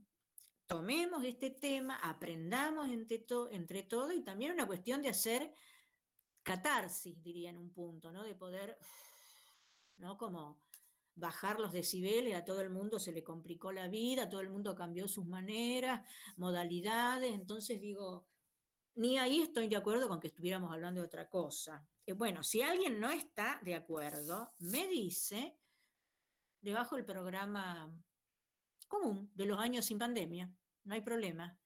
[0.68, 5.54] tomemos este tema, aprendamos entre, to entre todo y también una cuestión de hacer
[6.46, 8.24] catarsis, diría en un punto, ¿no?
[8.24, 8.78] De poder,
[9.98, 10.18] ¿no?
[10.18, 10.62] Como
[11.16, 14.76] bajar los decibeles, a todo el mundo se le complicó la vida, todo el mundo
[14.76, 16.06] cambió sus maneras,
[16.38, 18.28] modalidades, entonces digo,
[18.96, 21.86] ni ahí estoy de acuerdo con que estuviéramos hablando de otra cosa.
[22.06, 25.58] Eh, bueno, si alguien no está de acuerdo, me dice,
[26.62, 27.90] debajo del programa
[28.88, 30.54] común de los años sin pandemia,
[30.84, 31.58] no hay problema.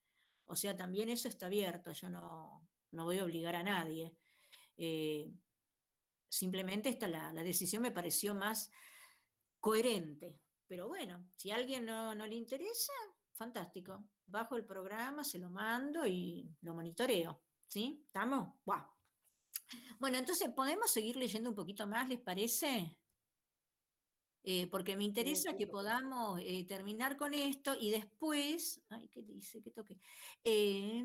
[0.45, 4.15] O sea, también eso está abierto, yo no, no voy a obligar a nadie.
[4.81, 5.29] Eh,
[6.29, 8.71] simplemente esta, la, la, decisión me pareció más
[9.59, 10.39] coherente.
[10.67, 12.93] Pero bueno, si a alguien no, no le interesa,
[13.33, 14.05] fantástico.
[14.25, 17.41] Bajo el programa, se lo mando y lo monitoreo.
[17.67, 18.01] ¿Sí?
[18.05, 18.55] ¿Estamos?
[18.65, 18.85] ¡Wow!
[19.99, 22.95] Bueno, entonces, ¿podemos seguir leyendo un poquito más, les parece?
[24.43, 29.61] Eh, porque me interesa que podamos eh, terminar con esto y después, ay, ¿qué dice?
[29.61, 29.99] ¿Qué toque?
[30.43, 31.03] Eh,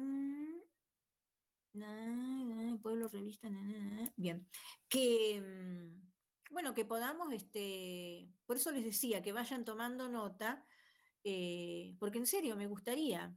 [2.83, 3.49] Pueblo Revista,
[4.17, 4.47] bien,
[4.89, 10.65] que, mm, bueno, que podamos, este, por eso les decía, que vayan tomando nota,
[11.25, 13.37] eh, porque en serio me gustaría,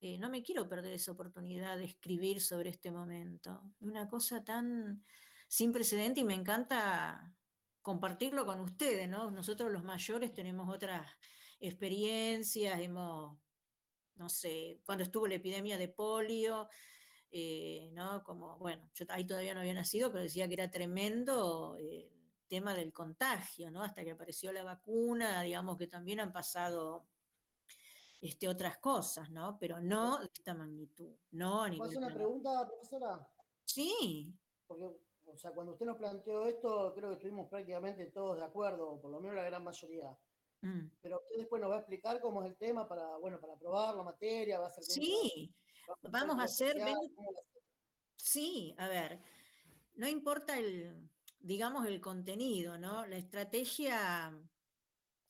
[0.00, 5.04] eh, no me quiero perder esa oportunidad de escribir sobre este momento, una cosa tan
[5.48, 7.34] sin precedente y me encanta
[7.82, 9.30] compartirlo con ustedes, ¿no?
[9.30, 11.10] Nosotros los mayores tenemos otras
[11.58, 13.38] experiencias, hemos,
[14.16, 16.68] no sé, cuando estuvo la epidemia de polio,
[17.30, 18.22] eh, ¿no?
[18.22, 22.10] Como, bueno, yo ahí todavía no había nacido, pero decía que era tremendo el
[22.48, 23.82] tema del contagio, ¿no?
[23.82, 27.06] Hasta que apareció la vacuna, digamos que también han pasado
[28.20, 29.58] este, otras cosas, ¿no?
[29.58, 31.78] Pero no de esta magnitud, no a nivel...
[31.78, 33.28] ¿Puedo hacer una pregunta, profesora?
[33.64, 34.32] Sí.
[34.66, 34.84] Porque,
[35.24, 39.10] o sea, cuando usted nos planteó esto, creo que estuvimos prácticamente todos de acuerdo, por
[39.10, 40.16] lo menos la gran mayoría.
[40.62, 40.88] Mm.
[41.02, 43.94] Pero usted después nos va a explicar cómo es el tema para, bueno, para probar
[43.94, 44.84] la materia, va a ser...
[44.84, 45.54] Sí,
[46.02, 46.76] vamos a hacer...
[48.16, 49.20] Sí, a ver,
[49.94, 51.08] no importa el,
[51.38, 53.06] digamos, el contenido, ¿no?
[53.06, 54.32] La estrategia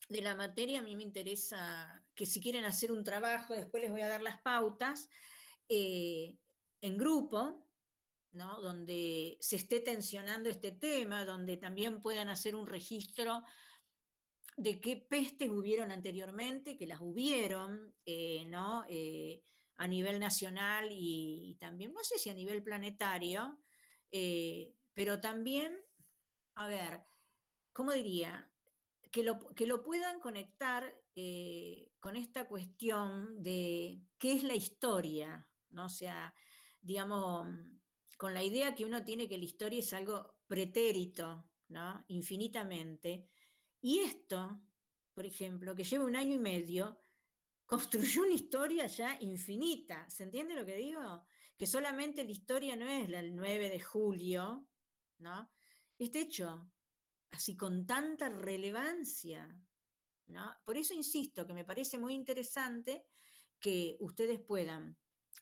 [0.09, 3.91] de la materia a mí me interesa que si quieren hacer un trabajo, después les
[3.91, 5.09] voy a dar las pautas,
[5.69, 6.35] eh,
[6.81, 7.67] en grupo,
[8.31, 8.61] ¿no?
[8.61, 13.43] donde se esté tensionando este tema, donde también puedan hacer un registro
[14.55, 18.85] de qué pestes hubieron anteriormente, que las hubieron, eh, ¿no?
[18.89, 19.43] Eh,
[19.77, 23.59] a nivel nacional y, también, no sé si a nivel planetario,
[24.93, 25.77] pero también,
[26.55, 27.05] a ver,
[27.71, 28.51] ¿cómo diría?
[29.11, 35.47] Que lo, que lo puedan conectar eh, con esta cuestión de qué es la historia,
[35.69, 35.85] ¿no?
[35.85, 36.33] O sea,
[36.81, 37.47] digamos,
[38.17, 42.03] con la idea que uno tiene que la historia es algo pretérito, ¿no?
[42.07, 43.29] Infinitamente.
[43.81, 44.61] Y esto,
[45.13, 46.99] por ejemplo, que lleva un año y medio,
[47.67, 50.09] construyó una historia ya infinita.
[50.09, 51.25] ¿Se entiende lo que digo?
[51.55, 54.65] Que solamente la historia no es la el 9 de julio,
[55.19, 55.51] ¿no?
[55.99, 56.71] Este hecho,
[57.31, 59.53] así con tanta relevancia,
[60.27, 60.55] ¿no?
[60.63, 63.05] Por eso insisto que me parece muy interesante
[63.59, 64.97] que ustedes puedan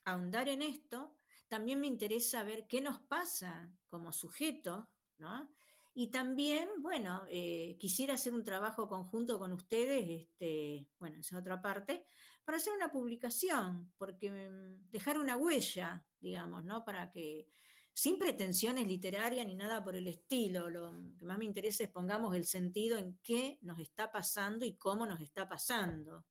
[0.06, 1.18] ahondar en esto.
[1.48, 4.86] También me interesa ver qué nos pasa como sujetos,
[5.20, 5.54] ¿no?
[5.98, 11.62] Y también, bueno, eh, quisiera hacer un trabajo conjunto con ustedes, este, bueno, esa otra
[11.62, 12.06] parte,
[12.44, 16.84] para hacer una publicación, porque mm, dejar una huella, digamos, ¿no?
[16.84, 17.48] Para que
[17.94, 20.70] sin pretensiones literarias ni nada por el estilo.
[20.70, 24.76] Lo que más me interesa es pongamos el sentido en qué nos está pasando y
[24.76, 26.26] cómo nos está pasando.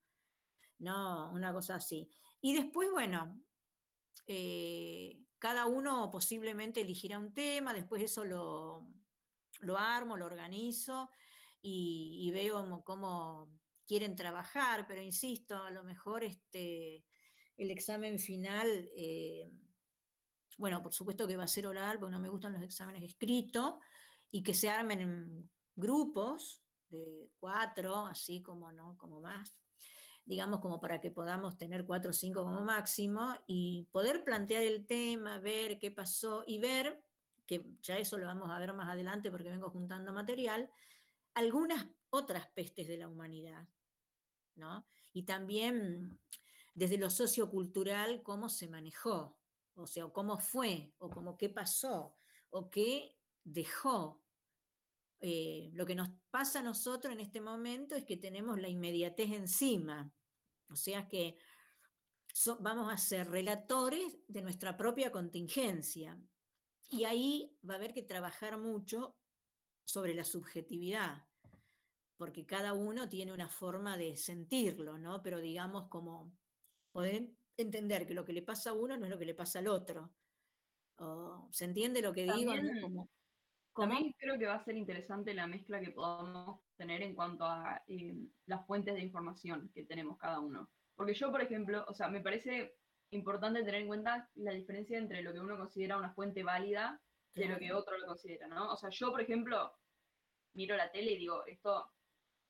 [0.81, 2.11] No, una cosa así.
[2.43, 3.41] Y después, bueno,
[4.27, 8.87] eh, cada uno posiblemente elegirá un tema, después eso lo,
[9.61, 11.11] lo armo, lo organizo
[11.61, 13.51] y, veo cómo,
[13.87, 17.05] quieren trabajar, pero insisto, a lo mejor este,
[17.57, 18.69] el examen final...
[18.97, 19.51] Eh,
[20.57, 23.75] bueno, por supuesto que va a ser oral, porque no me gustan los exámenes escritos,
[24.31, 28.97] y que se armen en grupos de cuatro, así como, ¿no?
[28.97, 29.57] Como más,
[30.25, 34.87] digamos, como para que podamos tener cuatro o cinco como máximo, y poder plantear el
[34.87, 37.03] tema, ver qué pasó, y ver,
[37.47, 40.71] que ya eso lo vamos a ver más adelante porque vengo juntando material,
[41.35, 43.69] algunas otras pestes de la humanidad,
[44.55, 44.87] ¿no?
[45.13, 46.21] Y también
[46.75, 49.39] desde lo sociocultural, cómo se manejó,
[49.75, 52.17] o sea, cómo fue, o cómo qué pasó,
[52.51, 54.23] o qué dejó.
[55.21, 59.31] Eh, lo que nos pasa a nosotros en este momento es que tenemos la inmediatez
[59.31, 60.13] encima,
[60.69, 61.39] o sea que
[62.59, 66.19] vamos a ser relatores de nuestra propia contingencia.
[66.95, 69.17] Y ahí va a haber que trabajar mucho
[69.85, 71.27] sobre la subjetividad,
[72.17, 75.21] porque cada uno tiene una forma de sentirlo, ¿no?
[75.21, 76.33] Pero digamos como
[76.93, 79.59] poder entender que lo que le pasa a uno no es lo que le pasa
[79.59, 80.15] al otro.
[81.51, 82.53] ¿Se entiende lo que digo?
[83.75, 87.83] También creo que va a ser interesante la mezcla que podamos tener en cuanto a
[87.89, 88.15] eh,
[88.47, 90.71] las fuentes de información que tenemos cada uno.
[90.95, 92.77] Porque yo, por ejemplo, o sea, me parece
[93.15, 97.01] importante tener en cuenta la diferencia entre lo que uno considera una fuente válida
[97.35, 98.73] de lo que otro lo considera, ¿no?
[98.73, 99.73] O sea, yo, por ejemplo,
[100.55, 101.91] miro la tele y digo, esto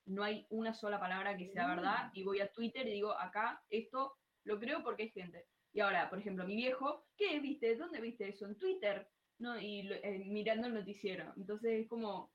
[0.06, 3.62] no hay una sola palabra que sea verdad, y voy a Twitter y digo, acá
[3.70, 5.46] esto lo creo porque hay gente.
[5.72, 7.74] Y ahora, por ejemplo, mi viejo, ¿qué viste?
[7.76, 8.46] ¿Dónde viste eso?
[8.46, 9.08] En Twitter,
[9.38, 9.58] ¿no?
[9.58, 11.32] Y eh, mirando el noticiero.
[11.36, 12.32] Entonces es como,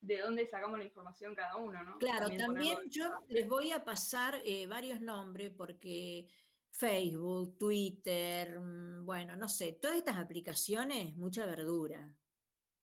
[0.00, 1.98] ¿de dónde sacamos la información cada uno, no?
[1.98, 6.28] Claro, también, yo les voy a pasar eh, varios nombres porque
[6.76, 12.14] Facebook, Twitter, mm, bueno, no sé, todas estas aplicaciones, mucha verdura,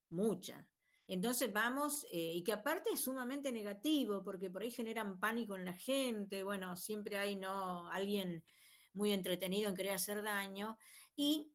[0.09, 0.67] mucha.
[1.07, 5.65] Entonces vamos, eh, y que aparte es sumamente negativo, porque por ahí generan pánico en
[5.65, 7.87] la gente, bueno, siempre hay ¿no?
[7.89, 8.43] alguien
[8.93, 10.77] muy entretenido en querer hacer daño,
[11.15, 11.51] y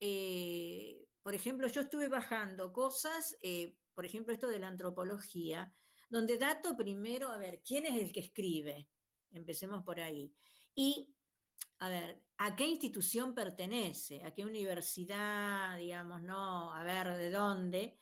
[0.00, 5.72] eh, por ejemplo, yo estuve bajando cosas, eh, por ejemplo, esto de la antropología,
[6.08, 8.88] donde dato primero, a ver, ¿quién es el que escribe?
[9.32, 10.32] Empecemos por ahí.
[10.74, 11.15] Y,
[11.78, 14.24] a ver, ¿a qué institución pertenece?
[14.24, 16.72] ¿A qué universidad, digamos, no?
[16.72, 17.98] A ver, ¿de dónde?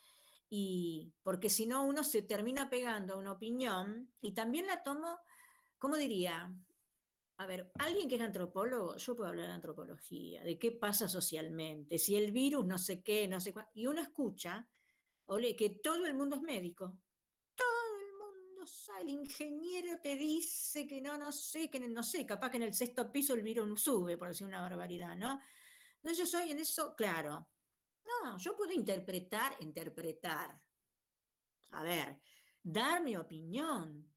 [0.48, 5.18] Y porque si no, uno se termina pegando a una opinión y también la tomo,
[5.78, 6.54] ¿cómo diría?
[7.38, 11.98] A ver, alguien que es antropólogo, yo puedo hablar de antropología, de qué pasa socialmente,
[11.98, 14.68] si el virus no sé qué, no sé cuál, y uno escucha,
[15.26, 16.96] ole, que todo el mundo es médico,
[19.00, 22.74] el ingeniero te dice que no, no sé, que no sé, capaz que en el
[22.74, 25.40] sexto piso el virus no sube, por decir una barbaridad, ¿no?
[25.96, 27.48] Entonces yo soy en eso, claro,
[28.04, 30.60] no, yo puedo interpretar, interpretar,
[31.70, 32.20] a ver,
[32.62, 34.12] dar mi opinión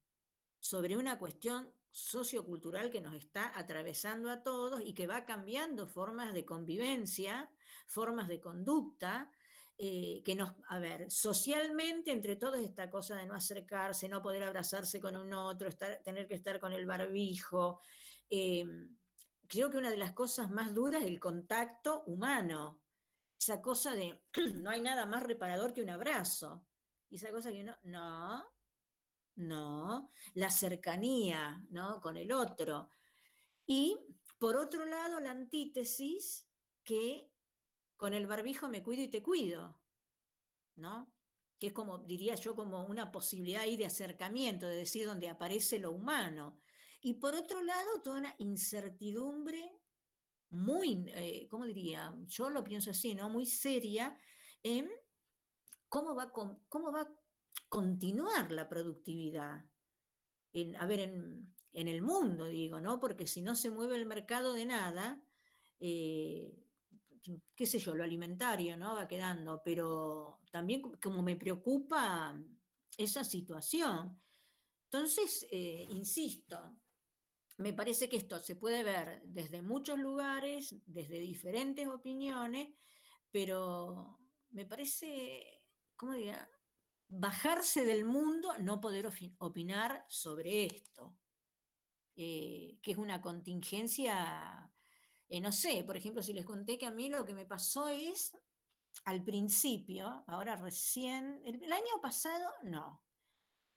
[0.58, 6.32] sobre una cuestión sociocultural que nos está atravesando a todos y que va cambiando formas
[6.32, 7.50] de convivencia,
[7.86, 9.30] formas de conducta,
[9.78, 14.42] eh, que nos, a ver, socialmente entre todos esta cosa de no acercarse, no poder
[14.42, 15.70] abrazarse con un otro,
[16.04, 17.80] tener que estar con el barbijo.
[18.28, 18.66] Eh,
[19.46, 22.80] creo que una de las cosas más duras es el contacto humano,
[23.38, 24.20] esa cosa de
[24.54, 26.64] no hay nada más reparador que un abrazo.
[27.08, 28.44] Y esa cosa que uno, no,
[29.36, 32.00] no, la cercanía ¿no?
[32.00, 32.90] con el otro.
[33.64, 33.96] Y
[34.38, 36.46] por otro lado, la antítesis,
[36.82, 37.30] que
[37.98, 39.76] con el barbijo me cuido y te cuido,
[40.76, 41.12] ¿no?
[41.58, 45.80] Que es como, diría yo, como una posibilidad ahí de acercamiento, de decir donde aparece
[45.80, 46.56] lo humano.
[47.00, 49.76] Y por otro lado, toda una incertidumbre
[50.50, 52.14] muy, eh, ¿cómo diría?
[52.28, 53.28] Yo lo pienso así, ¿no?
[53.28, 54.16] Muy seria
[54.62, 54.88] en
[55.88, 57.12] cómo va, cómo va a
[57.68, 59.64] continuar la productividad.
[60.52, 63.00] En, a ver, en, el mundo, digo, ¿no?
[63.00, 65.20] Porque si no se mueve el mercado de nada,
[65.80, 66.67] eh,
[67.54, 68.94] qué sé yo, lo alimentario, ¿no?
[68.94, 72.34] Va quedando, pero también como me preocupa
[72.96, 74.20] esa situación.
[74.84, 76.76] Entonces, eh, insisto,
[77.58, 82.68] me parece que esto se puede ver desde muchos lugares, desde diferentes opiniones,
[83.30, 84.18] pero
[84.50, 85.62] me parece,
[85.96, 86.48] ¿cómo diría?
[87.08, 91.16] Bajarse del mundo, no poder opinar sobre esto,
[92.16, 94.70] eh, que es una contingencia,
[95.28, 97.88] eh, no sé, por ejemplo, si les conté que a mí lo que me pasó
[97.88, 98.32] es,
[99.04, 103.02] al principio, ahora recién, el, año pasado no,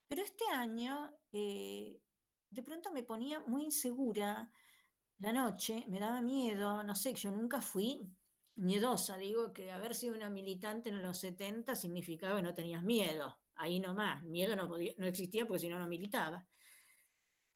[0.08, 2.00] pero este año eh,
[2.50, 4.50] de pronto me ponía muy insegura
[5.20, 8.10] la noche, me daba miedo, no sé, yo nunca fui
[8.56, 13.38] miedosa, digo que haber sido una militante en los 70 significaba que no tenías miedo,
[13.56, 16.48] ahí nomás, miedo no, no existía porque si no, no militaba.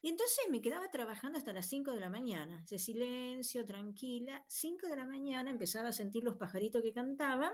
[0.06, 4.86] Y entonces me quedaba trabajando hasta las 5 de la mañana, ese silencio, tranquila, 5
[4.86, 7.52] de la mañana empezaba a sentir los pajaritos que cantaban,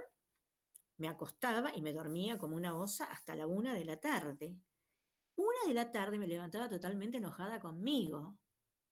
[0.98, 4.54] me acostaba y me dormía como una osa hasta la 1 de la tarde.
[5.34, 8.36] Una de la tarde me levantaba totalmente enojada conmigo,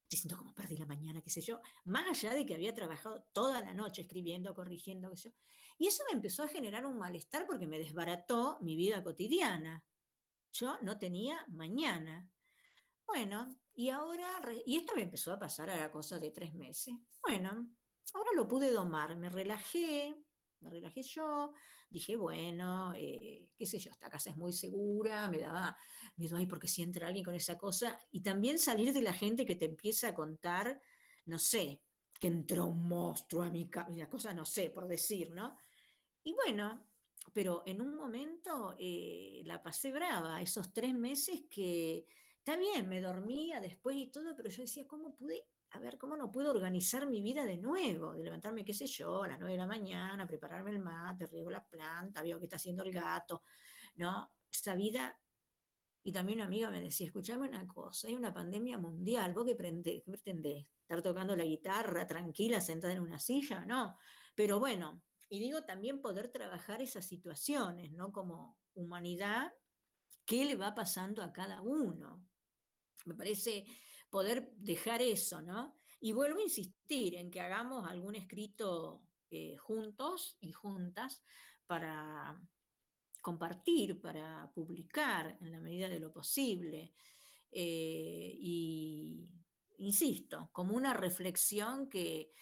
[0.08, 3.60] diciendo como perdí la mañana, qué sé yo, más allá de que había trabajado toda
[3.60, 5.36] la noche escribiendo, corrigiendo, qué sé yo.
[5.76, 9.84] Y eso me empezó a generar un malestar porque me desbarató mi vida cotidiana.
[10.50, 12.26] Yo no tenía mañana.
[13.12, 16.94] Bueno, y ahora, y esto me empezó a pasar a la cosa de tres meses.
[17.20, 17.68] Bueno,
[18.14, 20.14] ahora lo pude domar, me relajé,
[20.60, 21.52] me relajé yo,
[21.88, 25.76] dije, bueno, eh, qué sé yo, esta casa es muy segura, me daba
[26.18, 29.44] miedo, ay, porque si entra alguien con esa cosa, y también salir de la gente
[29.44, 30.80] que te empieza a contar,
[31.26, 31.82] no sé,
[32.20, 35.58] que entró un monstruo a mi casa, una cosa, no sé, por decir, ¿no?
[36.22, 36.86] Y bueno,
[37.32, 42.06] pero en un momento eh, la pasé brava, esos tres meses que,
[42.50, 46.16] está bien, me dormía después y todo, pero yo decía, ¿cómo pude a ver, ¿cómo
[46.16, 48.12] no puedo organizar mi vida de nuevo?
[48.12, 51.48] De levantarme, qué sé yo, a las nueve de la mañana, prepararme el mate, riego
[51.48, 53.44] la planta, veo qué está haciendo el gato,
[53.94, 54.32] ¿no?
[54.52, 55.16] Esa vida.
[56.02, 59.54] Y también una amiga me decía, escuchame una cosa, hay una pandemia mundial, ¿vos qué,
[59.54, 60.66] pretendés?
[60.82, 63.64] ¿Estar tocando la guitarra tranquila, sentada en una silla?
[63.64, 63.96] No.
[64.34, 68.10] Pero bueno, y digo también poder trabajar esas situaciones, ¿no?
[68.10, 69.52] Como humanidad,
[70.24, 72.26] ¿qué le va pasando a cada uno?
[73.06, 73.64] Me parece
[74.08, 75.76] poder dejar eso, ¿no?
[76.00, 81.22] Y vuelvo a insistir en que hagamos algún escrito eh, juntos y juntas
[81.66, 82.40] para
[83.20, 86.92] compartir, para publicar en la medida de lo posible.
[87.52, 89.28] Eh, y
[89.78, 92.32] insisto, como una reflexión que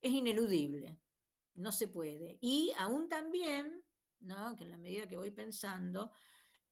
[0.00, 0.98] es ineludible,
[1.54, 2.38] no se puede.
[2.40, 3.84] Y aún también,
[4.20, 4.56] ¿no?
[4.56, 6.10] que en la medida que voy pensando,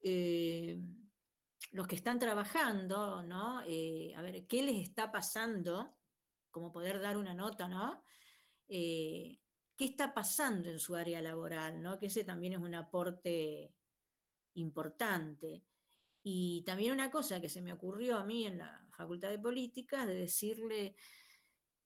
[0.03, 0.81] eh,
[1.73, 3.63] los que están trabajando, ¿no?
[3.67, 5.97] Eh, a ver, ¿qué les está pasando?
[6.51, 8.03] Como poder dar una nota, ¿no?
[8.69, 9.39] Eh,
[9.77, 11.99] qué está pasando en su área laboral, ¿no?
[11.99, 13.73] que ese también es un aporte
[14.55, 15.65] importante.
[16.23, 20.07] Y también una cosa que se me ocurrió a mí en la Facultad de Políticas,
[20.07, 20.97] de decirle,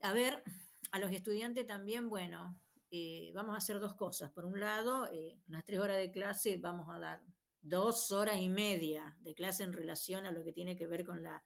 [0.00, 0.42] a ver,
[0.90, 2.58] a los estudiantes también, bueno,
[2.90, 4.32] eh, vamos a hacer dos cosas.
[4.32, 5.08] Por un lado,
[5.46, 7.22] unas tres horas de clase vamos a dar
[7.64, 11.22] dos horas y media de clase en relación a lo que tiene que ver con,
[11.22, 11.42] la,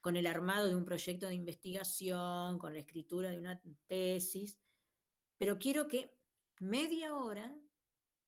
[0.00, 4.58] con el armado de un proyecto de investigación, con la escritura de una tesis,
[5.36, 6.16] pero quiero que
[6.60, 7.54] media hora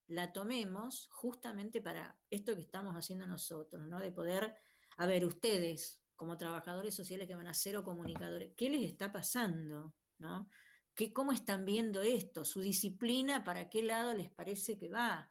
[0.09, 3.98] la tomemos justamente para esto que estamos haciendo nosotros, ¿no?
[3.98, 4.55] De poder,
[4.98, 9.10] a ver, ustedes como trabajadores sociales que van a ser o comunicadores, ¿qué les está
[9.10, 9.94] pasando?
[10.18, 10.48] ¿no?
[10.94, 12.44] ¿Qué, ¿Cómo están viendo esto?
[12.44, 15.30] ¿Su disciplina para qué lado les parece que va?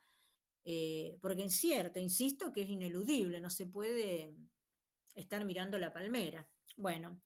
[0.66, 4.36] Eh, porque es cierto, insisto que es ineludible, no se puede
[5.14, 6.48] estar mirando la palmera.
[6.76, 7.22] Bueno,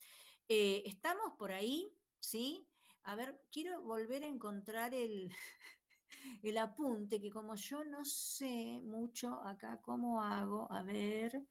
[0.48, 2.68] eh, estamos por ahí, ¿sí?
[3.04, 5.30] A ver, quiero volver a encontrar el,
[6.44, 11.42] el apunte, que como yo no sé mucho acá cómo hago, a ver,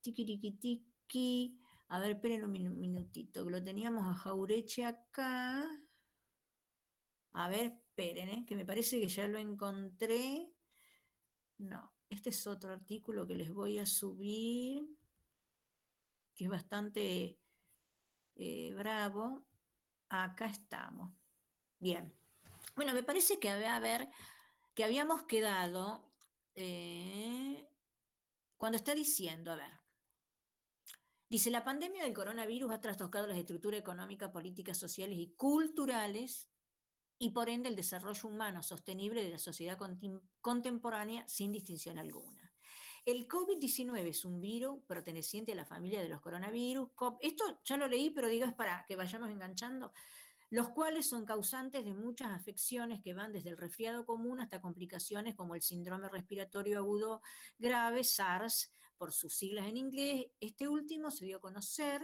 [0.00, 0.24] tiki
[1.88, 5.68] a ver, esperen un minutito, que lo teníamos a Jaureche acá.
[7.32, 10.52] A ver, esperen, que me parece que ya lo encontré.
[11.60, 14.96] No, este es otro artículo que les voy a subir,
[16.34, 17.38] que es bastante
[18.36, 19.44] eh, bravo.
[20.08, 21.12] Acá estamos.
[21.78, 22.14] Bien.
[22.74, 23.52] Bueno, me parece que,
[24.74, 26.10] que habíamos quedado
[26.54, 27.68] eh,
[28.56, 29.80] cuando está diciendo, a ver,
[31.28, 36.49] dice, la pandemia del coronavirus ha trastocado las estructuras económicas, políticas, sociales y culturales
[37.20, 39.78] y por ende el desarrollo humano sostenible de la sociedad
[40.40, 42.50] contemporánea sin distinción alguna.
[43.04, 46.88] El COVID-19 es un virus perteneciente a la familia de los coronavirus.
[47.20, 49.92] Esto ya lo leí, pero digo es para que vayamos enganchando
[50.48, 55.36] los cuales son causantes de muchas afecciones que van desde el resfriado común hasta complicaciones
[55.36, 57.22] como el síndrome respiratorio agudo
[57.58, 60.26] grave, SARS, por sus siglas en inglés.
[60.40, 62.02] Este último se dio a conocer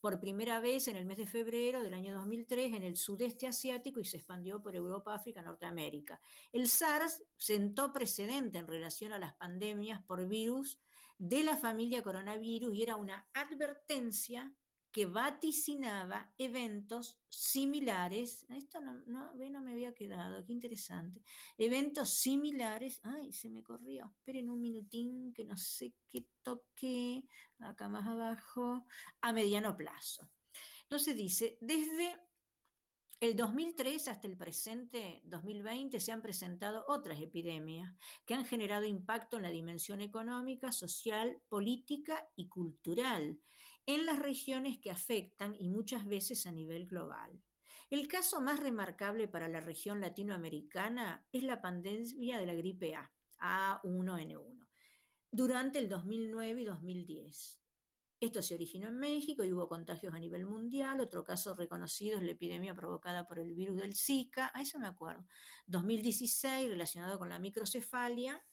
[0.00, 4.00] por primera vez en el mes de febrero del año 2003 en el sudeste asiático
[4.00, 6.20] y se expandió por Europa, África, Norteamérica.
[6.52, 10.78] El SARS sentó precedente en relación a las pandemias por virus
[11.18, 14.50] de la familia coronavirus y era una advertencia
[14.92, 21.22] que vaticinaba eventos similares, esto no, no, no, me había quedado, qué interesante,
[21.56, 27.24] eventos similares, ay, se me corrió, esperen un minutín que no sé qué toque,
[27.60, 28.86] acá más abajo,
[29.20, 30.28] a mediano plazo.
[30.82, 32.16] Entonces dice, desde
[33.20, 37.94] el 2003 hasta el presente 2020 se han presentado otras epidemias
[38.24, 43.38] que han generado impacto en la dimensión económica, social, política y cultural
[43.86, 47.40] en las regiones que afectan y muchas veces a nivel global.
[47.90, 53.10] El caso más remarcable para la región latinoamericana es la pandemia de la gripe A,
[53.82, 54.66] A1N1,
[55.32, 57.60] durante el 2009 y 2010.
[58.20, 61.00] Esto se originó en México y hubo contagios a nivel mundial.
[61.00, 64.86] Otro caso reconocido es la epidemia provocada por el virus del Zika, a eso me
[64.86, 65.24] acuerdo.
[65.66, 68.44] 2016, relacionado con la microcefalia.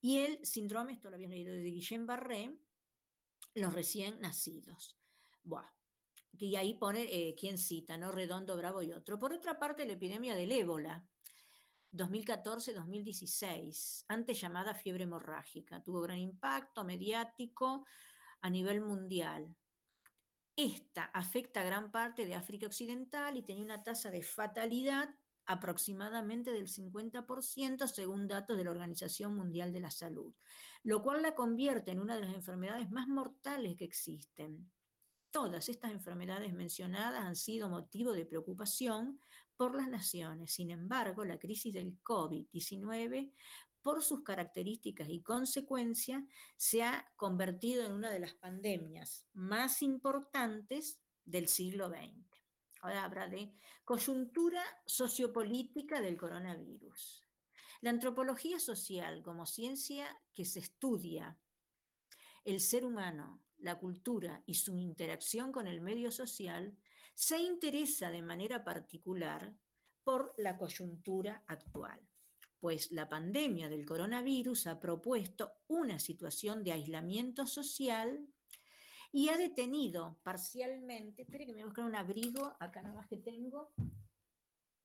[0.00, 2.58] Y el síndrome, esto lo habían leído de Guillain-Barré,
[3.54, 4.96] los recién nacidos.
[5.42, 5.70] Buah.
[6.38, 8.10] Y ahí pone eh, quién cita, ¿no?
[8.12, 9.18] Redondo, Bravo y otro.
[9.18, 11.04] Por otra parte, la epidemia del ébola,
[11.92, 17.84] 2014-2016, antes llamada fiebre hemorrágica, tuvo gran impacto mediático
[18.40, 19.54] a nivel mundial.
[20.56, 25.08] Esta afecta a gran parte de África Occidental y tenía una tasa de fatalidad
[25.46, 30.34] aproximadamente del 50% según datos de la Organización Mundial de la Salud,
[30.82, 34.70] lo cual la convierte en una de las enfermedades más mortales que existen.
[35.30, 39.20] Todas estas enfermedades mencionadas han sido motivo de preocupación
[39.56, 40.52] por las naciones.
[40.52, 43.32] Sin embargo, la crisis del COVID-19,
[43.82, 46.24] por sus características y consecuencias,
[46.56, 52.29] se ha convertido en una de las pandemias más importantes del siglo XX.
[52.80, 53.54] Ahora habla de
[53.84, 57.26] coyuntura sociopolítica del coronavirus.
[57.82, 61.38] La antropología social como ciencia que se estudia
[62.44, 66.76] el ser humano, la cultura y su interacción con el medio social,
[67.14, 69.54] se interesa de manera particular
[70.02, 72.00] por la coyuntura actual,
[72.58, 78.26] pues la pandemia del coronavirus ha propuesto una situación de aislamiento social
[79.12, 83.08] y ha detenido parcialmente, espere que me voy a buscar un abrigo, acá nada más
[83.08, 83.72] que tengo,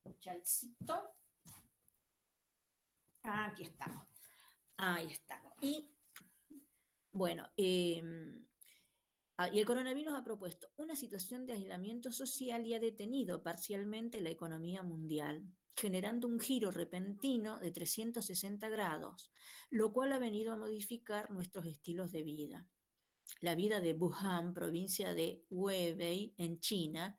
[0.04, 1.14] un chalcito.
[3.22, 4.06] Aquí estamos.
[4.76, 5.52] Ahí estamos.
[5.60, 5.90] Y
[7.12, 8.46] bueno, em,
[9.38, 14.22] Ah, y el coronavirus ha propuesto una situación de aislamiento social y ha detenido parcialmente
[14.22, 15.44] la economía mundial,
[15.74, 19.30] generando un giro repentino de 360 grados,
[19.68, 22.66] lo cual ha venido a modificar nuestros estilos de vida.
[23.40, 27.18] La vida de Wuhan, provincia de Hubei, en China,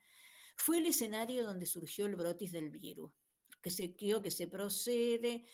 [0.56, 3.12] fue el escenario donde surgió el brotis del virus,
[3.62, 5.46] que se, que se procede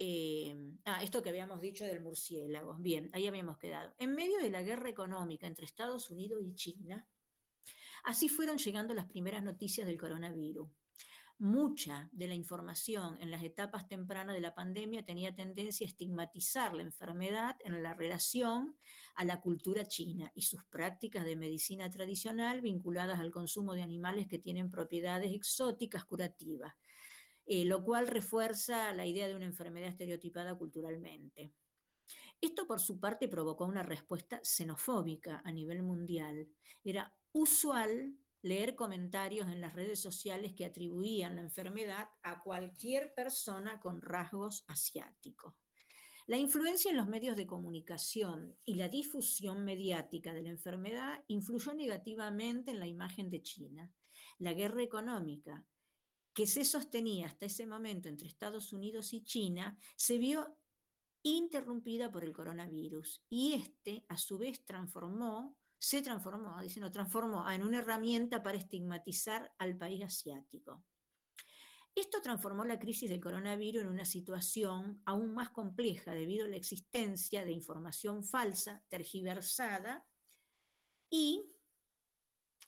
[0.00, 2.74] eh, ah, esto que habíamos dicho del murciélago.
[2.74, 3.94] Bien, ahí habíamos quedado.
[3.98, 7.06] En medio de la guerra económica entre Estados Unidos y China,
[8.04, 10.68] así fueron llegando las primeras noticias del coronavirus.
[11.40, 16.74] Mucha de la información en las etapas tempranas de la pandemia tenía tendencia a estigmatizar
[16.74, 18.76] la enfermedad en la relación
[19.14, 24.26] a la cultura china y sus prácticas de medicina tradicional vinculadas al consumo de animales
[24.26, 26.74] que tienen propiedades exóticas curativas,
[27.46, 31.52] eh, lo cual refuerza la idea de una enfermedad estereotipada culturalmente.
[32.40, 36.48] Esto por su parte provocó una respuesta xenofóbica a nivel mundial.
[36.82, 38.12] Era usual
[38.42, 44.64] leer comentarios en las redes sociales que atribuían la enfermedad a cualquier persona con rasgos
[44.68, 45.54] asiáticos.
[46.26, 51.72] La influencia en los medios de comunicación y la difusión mediática de la enfermedad influyó
[51.72, 53.90] negativamente en la imagen de China.
[54.38, 55.64] La guerra económica
[56.38, 60.56] que se sostenía hasta ese momento entre Estados Unidos y China, se vio
[61.24, 67.62] interrumpida por el coronavirus y este a su vez transformó, se transformó, diciendo, transformó en
[67.62, 70.84] una herramienta para estigmatizar al país asiático.
[71.94, 76.56] Esto transformó la crisis del coronavirus en una situación aún más compleja debido a la
[76.56, 80.06] existencia de información falsa, tergiversada
[81.10, 81.50] y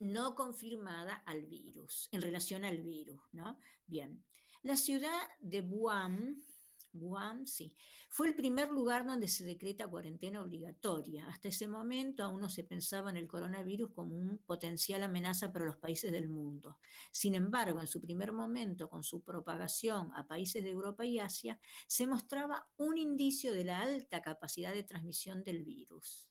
[0.01, 3.59] no confirmada al virus, en relación al virus, ¿no?
[3.87, 4.25] Bien,
[4.63, 6.43] la ciudad de Wuhan,
[6.93, 7.75] Wuhan, sí,
[8.09, 11.27] fue el primer lugar donde se decreta cuarentena obligatoria.
[11.29, 15.67] Hasta ese momento aún no se pensaba en el coronavirus como un potencial amenaza para
[15.67, 16.79] los países del mundo.
[17.13, 21.59] Sin embargo, en su primer momento, con su propagación a países de Europa y Asia,
[21.87, 26.29] se mostraba un indicio de la alta capacidad de transmisión del virus.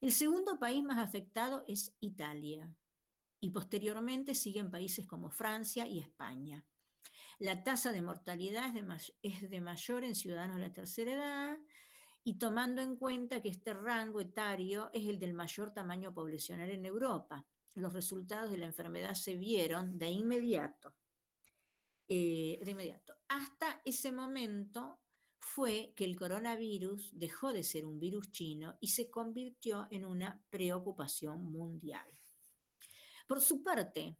[0.00, 2.70] El segundo país más afectado es Italia,
[3.44, 6.64] y posteriormente siguen países como Francia y España.
[7.38, 8.72] La tasa de mortalidad
[9.22, 11.58] es de, mayor en ciudadanos de la tercera edad
[12.22, 16.86] y tomando en cuenta que este rango etario es el del mayor tamaño poblacional en
[16.86, 17.44] Europa.
[17.74, 20.94] Los resultados de la enfermedad se vieron de inmediato.
[22.08, 23.16] Eh, de inmediato.
[23.28, 25.00] Hasta ese momento
[25.38, 30.40] fue que el coronavirus dejó de ser un virus chino y se convirtió en una
[30.50, 32.06] preocupación mundial.
[33.26, 34.18] Por su parte,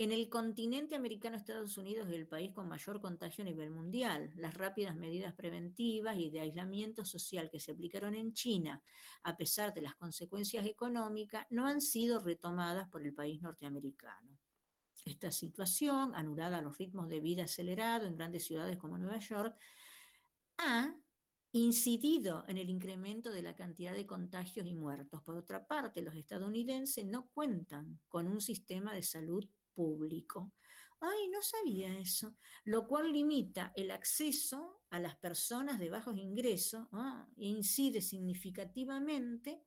[0.00, 4.32] en el continente americano, Estados Unidos es el país con mayor contagio a nivel mundial.
[4.34, 8.82] Las rápidas medidas preventivas y de aislamiento social que se aplicaron en China,
[9.24, 14.38] a pesar de las consecuencias económicas, no han sido retomadas por el país norteamericano.
[15.04, 19.54] Esta situación, anulada a los ritmos de vida acelerados en grandes ciudades como Nueva York,
[20.56, 20.94] ha
[21.52, 25.20] incidido en el incremento de la cantidad de contagios y muertos.
[25.20, 30.52] Por otra parte, los estadounidenses no cuentan con un sistema de salud público.
[31.00, 36.86] Ay, no sabía eso, lo cual limita el acceso a las personas de bajos ingresos
[37.38, 39.64] e incide significativamente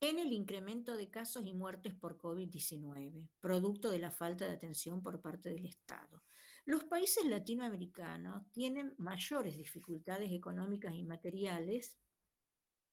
[0.00, 5.02] en el incremento de casos y muertes por COVID-19, producto de la falta de atención
[5.02, 6.22] por parte del Estado.
[6.66, 11.96] Los países latinoamericanos tienen mayores dificultades económicas y materiales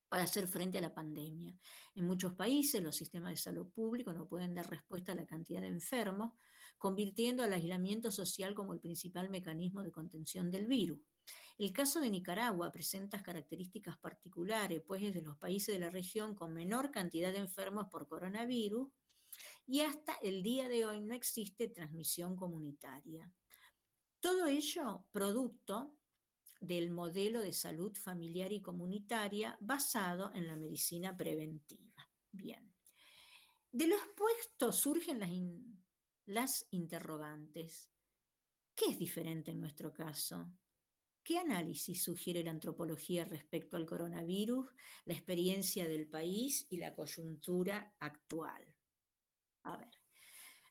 [0.09, 1.55] para hacer frente a la pandemia.
[1.95, 5.61] En muchos países los sistemas de salud público no pueden dar respuesta a la cantidad
[5.61, 6.33] de enfermos,
[6.77, 10.99] convirtiendo al aislamiento social como el principal mecanismo de contención del virus.
[11.57, 16.35] El caso de Nicaragua presenta características particulares, pues es de los países de la región
[16.35, 18.89] con menor cantidad de enfermos por coronavirus
[19.65, 23.31] y hasta el día de hoy no existe transmisión comunitaria.
[24.19, 25.93] Todo ello producto
[26.59, 32.07] del modelo de salud familiar y comunitaria basado en la medicina preventiva.
[32.31, 32.73] Bien.
[33.71, 35.29] De lo expuesto surgen las,
[36.25, 37.91] las interrogantes.
[38.75, 40.51] ¿Qué es diferente en nuestro caso?
[41.23, 44.69] ¿Qué análisis sugiere la antropología respecto al coronavirus,
[45.05, 48.65] la experiencia del país y la coyuntura actual?
[49.63, 49.91] A ver,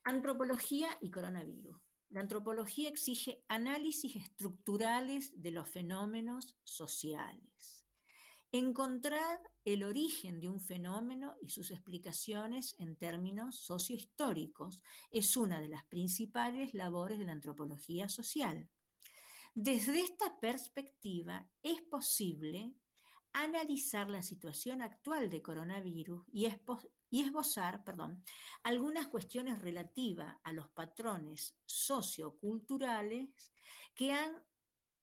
[0.04, 1.76] antropología y coronavirus.
[2.16, 7.84] La antropología exige análisis estructurales de los fenómenos sociales.
[8.52, 14.80] Encontrar el origen de un fenómeno y sus explicaciones en términos sociohistóricos
[15.10, 18.66] es una de las principales labores de la antropología social.
[19.54, 22.72] Desde esta perspectiva es posible
[23.42, 26.46] analizar la situación actual de coronavirus y,
[27.10, 28.22] esbozar perdón,
[28.62, 33.28] algunas cuestiones relativas a los patrones socioculturales
[33.94, 34.42] que han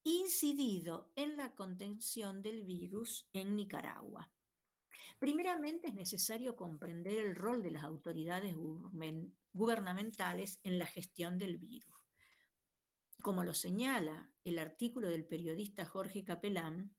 [0.04, 4.32] incidido en la contención del virus en Nicaragua.
[5.20, 8.56] Primeramente es necesario comprender el rol de las autoridades
[9.54, 11.96] gubernamentales en la gestión del virus.
[13.22, 16.94] Como lo señala el artículo del periodista Jorge Capelán,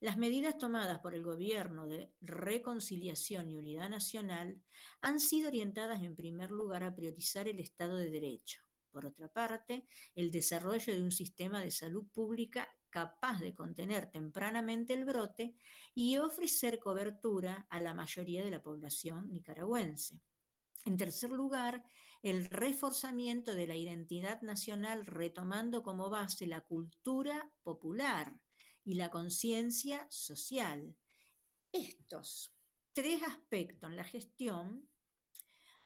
[0.00, 4.58] las medidas tomadas por el Gobierno de Reconciliación y Unidad Nacional
[5.02, 8.62] han sido orientadas en primer lugar a priorizar el Estado de Derecho.
[8.90, 14.94] Por otra parte, el desarrollo de un sistema de salud pública capaz de contener tempranamente
[14.94, 15.54] el brote
[15.94, 20.20] y ofrecer cobertura a la mayoría de la población nicaragüense.
[20.86, 21.84] En tercer lugar,
[22.22, 28.34] el reforzamiento de la identidad nacional retomando como base la cultura popular,
[28.84, 30.96] y la conciencia social.
[31.72, 32.52] Estos
[32.92, 34.88] tres aspectos en la gestión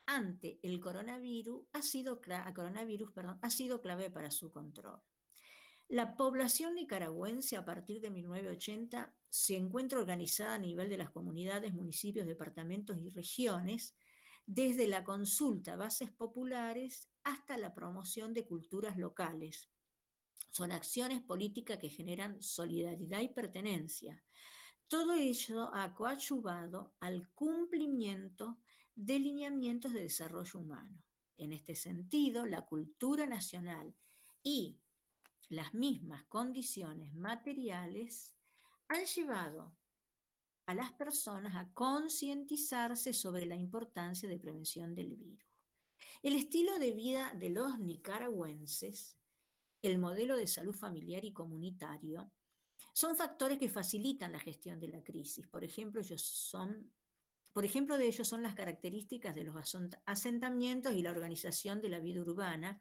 [0.07, 2.21] ante el coronavirus ha sido,
[3.51, 5.01] sido clave para su control.
[5.89, 11.75] La población nicaragüense a partir de 1980 se encuentra organizada a nivel de las comunidades,
[11.75, 13.95] municipios, departamentos y regiones,
[14.47, 19.71] desde la consulta a bases populares hasta la promoción de culturas locales,
[20.51, 24.23] son acciones políticas que generan solidaridad y pertenencia.
[24.89, 28.59] Todo ello ha coadyuvado al cumplimiento
[28.95, 31.03] de lineamientos de desarrollo humano.
[31.37, 33.95] En este sentido, la cultura nacional
[34.43, 34.79] y
[35.49, 38.33] las mismas condiciones materiales
[38.89, 39.77] han llevado
[40.67, 45.45] a las personas a concientizarse sobre la importancia de prevención del virus.
[46.23, 49.19] El estilo de vida de los nicaragüenses
[49.89, 52.31] el modelo de salud familiar y comunitario,
[52.93, 55.47] son factores que facilitan la gestión de la crisis.
[55.49, 56.93] Por ejemplo, ellos son,
[57.53, 59.57] por ejemplo, de ellos son las características de los
[60.07, 62.79] asentamientos y la organización de la vida urbana.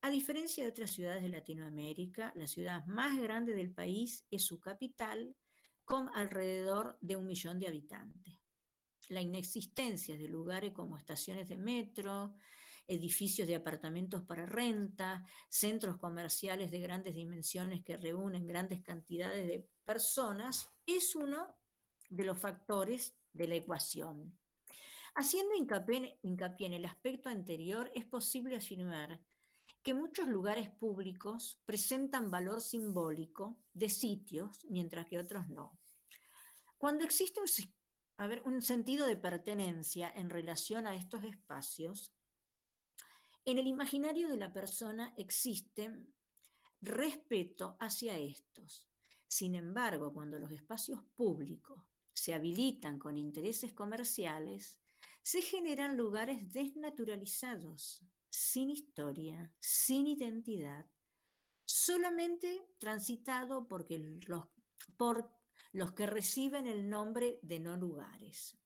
[0.00, 4.60] A diferencia de otras ciudades de Latinoamérica, la ciudad más grande del país es su
[4.60, 5.34] capital,
[5.84, 8.38] con alrededor de un millón de habitantes.
[9.08, 12.34] La inexistencia de lugares como estaciones de metro,
[12.86, 19.68] edificios de apartamentos para renta, centros comerciales de grandes dimensiones que reúnen grandes cantidades de
[19.84, 21.56] personas, es uno
[22.08, 24.38] de los factores de la ecuación.
[25.14, 29.20] Haciendo hincapié, en el aspecto anterior, es posible afirmar
[29.82, 35.78] que muchos lugares públicos presentan valor simbólico de sitios, mientras que otros no.
[36.78, 42.12] Cuando existe un, un sentido de pertenencia en relación a estos espacios,
[43.44, 45.90] en el imaginario de la persona existe
[46.80, 48.88] respeto hacia estos.
[49.26, 51.82] Sin embargo, cuando los espacios públicos
[52.12, 54.78] se habilitan con intereses comerciales,
[55.22, 60.86] se generan lugares desnaturalizados, sin historia, sin identidad,
[61.64, 64.46] solamente transitado porque los,
[64.96, 65.30] por
[65.72, 68.58] los que reciben el nombre de no lugares.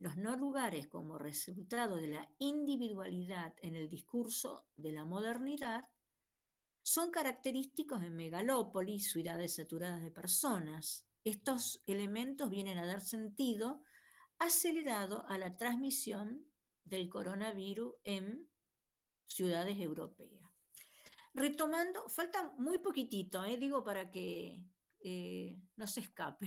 [0.00, 5.84] Los no lugares como resultado de la individualidad en el discurso de la modernidad
[6.82, 11.04] son característicos de megalópolis, ciudades saturadas de personas.
[11.22, 13.82] Estos elementos vienen a dar sentido
[14.38, 16.46] acelerado a la transmisión
[16.82, 18.48] del coronavirus en
[19.26, 20.42] ciudades europeas.
[21.34, 24.58] Retomando, falta muy poquitito, eh, digo para que
[25.00, 26.46] eh, no se escape.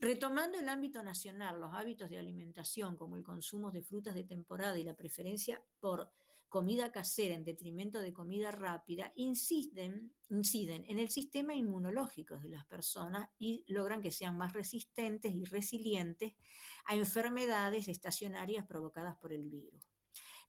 [0.00, 4.78] Retomando el ámbito nacional, los hábitos de alimentación como el consumo de frutas de temporada
[4.78, 6.10] y la preferencia por
[6.48, 12.64] comida casera en detrimento de comida rápida, inciden, inciden en el sistema inmunológico de las
[12.64, 16.32] personas y logran que sean más resistentes y resilientes
[16.86, 19.86] a enfermedades estacionarias provocadas por el virus.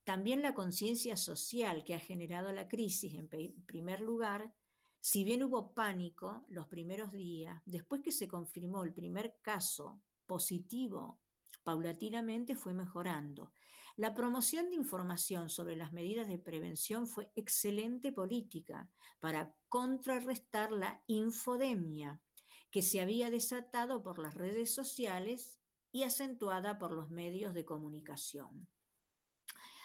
[0.05, 3.27] También la conciencia social que ha generado la crisis, en
[3.65, 4.51] primer lugar,
[5.01, 11.19] si bien hubo pánico los primeros días, después que se confirmó el primer caso positivo,
[11.63, 13.51] paulatinamente fue mejorando.
[13.97, 21.03] La promoción de información sobre las medidas de prevención fue excelente política para contrarrestar la
[21.07, 22.21] infodemia
[22.69, 25.59] que se había desatado por las redes sociales
[25.91, 28.67] y acentuada por los medios de comunicación.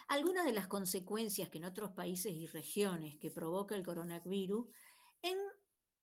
[0.09, 4.67] Algunas de las consecuencias que en otros países y regiones que provoca el coronavirus
[5.21, 5.37] en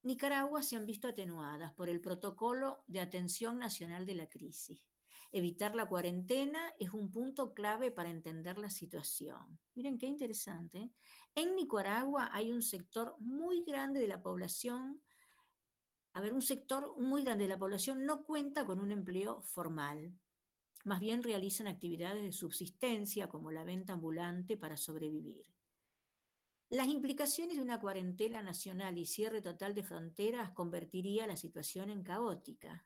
[0.03, 4.83] Nicaragua se han visto atenuadas por el protocolo de atención nacional de la crisis.
[5.33, 9.59] Evitar la cuarentena es un punto clave para entender la situación.
[9.75, 10.79] Miren qué interesante.
[10.79, 10.91] ¿eh?
[11.35, 15.03] En Nicaragua hay un sector muy grande de la población
[16.15, 20.15] a ver, un sector muy grande de la población no cuenta con un empleo formal.
[20.85, 25.45] Más bien realizan actividades de subsistencia como la venta ambulante para sobrevivir.
[26.75, 32.03] Las implicaciones de una cuarentena nacional y cierre total de fronteras convertiría la situación en
[32.03, 32.85] caótica.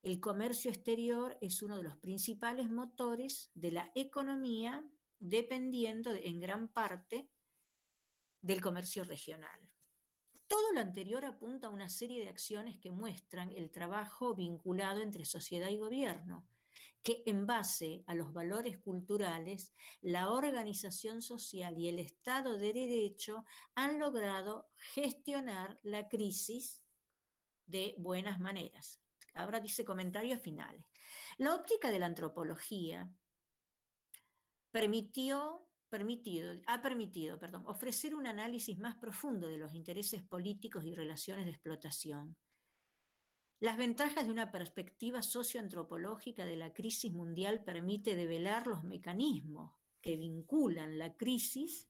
[0.00, 4.82] El comercio exterior es uno de los principales motores de la economía,
[5.18, 7.28] dependiendo en gran parte
[8.40, 9.60] del comercio regional.
[10.46, 15.26] Todo lo anterior apunta a una serie de acciones que muestran el trabajo vinculado entre
[15.26, 16.48] sociedad y gobierno,
[17.02, 23.44] que en base a los valores culturales, la organización social y el Estado de Derecho
[23.74, 26.82] han logrado gestionar la crisis
[27.66, 29.00] de buenas maneras.
[29.34, 30.84] Ahora dice comentarios finales.
[31.38, 33.08] La óptica de la antropología
[34.70, 35.64] permitió
[36.66, 41.52] ha permitido perdón, ofrecer un análisis más profundo de los intereses políticos y relaciones de
[41.52, 42.36] explotación.
[43.60, 50.16] Las ventajas de una perspectiva socioantropológica de la crisis mundial permite develar los mecanismos que
[50.16, 51.88] vinculan la crisis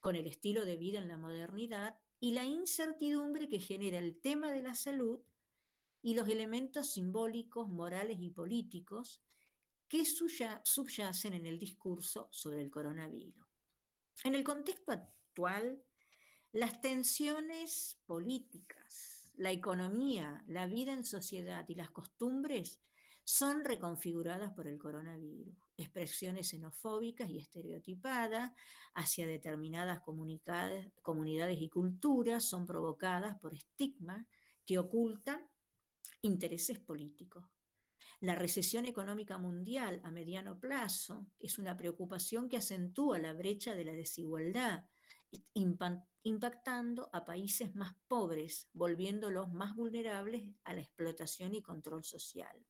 [0.00, 4.50] con el estilo de vida en la modernidad y la incertidumbre que genera el tema
[4.50, 5.20] de la salud
[6.02, 9.22] y los elementos simbólicos, morales y políticos
[9.86, 13.46] que subyacen en el discurso sobre el coronavirus.
[14.24, 15.80] En el contexto actual,
[16.50, 18.83] las tensiones políticas,
[19.36, 22.80] la economía, la vida en sociedad y las costumbres
[23.24, 25.54] son reconfiguradas por el coronavirus.
[25.76, 28.52] Expresiones xenofóbicas y estereotipadas
[28.94, 34.26] hacia determinadas comunidades y culturas son provocadas por estigmas
[34.66, 35.40] que ocultan
[36.22, 37.44] intereses políticos.
[38.20, 43.84] La recesión económica mundial a mediano plazo es una preocupación que acentúa la brecha de
[43.84, 44.84] la desigualdad,
[46.22, 52.64] impactando a países más pobres, volviéndolos más vulnerables a la explotación y control social.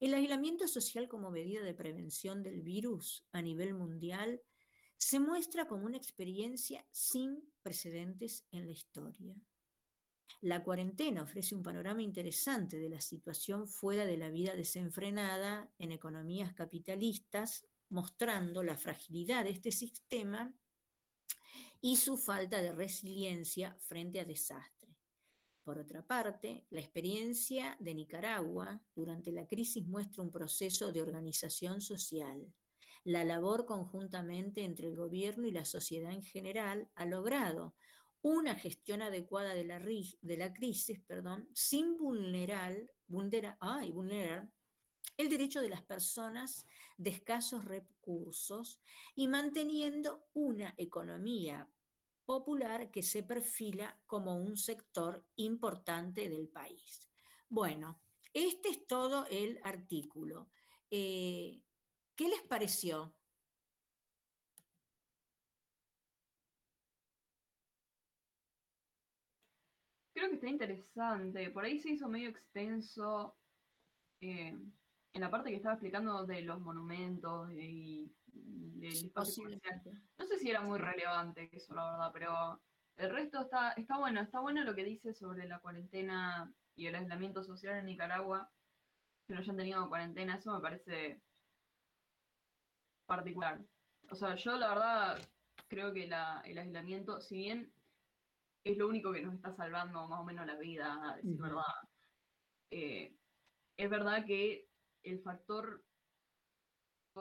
[0.00, 4.42] El aislamiento social como medida de prevención del virus a nivel mundial
[4.98, 9.36] se muestra como una experiencia sin precedentes en la historia.
[10.40, 15.92] La cuarentena ofrece un panorama interesante de la situación fuera de la vida desenfrenada en
[15.92, 20.52] economías capitalistas, mostrando la fragilidad de este sistema
[21.84, 24.96] y su falta de resiliencia frente a desastres.
[25.64, 31.80] Por otra parte, la experiencia de Nicaragua durante la crisis muestra un proceso de organización
[31.80, 32.52] social.
[33.04, 37.74] La labor conjuntamente entre el gobierno y la sociedad en general ha logrado
[38.22, 42.76] una gestión adecuada de la, crisis perdón, sin vulnerar,
[43.08, 44.48] vulnerar
[45.16, 46.66] el derecho de las personas
[46.96, 48.80] de escasos recursos
[49.14, 51.68] y manteniendo una economía
[52.24, 57.08] popular que se perfila como un sector importante del país.
[57.48, 58.00] Bueno,
[58.32, 60.50] este es todo el artículo.
[60.90, 61.60] Eh,
[62.14, 63.14] ¿Qué les pareció?
[70.14, 71.50] Creo que está interesante.
[71.50, 73.36] Por ahí se hizo medio extenso
[74.20, 74.56] eh,
[75.12, 79.44] en la parte que estaba explicando de los monumentos y del espacio
[80.18, 82.62] No sé si era muy relevante eso, la verdad, pero
[82.96, 84.20] el resto está, está bueno.
[84.20, 88.50] Está bueno lo que dice sobre la cuarentena y el aislamiento social en Nicaragua.
[89.26, 91.20] Que no hayan tenido cuarentena, eso me parece
[93.06, 93.60] particular.
[94.10, 95.18] O sea, yo la verdad
[95.68, 97.72] creo que el aislamiento, si bien
[98.64, 101.62] es lo único que nos está salvando más o menos la vida, a decir verdad.
[102.70, 103.14] Eh,
[103.76, 104.71] es verdad que
[105.02, 105.82] el factor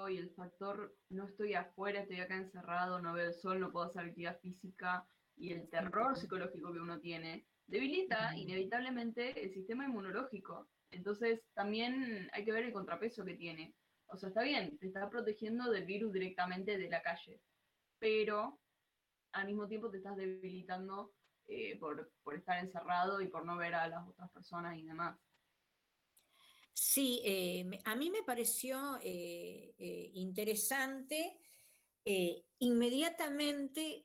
[0.09, 3.87] y el factor no estoy afuera, estoy acá encerrado, no veo el sol, no puedo
[3.87, 5.05] hacer actividad física
[5.35, 10.69] y el terror psicológico que uno tiene debilita inevitablemente el sistema inmunológico.
[10.91, 13.73] Entonces también hay que ver el contrapeso que tiene.
[14.07, 17.41] O sea, está bien, te está protegiendo del virus directamente de la calle,
[17.97, 18.59] pero
[19.31, 21.13] al mismo tiempo te estás debilitando
[21.47, 25.17] eh, por, estar encerrado y por no ver a las otras personas y demás.
[26.93, 31.39] Sí, eh, a mí me pareció eh, interesante
[32.59, 34.03] inmediatamente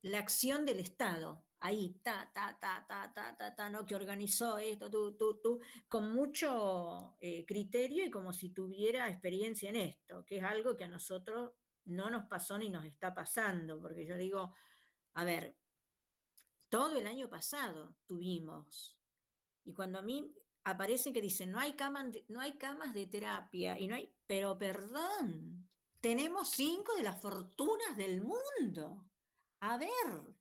[0.00, 1.44] la acción del Estado.
[1.60, 3.84] Ahí, ta, ta, ta, ta, ta, ta, ¿no?
[3.84, 9.76] que organizó esto, tú, tú, tú, con mucho criterio y como si tuviera experiencia en
[9.76, 11.52] esto, que es algo que a nosotros
[11.84, 14.54] no nos pasó ni nos está pasando, porque yo digo,
[15.12, 15.54] a ver,
[16.70, 18.98] todo el año pasado tuvimos.
[19.66, 23.06] Y cuando a mí aparece que dicen, no hay, camas de, no hay camas de
[23.06, 25.68] terapia, y no hay, pero perdón,
[26.00, 29.04] tenemos cinco de las fortunas del mundo.
[29.60, 30.36] A ver,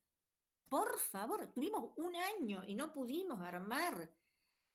[0.69, 4.11] por favor, tuvimos un año y no pudimos armar,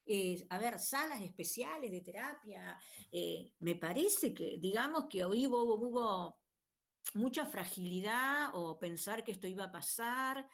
[0.06, 2.78] eh, a ver, salas especiales de terapia.
[3.10, 6.42] Eh, me parece que, digamos que hoy hubo, hubo,
[7.14, 10.48] mucha fragilidad o pensar que esto iba a pasar,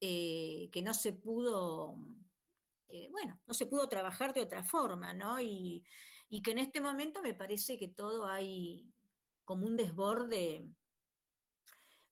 [0.00, 1.96] eh, que no se pudo,
[3.10, 5.40] bueno, no se pudo trabajar de otra forma, ¿no?
[5.40, 5.84] Y,
[6.28, 8.92] y que en este momento me parece que todo hay
[9.44, 10.68] como un desborde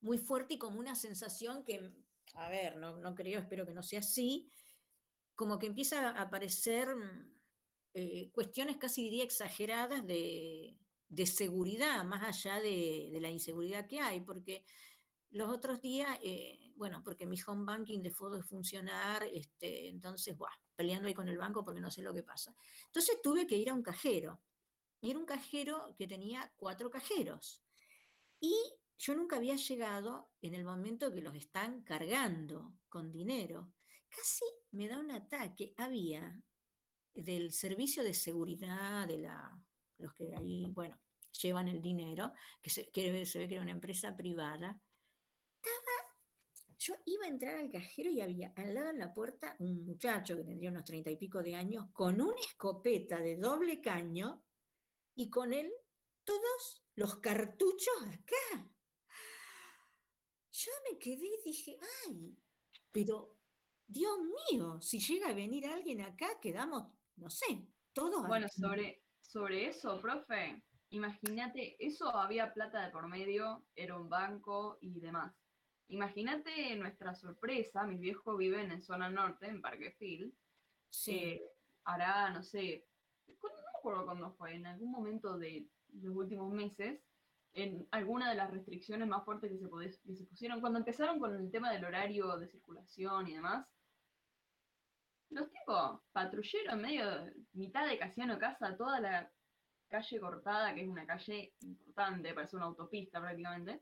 [0.01, 1.91] muy fuerte y como una sensación que
[2.37, 4.49] a ver, no, creo, espero que no sea así,
[5.35, 7.31] como que empieza a aparecer mm,
[7.95, 10.77] eh, cuestiones casi diría exageradas de,
[11.25, 14.63] seguridad, más allá de, la inseguridad que hay, porque
[15.31, 20.53] los otros días, eh, bueno, porque mi home banking dejó de funcionar, este, entonces, buah,
[20.75, 22.55] peleando ahí con el banco porque no sé lo que pasa.
[22.85, 24.39] Entonces tuve que ir a un cajero,
[25.01, 27.63] y era un cajero que tenía cuatro cajeros.
[28.39, 28.55] Y
[28.97, 33.73] yo nunca había llegado en el momento que los están cargando con dinero.
[34.09, 35.73] Casi me da un ataque.
[35.77, 36.41] Había
[37.13, 39.59] del servicio de seguridad, de la,
[39.97, 40.99] los que ahí, bueno,
[41.41, 44.79] llevan el dinero, que se, que se ve que era una empresa privada.
[46.79, 50.35] Yo iba a entrar al cajero y había al lado en la puerta un muchacho
[50.35, 54.43] que tendría unos treinta y pico de años con una escopeta de doble caño
[55.15, 55.71] y con él
[56.23, 58.69] todos los cartuchos acá
[60.57, 61.77] yo me quedé y dije,
[62.07, 62.35] ay,
[62.91, 63.37] pero
[63.85, 68.27] Dios mío, si llega a venir alguien acá, quedamos, no sé, todos.
[68.27, 74.79] Bueno, sobre, sobre eso, profe, imagínate, eso había plata de por medio, era un banco
[74.81, 75.31] y demás.
[75.89, 79.95] Imagínate nuestra sorpresa, mis viejos viven en zona norte, en Parque
[80.89, 81.11] Sí.
[81.11, 81.41] Eh,
[81.85, 82.85] hará, no sé,
[83.27, 85.67] no me acuerdo cuándo fue, en algún momento de
[86.01, 87.01] los últimos meses,
[87.53, 91.49] en alguna de las restricciones más fuertes que se, se pusieron, cuando empezaron con el
[91.49, 93.65] tema del horario de circulación y demás,
[95.29, 99.31] los tipos patrullaron en medio, mitad de Casiano Casa, toda la
[99.89, 103.81] calle cortada, que es una calle importante, parece una autopista prácticamente.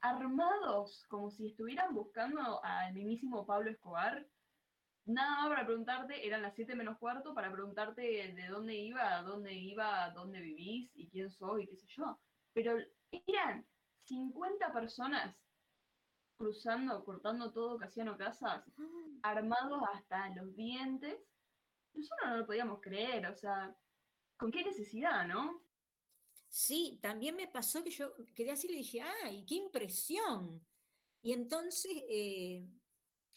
[0.00, 4.26] Armados, como si estuvieran buscando al mismísimo Pablo Escobar.
[5.06, 9.54] Nada más para preguntarte, eran las 7 menos cuarto, para preguntarte de dónde iba, dónde
[9.54, 12.20] iba, dónde vivís y quién sos y qué sé yo.
[12.52, 12.78] Pero
[13.26, 13.66] eran
[14.04, 15.34] 50 personas
[16.36, 18.64] cruzando, cortando todo Casiano Casas,
[19.22, 21.18] armados hasta los dientes.
[21.92, 23.74] Nosotros no lo podíamos creer, o sea,
[24.36, 25.62] ¿con qué necesidad, no?
[26.50, 30.60] Sí, también me pasó que yo quedé así y le dije, ¡ay, qué impresión!
[31.22, 32.66] Y entonces, eh,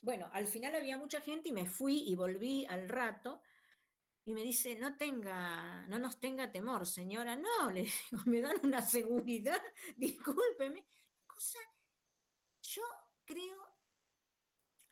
[0.02, 3.41] bueno, al final había mucha gente y me fui y volví al rato
[4.26, 7.35] y me dice, no tenga, no nos tenga temor, señora.
[7.35, 9.61] No, le digo, me dan una seguridad,
[9.98, 10.85] discúlpeme.
[11.27, 11.60] Cosa,
[12.64, 12.81] yo
[13.26, 13.61] creo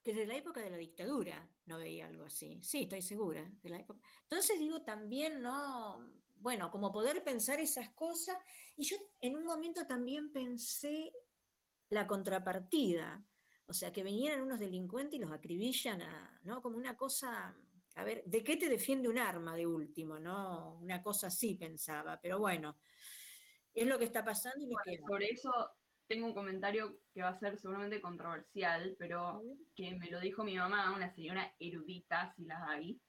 [0.03, 2.59] que desde la época de la dictadura no veía algo así.
[2.63, 3.41] Sí, estoy segura.
[3.63, 5.99] Entonces digo también, no,
[6.41, 8.37] bueno, como poder pensar esas cosas.
[8.75, 11.13] Y yo en un momento también pensé
[11.89, 13.23] la contrapartida.
[13.67, 16.61] O sea, que vinieran unos delincuentes y los acribillan, a, ¿no?
[16.61, 17.55] Como una cosa,
[17.95, 20.77] a ver, ¿de qué te defiende un arma de último, no?
[20.81, 22.79] Una cosa así pensaba, pero bueno,
[23.73, 25.51] es lo que está pasando y bueno, Por eso
[26.07, 29.41] tengo un comentario que va a ser seguramente controversial, pero
[29.75, 32.99] que me lo dijo mi mamá, una señora erudita, si las hay.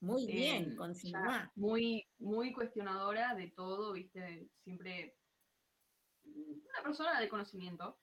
[0.00, 0.76] Muy bien,
[1.12, 1.50] mamá.
[1.56, 5.16] Muy, muy cuestionadora de todo, viste, siempre
[6.24, 7.98] una persona de conocimiento.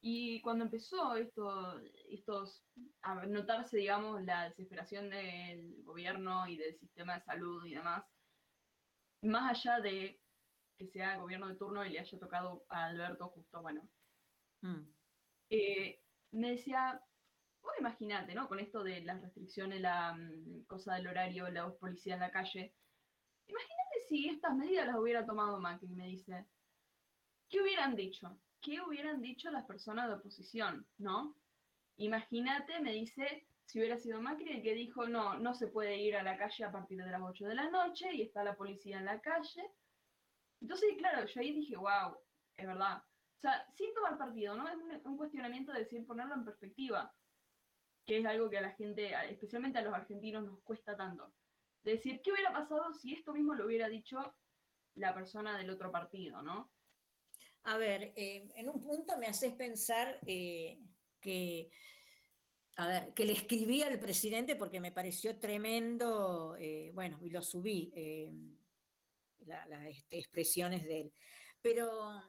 [0.00, 2.64] Y cuando empezó esto, estos,
[3.02, 8.04] a notarse, digamos, la desesperación del gobierno y del sistema de salud y demás,
[9.22, 10.20] más allá de
[10.78, 13.88] que sea el gobierno de turno y le haya tocado a Alberto justo, bueno,
[14.60, 14.82] mm.
[15.50, 16.00] eh,
[16.32, 17.02] me decía,
[17.66, 18.48] vos imagínate, ¿no?
[18.48, 22.72] Con esto de las restricciones, la mm, cosa del horario, la policía en la calle,
[23.46, 26.46] imagínate si estas medidas las hubiera tomado Macri, me dice,
[27.48, 28.38] ¿qué hubieran dicho?
[28.66, 30.84] ¿qué hubieran dicho las personas de oposición?
[30.98, 31.36] ¿No?
[31.98, 36.16] Imagínate, me dice, si hubiera sido Macri el que dijo, no, no se puede ir
[36.16, 38.98] a la calle a partir de las 8 de la noche y está la policía
[38.98, 39.70] en la calle.
[40.60, 42.16] Entonces, claro, yo ahí dije, wow,
[42.56, 42.98] es verdad.
[42.98, 44.68] O sea, sin tomar partido, ¿no?
[44.68, 47.14] Es un, cuestionamiento de decir, ponerlo en perspectiva,
[48.06, 51.34] que es algo que a la gente, especialmente a los argentinos, nos cuesta tanto.
[51.82, 54.34] De decir, ¿qué hubiera pasado si esto mismo lo hubiera dicho
[54.94, 56.70] la persona del otro partido, ¿no?
[57.64, 60.78] A ver, eh, en un punto me haces pensar eh,
[61.20, 61.68] que,
[62.76, 67.42] a ver, que le escribí al presidente porque me pareció tremendo, eh, bueno, y lo
[67.42, 67.92] subí,
[69.44, 71.12] las este, expresiones de él.
[71.60, 72.22] Pero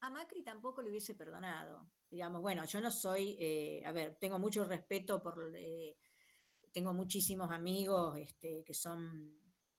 [0.00, 1.90] a Macri tampoco le hubiese perdonado.
[2.10, 5.96] Digamos, bueno, yo no soy, eh, a ver, tengo mucho respeto por, eh,
[6.72, 9.34] tengo muchísimos amigos este, que son,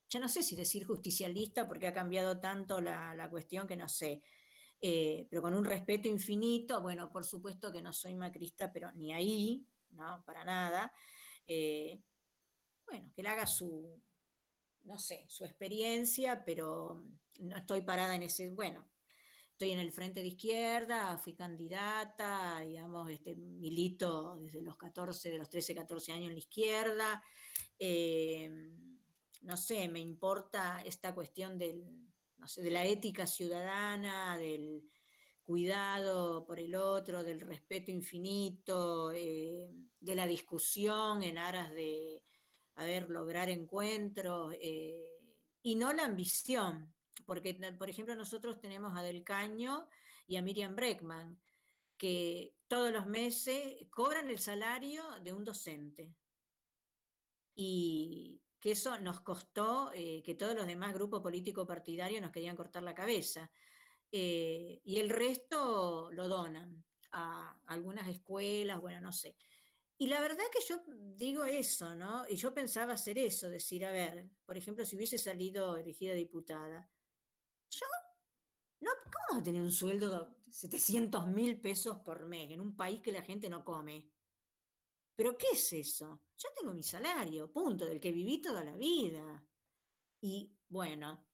[0.10, 4.22] ya no sé si decir justicialista porque ha cambiado tanto la, cuestión que no sé,
[4.82, 9.14] eh, pero con un respeto infinito, bueno, por supuesto que no soy macrista, pero ni
[9.14, 10.92] ahí, no, para nada.
[11.48, 14.02] bueno, que él haga su,
[14.84, 17.04] no sé, su experiencia, pero
[17.40, 18.88] no estoy parada en ese, bueno,
[19.58, 25.38] estoy en el frente de izquierda, fui candidata, digamos, este, milito desde los 14, de
[25.40, 27.24] los 13, 14 años en la izquierda.
[27.80, 28.52] Eh,
[29.42, 31.84] no sé, me importa esta cuestión del,
[32.58, 34.84] de la ética ciudadana, del
[35.44, 42.22] cuidado por el otro, del respeto infinito, eh, de la discusión en aras de,
[42.76, 45.18] a lograr encuentros, eh,
[45.64, 46.94] y no la ambición,
[47.28, 49.88] porque, por ejemplo, nosotros tenemos a Del Caño
[50.26, 51.38] y a Miriam Breckman,
[51.98, 56.16] que todos los meses cobran el salario de un docente.
[57.54, 62.56] Y que eso nos costó eh, que todos los demás grupos políticos partidarios nos querían
[62.56, 63.52] cortar la cabeza.
[64.10, 69.36] Eh, y el resto lo donan a algunas escuelas, bueno, no sé.
[69.98, 70.82] Y la verdad que yo
[71.16, 72.24] digo eso, ¿no?
[72.30, 76.90] Y yo pensaba hacer eso, decir, a ver, por ejemplo, si hubiese salido elegida diputada,
[77.70, 77.86] yo,
[78.82, 78.92] no,
[79.30, 83.22] ¿cómo tener un sueldo de 700 mil pesos por mes en un país que la
[83.22, 84.10] gente no come?
[85.16, 86.22] ¿Pero qué es eso?
[86.38, 89.44] Yo tengo mi salario, punto, del que viví toda la vida.
[90.22, 91.26] Y bueno,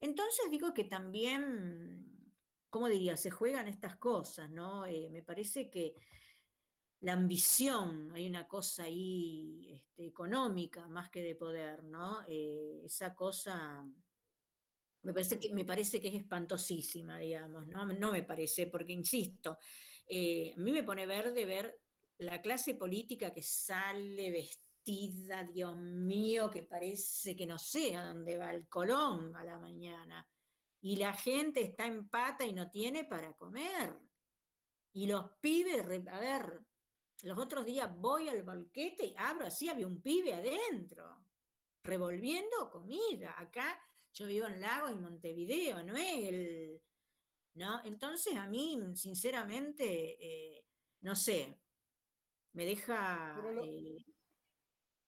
[0.00, 2.34] entonces digo que también,
[2.70, 3.16] ¿cómo diría?
[3.16, 4.86] Se juegan estas cosas, ¿no?
[4.86, 5.94] Eh, me parece que
[7.00, 12.22] la ambición, hay una cosa ahí este, económica más que de poder, ¿no?
[12.28, 13.84] Eh, esa cosa
[15.02, 17.84] me parece que, me parece que es espantosísima, digamos, ¿no?
[17.86, 19.58] No me parece, porque insisto,
[20.06, 21.80] eh, a mí me pone verde ver
[22.18, 28.36] la clase política que sale vestida, Dios mío, que parece que no sé a dónde
[28.36, 30.26] va el Colón a la mañana.
[30.80, 33.94] Y la gente está en pata y no tiene para comer.
[34.92, 36.60] Y los pibes, a ver,
[37.22, 41.24] los otros días voy al banquete y abro así, había un pibe adentro,
[41.82, 43.34] revolviendo comida.
[43.38, 43.80] Acá
[44.14, 46.82] yo vivo en Lago, en Montevideo, no es el...
[47.54, 47.80] ¿no?
[47.84, 50.64] Entonces a mí, sinceramente, eh,
[51.00, 51.58] no sé,
[52.52, 53.36] me deja...
[53.42, 53.98] Lo, eh,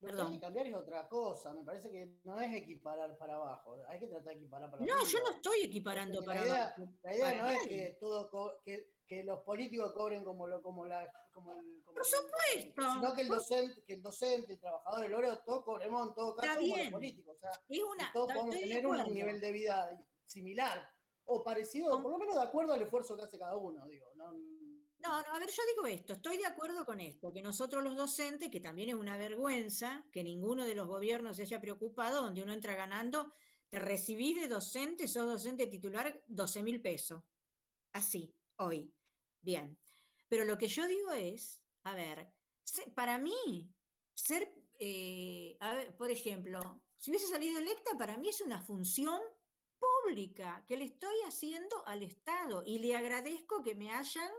[0.01, 3.99] lo que cambiar es otra cosa, me parece que no es equiparar para abajo, hay
[3.99, 5.01] que tratar de equiparar para abajo.
[5.01, 6.89] No, yo no estoy equiparando para abajo.
[7.03, 11.11] La idea no es que todo que, que, los políticos cobren como lo como la
[11.33, 12.93] como el, por supuesto.
[12.95, 16.37] Sino que el docente que el docente el trabajador el oro todos cobremos en todo
[16.37, 17.37] caso como los políticos.
[17.37, 20.91] O sea todos podemos tener un nivel de vida similar
[21.27, 24.33] o parecido por lo menos de acuerdo al esfuerzo que hace cada uno digo no
[25.05, 27.95] no, no, a ver, yo digo esto, estoy de acuerdo con esto, que nosotros los
[27.95, 32.43] docentes, que también es una vergüenza que ninguno de los gobiernos se haya preocupado, donde
[32.43, 33.35] uno entra ganando,
[33.69, 37.23] te recibí de docente, sos docente titular, 12 mil pesos.
[37.93, 38.93] Así, hoy.
[39.41, 39.79] Bien.
[40.29, 42.33] Pero lo que yo digo es, a ver,
[42.95, 43.69] para mí,
[44.15, 49.21] ser, eh, a ver, por ejemplo, si hubiese salido electa, para mí es una función
[49.79, 54.31] pública que le estoy haciendo al Estado y le agradezco que me hayan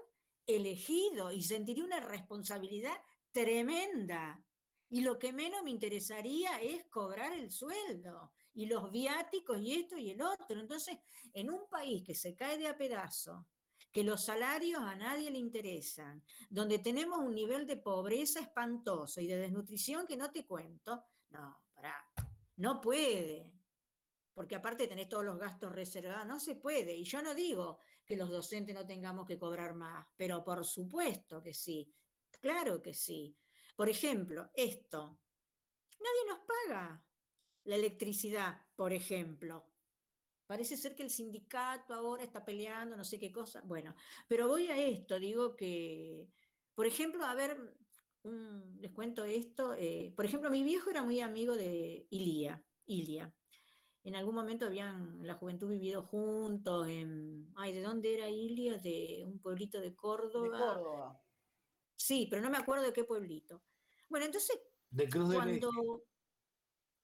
[0.48, 2.96] elegido y sentiría una responsabilidad
[3.32, 4.44] tremenda.
[4.90, 9.98] Y lo que menos me interesaría es cobrar el sueldo y los viáticos y esto
[9.98, 10.60] y el otro.
[10.60, 10.98] Entonces,
[11.34, 13.48] en un país que se cae de a pedazo,
[13.96, 19.28] que los salarios a nadie le interesan, donde tenemos un nivel de pobreza espantoso y
[19.28, 21.96] de desnutrición que no te cuento, no, para,
[22.58, 23.54] no puede.
[24.34, 26.94] Porque aparte tenés todos los gastos reservados, no se puede.
[26.94, 31.42] Y yo no digo que los docentes no tengamos que cobrar más, pero por supuesto
[31.42, 31.90] que sí,
[32.42, 33.34] claro que sí.
[33.78, 35.22] Por ejemplo, esto,
[36.02, 37.02] nadie nos paga
[37.64, 39.70] la electricidad, por ejemplo.
[40.48, 43.62] Parece ser que el sindicato ahora está peleando, no sé qué cosa.
[43.66, 43.96] Bueno,
[44.28, 46.30] pero voy a esto, digo que,
[46.74, 47.78] por ejemplo, a ver,
[48.80, 49.74] les cuento esto.
[49.74, 53.34] Eh, por ejemplo, mi viejo era muy amigo de Ilia, Ilia
[54.06, 58.78] en algún momento habían en la juventud vivido juntos en, ay, ¿de dónde era Ilia?
[58.78, 60.44] De un pueblito de Córdoba.
[60.44, 61.22] De Córdoba.
[61.96, 63.64] Sí, pero no me acuerdo de qué pueblito.
[64.08, 64.60] Bueno, entonces,
[64.92, 65.68] de Cruz del Eje.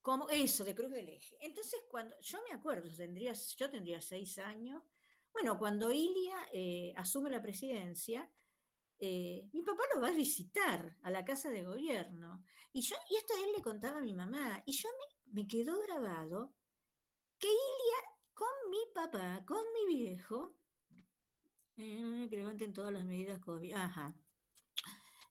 [0.01, 1.37] Como, eso, de Cruz del Eje.
[1.41, 4.81] Entonces, cuando, yo me acuerdo, tendría, yo tendría seis años,
[5.31, 8.29] bueno, cuando Ilia eh, asume la presidencia,
[8.99, 12.43] eh, mi papá lo va a visitar a la casa de gobierno.
[12.73, 15.79] Y, yo, y esto él le contaba a mi mamá, y yo me, me quedó
[15.81, 16.53] grabado
[17.37, 20.55] que Ilia con mi papá, con mi viejo,
[21.77, 23.73] eh, que levanten todas las medidas COVID.
[23.73, 24.13] Ajá.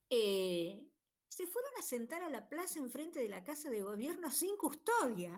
[0.08, 0.89] Eh,
[1.40, 5.32] se fueron a sentar a la plaza enfrente de la casa de gobierno sin custodia.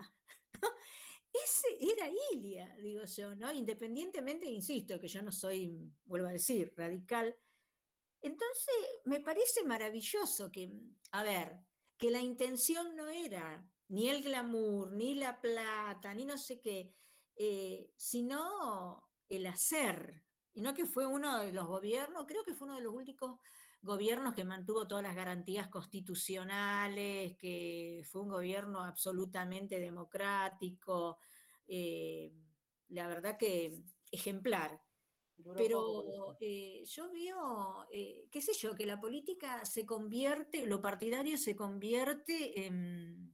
[1.31, 3.53] Ese era Ilia, digo yo, ¿no?
[3.53, 7.33] Independientemente, insisto, que yo no soy, vuelvo a decir, radical.
[8.21, 8.75] Entonces,
[9.05, 10.73] me parece maravilloso que,
[11.11, 11.57] a ver,
[11.97, 16.93] que la intención no era ni el glamour, ni la plata, ni no sé qué,
[17.37, 20.21] eh, sino el hacer.
[20.53, 23.39] Y no que fue uno de los gobiernos, creo que fue uno de los únicos
[23.83, 31.19] gobiernos que mantuvo todas las garantías constitucionales, que fue un gobierno absolutamente democrático,
[31.67, 32.31] eh,
[32.89, 34.81] la verdad que ejemplar.
[35.55, 41.37] Pero eh, yo veo, eh, qué sé yo, que la política se convierte, lo partidario
[41.37, 43.33] se convierte en,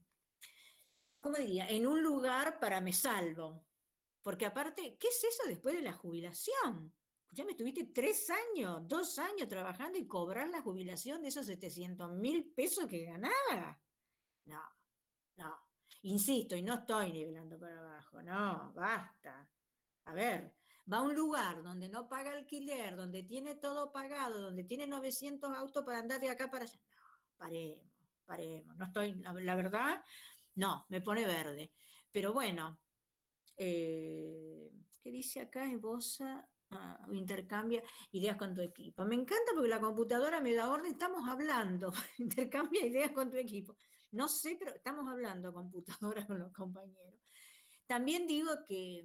[1.19, 3.65] ¿cómo diría?, en un lugar para me salvo.
[4.23, 6.93] Porque aparte, ¿qué es eso después de la jubilación?
[7.31, 12.11] Ya me estuviste tres años, dos años trabajando y cobrar la jubilación de esos 700
[12.13, 13.79] mil pesos que ganaba.
[14.45, 14.61] No,
[15.37, 15.69] no.
[16.03, 19.47] Insisto, y no estoy nivelando para abajo, no, basta.
[20.05, 20.55] A ver,
[20.91, 25.55] va a un lugar donde no paga alquiler, donde tiene todo pagado, donde tiene 900
[25.55, 26.79] autos para andar de acá para allá.
[26.95, 27.85] No, paremos,
[28.25, 28.77] paremos.
[28.77, 30.03] No estoy, la, verdad,
[30.55, 31.73] no, me pone verde.
[32.11, 32.79] Pero bueno,
[33.57, 35.69] eh, ¿qué dice acá?
[35.69, 36.47] Esboza,
[37.11, 39.05] intercambia ideas con tu equipo.
[39.05, 43.75] Me encanta porque la computadora me da orden, estamos hablando, intercambia ideas con tu equipo.
[44.11, 47.19] No sé, pero estamos hablando computadora con los compañeros.
[47.87, 49.03] También digo que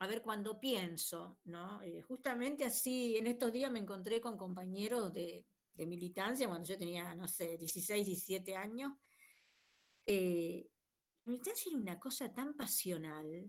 [0.00, 1.82] a ver, cuando pienso, ¿no?
[1.82, 5.44] Eh, justamente así, en estos días me encontré con compañeros de,
[5.76, 8.92] militancia, cuando yo tenía, no sé, 16, 17 años.
[10.06, 10.68] Eh,
[11.24, 13.48] militancia era una cosa tan pasional,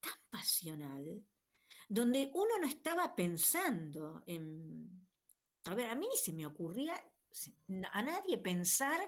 [0.00, 1.24] tan pasional,
[1.88, 5.06] donde uno no estaba pensando en...
[5.64, 6.94] A ver, a mí ni se me ocurría
[7.92, 9.00] a nadie pensar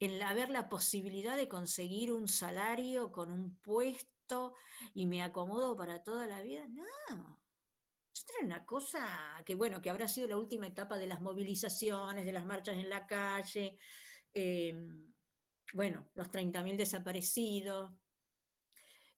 [0.00, 4.54] en haber la posibilidad de conseguir un salario con un puesto
[4.94, 6.66] y me acomodo para toda la vida.
[6.68, 7.40] No.
[8.30, 12.32] Era una cosa que, bueno, que habrá sido la última etapa de las movilizaciones, de
[12.32, 13.78] las marchas en la calle,
[14.34, 15.12] em,
[15.72, 17.92] bueno, los 30.000 desaparecidos.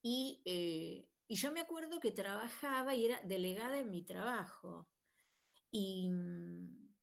[0.03, 4.89] Y, eh, y yo me acuerdo que trabajaba y era delegada en mi trabajo.
[5.71, 6.11] Y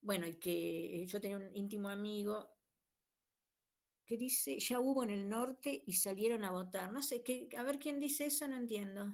[0.02, 2.50] bueno, y que yo tenía un íntimo amigo
[4.06, 6.92] que dice, ya hubo en el norte y salieron a votar.
[6.92, 9.14] No sé, ¿qué, a ver quién dice eso, no entiendo.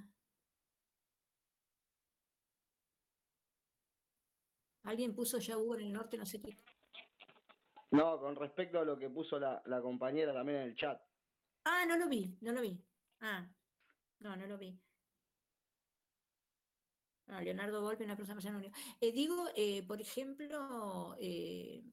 [4.82, 6.58] Alguien puso ya hubo en el norte, no sé qué.
[7.92, 11.00] No, con respecto a lo que puso la, compañera también en el chat.
[11.66, 12.84] Ah, no lo vi, no lo vi.
[13.20, 13.48] Ah,
[14.18, 14.82] no, no lo vi.
[17.34, 18.64] Ah, Leonardo Volpe, una persona más
[19.02, 21.84] eh, Digo, eh, por ejemplo, eh,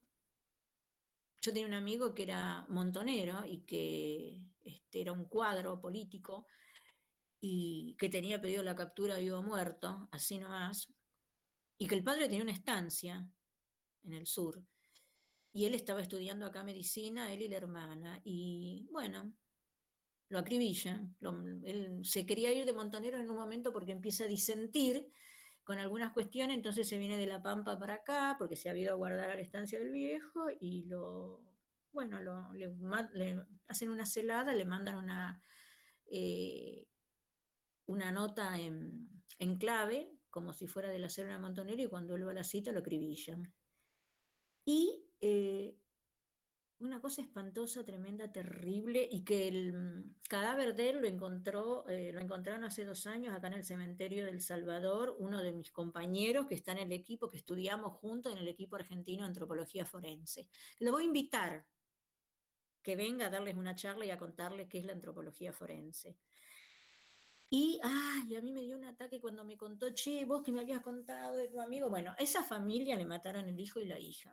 [1.40, 6.46] yo tenía un amigo que era montonero y que este, era un cuadro político
[7.40, 10.92] y que tenía pedido la captura vivo o muerto, así nomás,
[11.78, 13.26] y que el padre tenía una estancia
[14.02, 14.62] en el sur.
[15.54, 18.20] Y él estaba estudiando acá medicina, él y la hermana.
[18.24, 19.32] Y bueno,
[20.28, 21.16] lo acribillan.
[21.64, 25.10] él se quería ir de montonero en un momento porque empieza a disentir
[25.70, 28.90] con algunas cuestiones, entonces se viene de La Pampa para acá, porque se ha ido
[28.90, 31.44] a guardar a la estancia del viejo, y lo,
[31.92, 32.18] bueno,
[32.52, 35.40] le, hacen una celada, le mandan una,
[36.10, 36.88] eh,
[37.86, 39.06] una nota en,
[39.60, 42.72] clave, como si fuera de la célula Montonero, y cuando él va a la cita
[42.72, 43.54] lo acribillan.
[44.64, 45.76] Y eh,
[46.80, 52.10] una cosa espantosa, tremenda, terrible, y que el mm, cadáver de él lo encontró, eh,
[52.12, 56.46] lo encontraron hace dos años acá en el cementerio del Salvador, uno de mis compañeros
[56.46, 60.48] que está en el equipo, que estudiamos juntos en el equipo argentino de antropología forense.
[60.78, 61.66] Lo voy a invitar
[62.82, 66.16] que venga a darles una charla y a contarles qué es la antropología forense.
[67.52, 70.82] Y, a mí me dio un ataque cuando me contó, che, vos que me habías
[70.82, 71.90] contado de tu amigo.
[71.90, 74.32] Bueno, esa familia le mataron el hijo y la hija.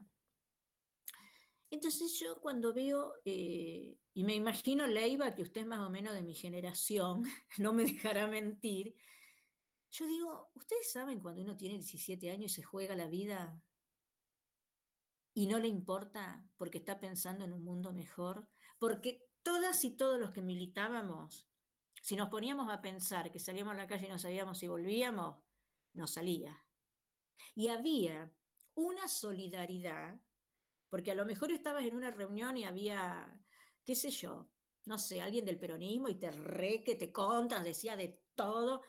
[1.70, 6.14] Entonces yo cuando veo, eh, y me imagino Leiva, que usted es más o menos
[6.14, 7.24] de mi generación,
[7.58, 8.96] no me dejará mentir,
[9.92, 13.62] yo digo, ¿ustedes saben cuando uno tiene 17 años y se juega la vida
[15.34, 18.48] y no le importa porque está pensando en un mundo mejor?
[18.80, 21.48] Porque todas y todos los que militábamos,
[22.02, 25.38] si nos poníamos a pensar que salíamos a la calle y no sabíamos si volvíamos,
[25.94, 26.64] no salía.
[27.56, 28.32] Y había
[28.76, 30.20] una solidaridad
[30.90, 33.28] porque a lo mejor estabas en una reunión y había,
[33.86, 34.50] qué sé yo,
[34.86, 38.82] no sé, alguien del peronismo y te re que te contas, decía de todo,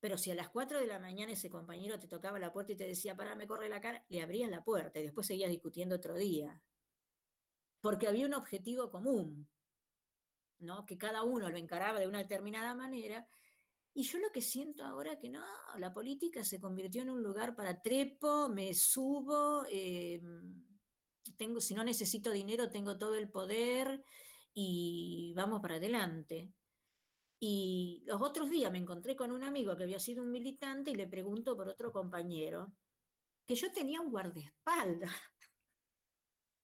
[0.00, 2.76] Pero si a las 4 de la mañana ese compañero te tocaba la puerta y
[2.76, 5.96] te decía, para, me corre la cara, le abrías la puerta y después seguías discutiendo
[5.96, 6.60] otro día.
[7.80, 9.48] Porque había un objetivo común,
[10.58, 10.84] ¿no?
[10.84, 13.26] Que cada uno lo encaraba de una determinada manera.
[13.94, 15.42] Y yo lo que siento ahora que no,
[15.78, 20.20] la política se convirtió en un lugar para trepo, me subo, eh,
[21.32, 24.04] tengo, si no necesito dinero, tengo todo el poder
[24.52, 26.52] y vamos para adelante.
[27.40, 30.94] Y los otros días me encontré con un amigo que había sido un militante y
[30.94, 32.72] le pregunto por otro compañero,
[33.46, 35.12] que yo tenía un guardaespaldas.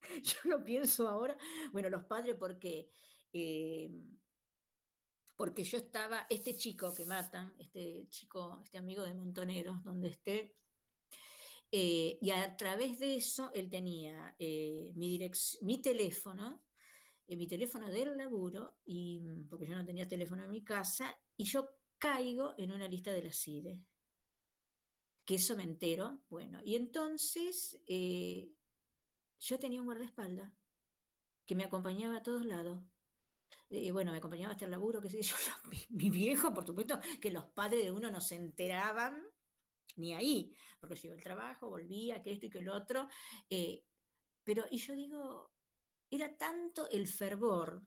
[0.22, 1.36] yo lo pienso ahora,
[1.72, 2.90] bueno, los padres porque,
[3.32, 3.90] eh,
[5.36, 10.54] porque yo estaba, este chico que matan, este chico, este amigo de Montoneros, donde esté,
[11.72, 15.18] eh, y a través de eso él tenía eh, mi,
[15.62, 16.62] mi teléfono,
[17.26, 21.16] en mi teléfono del laburo, y, mm, porque yo no tenía teléfono en mi casa,
[21.36, 21.68] y yo
[21.98, 23.78] caigo en una lista de la CIDE.
[25.24, 26.20] Que eso me entero.
[26.28, 28.50] Bueno, y entonces eh,
[29.38, 30.52] yo tenía un guardaespaldas
[31.46, 32.82] que me acompañaba a todos lados.
[33.68, 35.36] Eh, bueno, me acompañaba hasta el laburo, que sé yo,
[35.90, 39.22] mi, viejo, por supuesto, que los padres de uno no se enteraban
[39.96, 43.08] ni ahí, porque iba al trabajo, volvía, que esto y que lo otro.
[43.48, 43.84] Eh,
[44.44, 45.52] pero, y yo digo,
[46.10, 47.82] era tanto el fervor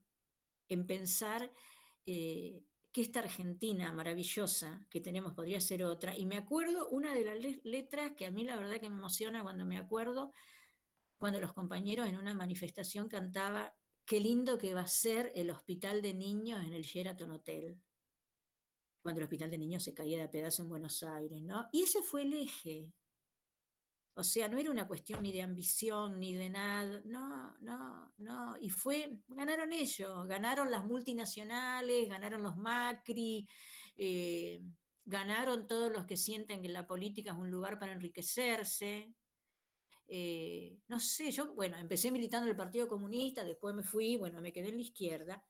[0.70, 1.52] en pensar
[2.06, 6.16] eh, que esta Argentina maravillosa que tenemos podría ser otra.
[6.18, 9.42] Y me acuerdo una de las letras que a mí la verdad que me emociona
[9.42, 10.32] cuando me acuerdo,
[11.18, 13.76] cuando los compañeros en una manifestación cantaba,
[14.06, 17.82] qué lindo que va a ser el hospital de niños en el Sheraton Hotel,
[19.04, 21.68] cuando el hospital de niños se caía de pedazo en Buenos Aires, ¿no?
[21.72, 22.92] Y ese fue el eje,
[24.16, 28.56] o sea, no era una cuestión ni de ambición, ni de nada, no, no, no.
[28.62, 33.48] Y fue, ganaron ellos, ganaron las multinacionales, ganaron los Macri,
[33.98, 34.62] eh,
[35.04, 39.14] ganaron todos los que sienten que la política es un lugar para enriquecerse.
[40.08, 44.42] Eh, no sé, yo, bueno, empecé militando en el Partido Comunista, después me fui, bueno,
[44.42, 45.44] me quedé en la izquierda,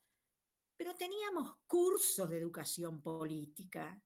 [0.75, 4.01] pero teníamos cursos de educación política,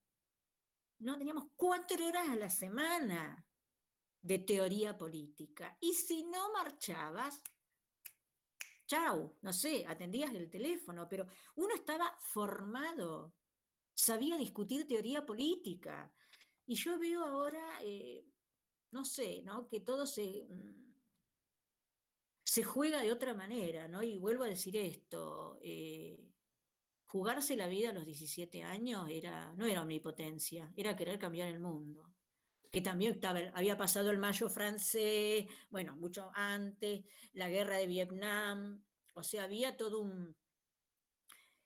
[0.99, 1.17] ¿no?
[1.17, 3.45] Teníamos cuatro horas a la semana
[4.21, 5.77] de teoría política.
[5.79, 7.41] Y si no marchabas,
[8.85, 13.33] chau, no sé, atendías el teléfono, pero uno estaba formado,
[13.93, 16.11] sabía discutir teoría política.
[16.65, 18.25] Y yo veo ahora, eh,
[18.91, 19.67] no sé, ¿no?
[19.67, 20.87] que todo se, mm,
[22.43, 24.01] se juega de otra manera, ¿no?
[24.01, 26.26] Y vuelvo a decir esto, eh,
[27.07, 31.59] jugarse la vida a los 17 años era, no era omnipotencia, era querer cambiar el
[31.59, 32.13] mundo
[32.71, 38.83] que también estaba, había pasado el mayo francés, bueno, mucho antes, la guerra de Vietnam,
[39.13, 40.35] o sea, había todo un,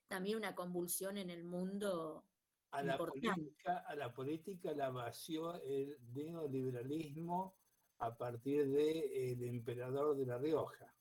[0.07, 2.25] también una convulsión en el mundo.
[2.71, 7.57] A la, política, a la política la vació el neoliberalismo
[7.97, 10.95] a partir del emperador de La Rioja.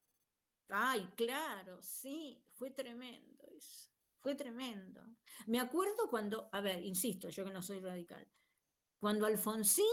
[0.69, 3.90] Ay, claro, sí, fue tremendo eso,
[4.20, 5.02] fue tremendo.
[5.47, 8.26] Me acuerdo cuando, a ver, insisto, yo que no soy radical,
[8.99, 9.84] cuando Alfonsín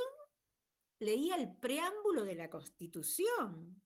[1.00, 3.82] leía el preámbulo de la Constitución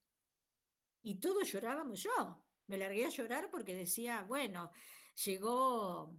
[1.03, 2.45] y todos llorábamos yo.
[2.67, 4.71] Me largué a llorar porque decía, bueno,
[5.25, 6.15] llegó,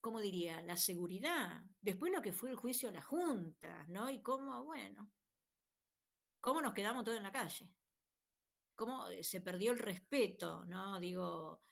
[0.00, 1.62] ¿cómo diría?, la seguridad.
[1.80, 4.10] Después lo que fue el juicio a la Junta, ¿no?
[4.10, 5.10] Y cómo, bueno,
[6.40, 7.70] cómo nos quedamos todos en la calle.
[8.74, 11.00] Cómo eh, se perdió el respeto, ¿no?
[11.00, 11.62] Digo,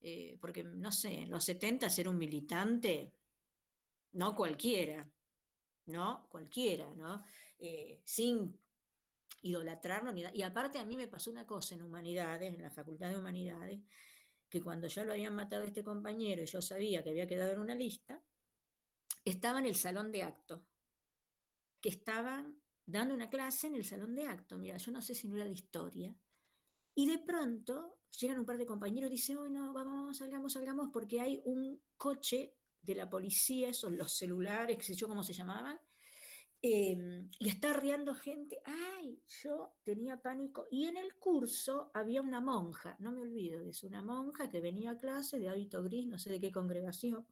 [0.00, 3.12] eh, porque, no sé, en los 70 ser un militante,
[4.12, 5.08] no cualquiera.
[5.90, 6.26] ¿no?
[6.28, 7.24] Cualquiera, ¿no?
[7.58, 8.58] Eh, sin
[9.42, 13.10] idolatrarlo ni Y aparte a mí me pasó una cosa en humanidades, en la Facultad
[13.10, 13.80] de Humanidades,
[14.48, 17.52] que cuando ya lo habían matado a este compañero y yo sabía que había quedado
[17.52, 18.22] en una lista,
[19.24, 20.64] estaba en el salón de acto,
[21.80, 25.28] que estaban dando una clase en el salón de acto, mira, yo no sé si
[25.28, 26.14] no era de historia,
[26.94, 30.90] y de pronto llegan un par de compañeros y dicen, hoy no, vamos, salgamos, salgamos,
[30.92, 35.32] porque hay un coche de la policía, son los celulares, qué sé yo cómo se
[35.32, 35.78] llamaban,
[36.62, 38.60] em, y está riendo gente.
[38.64, 39.22] ¡Ay!
[39.42, 40.66] Yo tenía pánico.
[40.70, 44.92] Y en el curso había una monja, no me olvido eso, una monja que venía
[44.92, 47.26] a clase de hábito gris, no sé de qué congregación.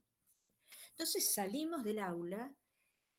[0.90, 2.54] Entonces salimos del aula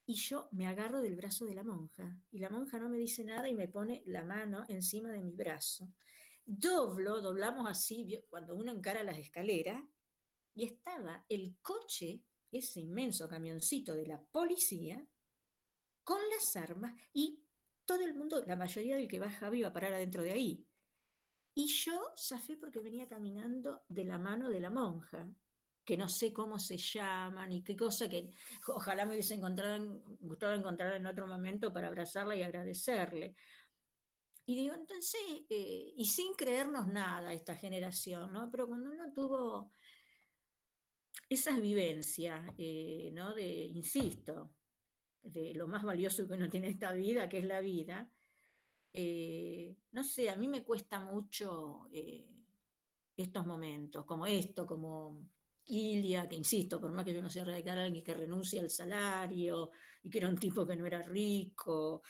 [0.05, 2.17] y yo me agarro del brazo de la monja.
[2.31, 5.31] Y la monja no me dice nada y me pone la mano encima de mi
[5.33, 5.87] brazo.
[6.51, 9.83] Doblo, doblamos así, cuando uno encara las escaleras,
[10.55, 14.99] y estaba el coche, ese inmenso camioncito de la policía,
[16.03, 17.39] con las armas y
[17.85, 20.65] todo el mundo, la mayoría del que bajaba iba a parar adentro de ahí.
[21.53, 25.29] Y yo zafé porque venía caminando de la mano de la monja,
[25.85, 28.27] que no sé cómo se llaman y qué cosa que
[28.69, 33.35] ojalá me hubiese encontrado, gustado encontrar en otro momento para abrazarla y agradecerle.
[34.49, 38.49] Y digo, entonces, eh, y sin creernos nada esta generación, ¿no?
[38.49, 39.73] Pero cuando uno tuvo
[41.29, 43.35] esas vivencias, eh, ¿no?
[43.35, 44.55] De, insisto,
[45.21, 48.11] de lo más valioso que uno tiene esta vida, que es la vida,
[48.91, 51.87] eh, no sé, a mí me cuesta mucho
[53.15, 55.29] estos momentos, como esto, como
[55.67, 59.69] Ilia, que insisto, por más que yo no sea radical, alguien que renuncia al salario
[60.01, 62.01] y que era un tipo que no era rico.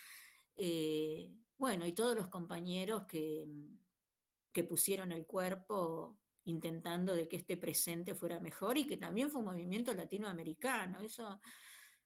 [1.60, 3.46] Bueno, y todos los compañeros que,
[4.52, 9.42] que pusieron el cuerpo intentando de que este presente fuera mejor y que también fue
[9.42, 11.02] un movimiento latinoamericano.
[11.02, 11.42] Eso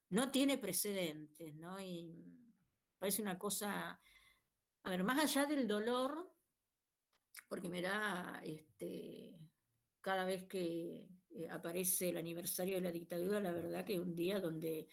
[0.09, 1.79] no tiene precedentes, ¿no?
[1.79, 2.51] Y
[2.97, 4.01] parece una cosa,
[4.83, 6.33] a ver, más allá del dolor,
[7.47, 9.39] porque me da este,
[10.01, 14.15] cada vez que eh, aparece el aniversario de la dictadura, la verdad que es un
[14.15, 14.87] día donde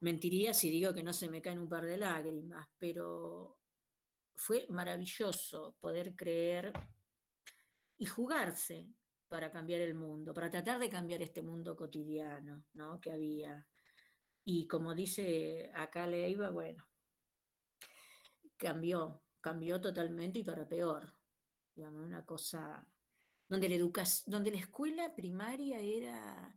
[0.00, 3.58] mentiría si digo que no se me caen un par de lágrimas, pero
[4.36, 6.72] fue maravilloso poder creer
[7.98, 8.88] y jugarse
[9.28, 13.00] para cambiar el mundo, para tratar de cambiar este mundo cotidiano ¿no?
[13.00, 13.66] que había.
[14.44, 16.86] Y como dice acá Leiva, bueno,
[18.56, 21.12] cambió, cambió totalmente y para peor.
[21.74, 22.86] Digamos, una cosa
[23.48, 26.54] donde la, donde la escuela primaria era,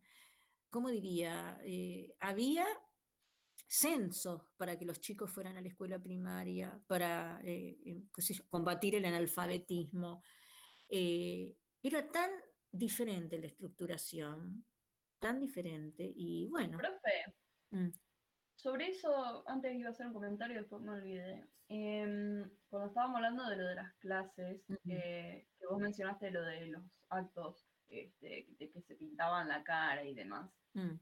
[0.69, 1.59] ¿cómo diría?
[1.63, 2.65] Eh, había
[3.69, 8.03] censos para que los chicos fueran a la escuela primaria, para eh, eh,
[8.49, 10.23] combatir el analfabetismo.
[10.89, 12.31] era tan
[12.71, 14.65] diferente la estructuración,
[15.19, 16.77] tan diferente, y bueno.
[16.79, 17.35] Profe,
[17.69, 17.89] mm.
[18.55, 21.47] sobre eso, antes iba a hacer un comentario, después me olvidé.
[21.67, 26.83] Em, cuando estábamos hablando de lo de las clases, que vos mencionaste lo de los
[27.09, 30.49] actos este, de que se pintaban la cara y demás.
[30.73, 30.95] Mm.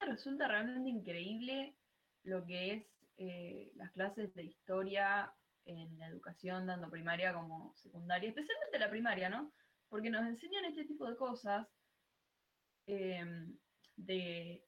[0.00, 1.76] Resulta realmente increíble
[2.22, 2.86] lo que es
[3.18, 5.32] eh, las clases de historia
[5.64, 9.52] en la educación, tanto primaria como secundaria, especialmente la primaria, ¿no?
[9.88, 11.66] Porque nos enseñan este tipo de cosas
[12.86, 13.56] em,
[13.96, 14.64] de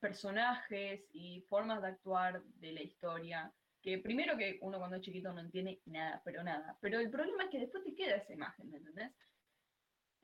[0.00, 3.52] personajes y formas de actuar de la historia
[3.82, 6.76] que primero que uno cuando es chiquito no entiende nada, pero nada.
[6.80, 9.12] Pero el problema es que después te queda esa imagen, ¿me entendés?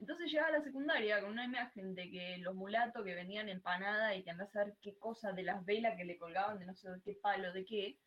[0.01, 4.15] Entonces llegaba a la secundaria con una imagen de que los mulatos que venían empanada
[4.15, 6.75] y que andás a ver qué cosa de las velas que le colgaban, de no
[6.75, 7.99] sé de qué palo, de qué.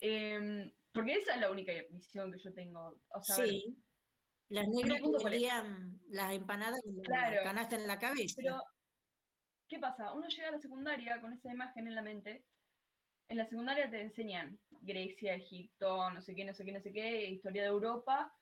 [0.00, 2.98] Em, porque esa es la única visión que yo tengo.
[3.22, 3.76] sí.
[4.48, 5.48] las negras que
[6.08, 8.34] las empanadas con la canasta en la cabeza.
[8.36, 8.62] Pero,
[9.68, 10.12] ¿qué pasa?
[10.12, 12.44] Uno llega a la secundaria con esa imagen en la mente
[13.28, 16.92] en la secundaria te enseñan Grecia, Egipto, no sé qué, no sé qué, no sé
[16.92, 18.32] qué, historia de Europa.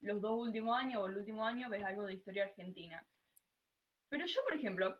[0.00, 3.06] Los dos últimos años o el último año ves algo de historia argentina.
[4.08, 4.98] Pero yo, por ejemplo,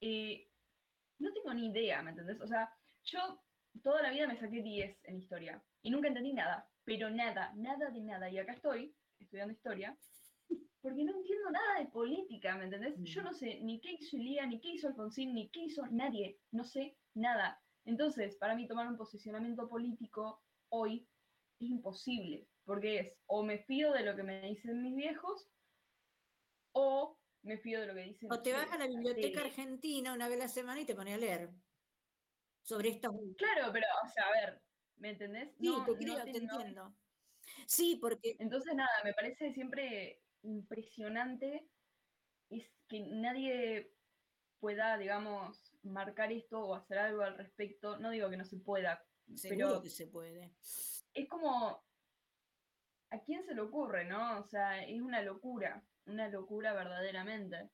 [0.00, 0.48] eh,
[1.18, 2.40] no tengo ni idea, ¿me entendés?
[2.40, 2.72] O sea,
[3.04, 3.42] yo
[3.82, 7.90] toda la vida me saqué 10 en historia y nunca entendí nada, pero nada, nada
[7.90, 8.30] de nada.
[8.30, 9.96] Y acá estoy estudiando historia
[10.84, 12.94] porque no entiendo nada de política, ¿me entendés?
[13.04, 13.24] Yo mm.
[13.24, 16.62] no sé ni qué hizo Ilía, ni qué hizo Alfonsín, ni qué hizo nadie, no
[16.62, 17.58] sé nada.
[17.86, 21.08] Entonces, para mí tomar un posicionamiento político hoy
[21.58, 25.48] es imposible, porque es o me fío de lo que me dicen mis viejos
[26.72, 28.32] o me fío de lo que dicen.
[28.32, 31.14] O te vas a la biblioteca argentina una vez a la semana y te pones
[31.14, 31.50] a leer
[32.62, 33.10] sobre esto.
[33.36, 34.62] Claro, pero, o sea, a ver,
[34.96, 35.54] ¿me entendés?
[35.58, 36.96] Sí, te, te entiendo.
[37.66, 38.36] Sí, porque...
[38.38, 41.68] Entonces, nada, me parece siempre impresionante
[42.50, 43.94] es que nadie
[44.58, 47.98] pueda, digamos, marcar esto o hacer algo al respecto.
[47.98, 49.04] No digo que no se pueda,
[49.42, 50.54] pero que se puede.
[51.12, 51.84] Es como,
[53.14, 54.40] ¿a quién se le ocurre, no?
[54.40, 57.70] O sea, es una locura, una locura verdaderamente.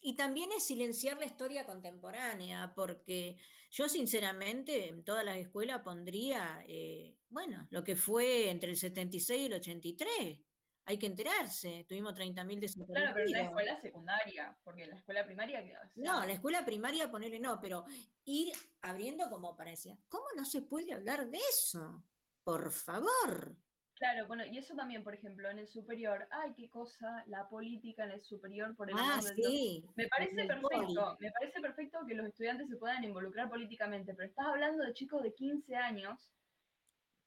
[0.00, 3.36] Y también es silenciar la historia contemporánea, porque
[3.70, 9.40] yo sinceramente en todas las escuelas pondría, eh, bueno, lo que fue entre el 76
[9.40, 10.40] y el 83
[10.86, 11.86] hay que enterarse.
[11.88, 12.86] Tuvimos 30.000 desaparecidos.
[12.88, 15.90] Claro, pero en la escuela secundaria, porque la escuela primaria...
[15.94, 17.86] No, la escuela primaria ponerle no, pero
[18.24, 19.96] ir abriendo como parecía.
[20.08, 22.04] ¿Cómo no se puede hablar de eso?
[22.42, 23.56] Por favor.
[23.96, 28.04] Claro, bueno, y eso también, por ejemplo, en el superior, ay, qué cosa, la política
[28.04, 29.84] en el superior, por el ah, sí.
[29.94, 34.46] Me parece perfecto, me parece perfecto que los estudiantes se puedan involucrar políticamente, pero estás
[34.46, 36.28] hablando de chicos de 15 años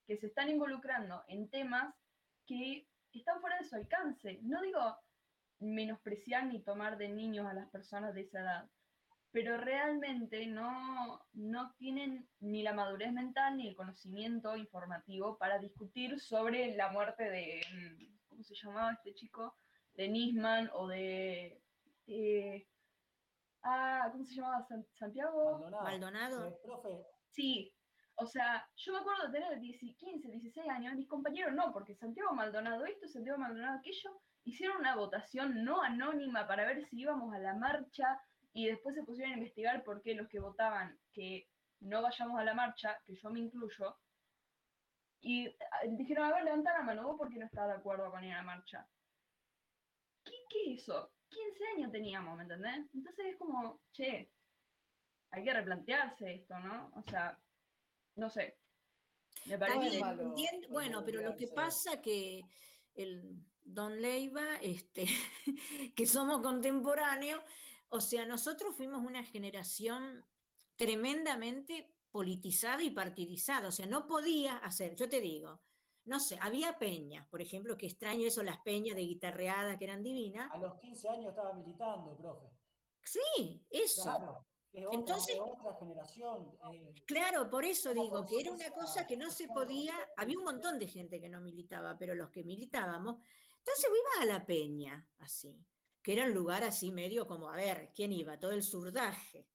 [0.08, 1.96] que se están involucrando en temas
[2.46, 4.40] que están fuera de su alcance.
[4.42, 4.98] No digo
[5.60, 8.70] menospreciar ni tomar de niños a las personas de esa edad,
[9.32, 16.20] pero realmente no, no tienen ni la madurez mental ni el conocimiento informativo para discutir
[16.20, 19.56] sobre la muerte de, mm, ¿cómo se llamaba este chico?
[19.94, 21.62] De Nisman o de
[22.08, 22.68] eh,
[23.64, 24.66] ah, ¿cómo se llamaba?
[24.94, 26.60] Santiago Maldonado.
[26.64, 26.90] Profe.
[27.30, 27.74] Sí,
[28.16, 32.34] o sea, yo me acuerdo de tener 15, 16 años, mis compañeros no, porque Santiago
[32.34, 37.40] Maldonado esto, Santiago Maldonado aquello, hicieron una votación no anónima para ver si íbamos a
[37.40, 38.20] la marcha
[38.58, 41.48] y después se pusieron a investigar por qué los que votaban que
[41.82, 43.96] no vayamos a la marcha, que yo me incluyo,
[45.22, 48.24] y ah, dijeron, a ver, levanta la mano, vos porque no estás de acuerdo con
[48.24, 48.90] ir a la marcha.
[50.24, 51.12] ¿Qué, qué eso?
[51.30, 52.90] 15 años teníamos, ¿me entendés?
[52.96, 54.32] Entonces es como, che,
[55.30, 56.92] hay que replantearse esto, ¿no?
[56.96, 57.40] O sea,
[58.16, 58.58] no sé.
[59.46, 60.02] Me parece
[60.70, 62.42] bueno, pero lo que pasa que
[62.96, 65.06] el Don Leiva, este,
[65.96, 67.44] que somos contemporáneos,
[67.90, 70.26] o sea, nosotros fuimos una generación
[70.76, 75.62] tremendamente politizada y partidizada, o sea, no podía hacer, yo te digo,
[76.06, 80.04] no sé, había peñas, por ejemplo, que extraño eso, las peñas de guitarreada que eran
[80.04, 80.50] divinas.
[80.52, 82.48] A los 15 años estaba militando, profe.
[83.04, 84.46] Sí, eso.
[84.74, 86.58] Entonces, otra generación.
[86.72, 90.44] Eh, claro, por eso digo que era una cosa que no se podía, había un
[90.44, 93.18] montón de gente que no militaba, pero los que militábamos,
[93.58, 95.58] entonces iba a la peña, así,
[96.08, 98.40] que era un lugar así medio como, a ver, ¿quién iba?
[98.40, 99.46] Todo el surdaje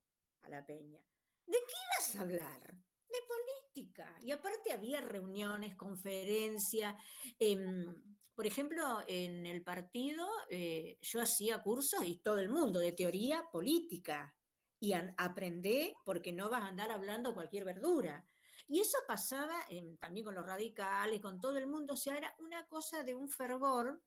[0.43, 1.01] a la peña.
[1.47, 2.75] ¿De qué ibas a hablar?
[3.09, 4.15] De política.
[4.21, 6.95] Y aparte había reuniones, conferencias.
[7.39, 7.97] Em,
[8.35, 13.49] por ejemplo, en el partido eh, yo hacía cursos y todo el mundo de teoría
[13.51, 14.37] política,
[14.79, 18.27] y aprender porque no vas a andar hablando cualquier verdura.
[18.69, 19.59] Y eso pasaba
[20.01, 23.31] también con los radicales, con todo el mundo, o sea, era una cosa de un
[23.31, 24.03] fervor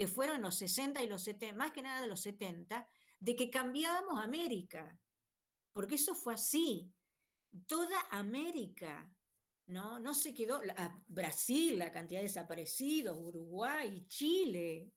[0.00, 2.88] que fueron los 60 y los 70, más que nada de los 70,
[3.18, 4.98] de que cambiábamos América,
[5.74, 6.90] porque eso fue así,
[7.66, 9.14] toda América,
[9.66, 10.00] ¿no?
[10.00, 10.62] No se quedó,
[11.06, 14.90] Brasil, la cantidad de desaparecidos, Uruguay, Chile,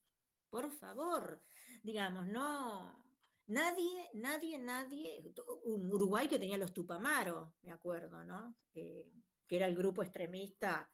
[0.49, 1.43] por favor,
[1.81, 3.03] digamos, no,
[3.47, 5.33] Nadie, nadie, nadie,
[5.65, 8.55] un Uruguay que tenía los Tupamaros, me acuerdo, ¿no?
[8.73, 9.11] Eh,
[9.45, 10.89] que era el grupo extremista.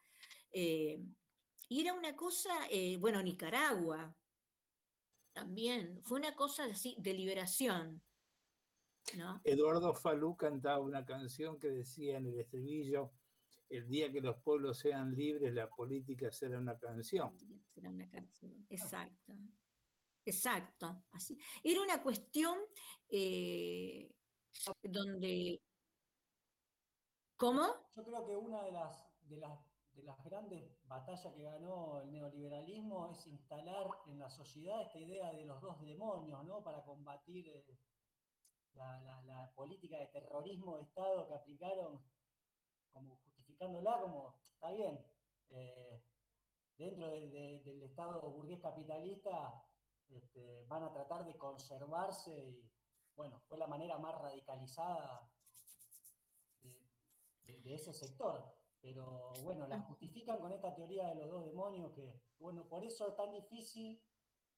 [0.52, 1.00] Eh,
[1.70, 4.14] y era una cosa, eh, bueno, Nicaragua
[5.32, 8.02] también, fue una cosa así de liberación.
[9.16, 9.40] ¿no?
[9.44, 13.14] Eduardo Falú cantaba una canción que decía en el estribillo,
[13.70, 17.38] el día que los pueblos sean libres, la política será una canción.
[17.74, 19.34] Será una canción, exacto.
[20.26, 21.40] Exacto, así.
[21.64, 22.58] Era una cuestión
[23.10, 24.12] eh,
[24.84, 25.62] donde...
[27.36, 27.68] ¿Cómo?
[27.96, 29.69] Yo creo que una de las, de, las,
[30.00, 35.32] de las grandes batallas que ganó el neoliberalismo es instalar en la sociedad esta idea
[35.34, 36.64] de los dos demonios, ¿no?
[36.64, 37.78] Para combatir eh,
[38.74, 42.02] la, política de terrorismo de Estado que aplicaron,
[42.94, 45.06] como justificándola como, está bien,
[45.50, 46.02] eh,
[46.78, 49.62] dentro del Estado burgués capitalista
[50.10, 52.72] este, van a tratar de conservarse y,
[53.16, 55.30] bueno, fue la manera más radicalizada
[56.62, 58.59] de, ese sector.
[58.82, 63.10] Pero bueno, la justifican con esta teoría de los dos demonios que, bueno, por eso
[63.10, 64.02] es tan difícil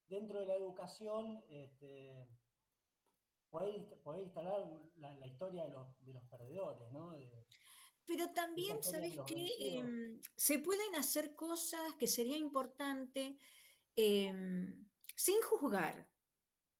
[0.08, 2.27] dentro de la educación este,
[3.50, 3.88] poder,
[4.22, 4.67] instalar
[4.98, 7.16] la, historia de los, de los perdedores, ¿no?
[8.06, 9.48] Pero también, ¿sabes qué?
[9.59, 13.38] Em, se pueden hacer cosas que sería importante.
[13.95, 16.08] Em, sin juzgar.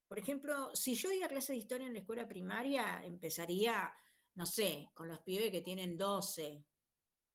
[0.08, 3.94] Por ejemplo, si yo iba a clase de historia en la escuela primaria, empezaría,
[4.36, 6.66] no sé, con los pibes que tienen 12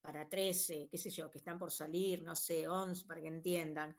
[0.07, 3.97] para 13, qué sé yo, que están por salir, no sé, 11, para que entiendan.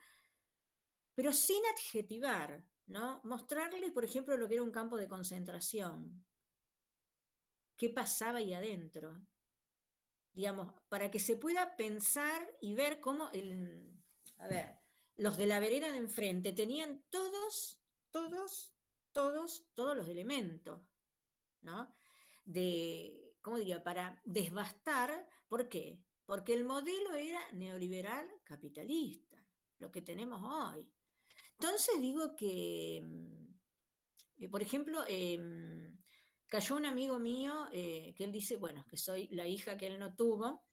[1.13, 3.19] Pero sin adjetivar, ¿no?
[3.25, 6.25] Mostrarles, por ejemplo, lo que era un campo de concentración.
[7.75, 9.19] ¿Qué pasaba ahí adentro?
[10.31, 13.29] Digamos, para que se pueda pensar y ver cómo.
[14.37, 14.79] A ver,
[15.17, 18.73] los de la vereda de enfrente tenían todos, todos,
[19.11, 20.79] todos, todos los elementos,
[21.63, 21.93] ¿no?
[22.45, 23.81] De, ¿cómo diría?
[23.81, 26.01] Para desbastar, ¿por qué?
[26.25, 29.37] Porque el modelo era neoliberal capitalista,
[29.79, 30.85] lo que tenemos hoy.
[31.53, 35.97] Entonces digo que, mm, eh, por ejemplo, em,
[36.49, 39.97] cayó un amigo mío eh, que él dice, bueno, que soy la hija que él
[39.97, 40.65] no tuvo,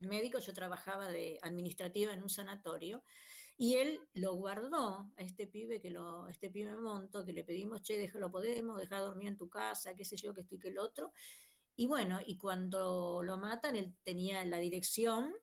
[0.00, 3.04] médico, yo trabajaba de administrativa en un sanatorio,
[3.56, 7.80] y él lo guardó a este pibe, que lo, este pibe Monto, que le pedimos,
[7.80, 10.78] che, déjalo, podemos, deja dormir en tu casa, qué sé yo, que estoy que el
[10.78, 11.14] otro.
[11.76, 15.34] Y bueno, y cuando lo matan, él tenía la dirección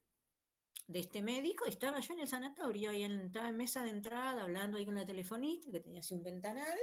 [0.87, 4.43] de este médico, estaba yo en el sanatorio, y él estaba en mesa de entrada,
[4.43, 6.79] hablando ahí con la telefonista, que tenía así un ventanal,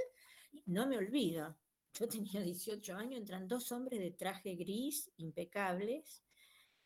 [0.52, 1.56] y no me olvido,
[1.92, 6.22] yo tenía 18 años, entran dos hombres de traje gris, impecables,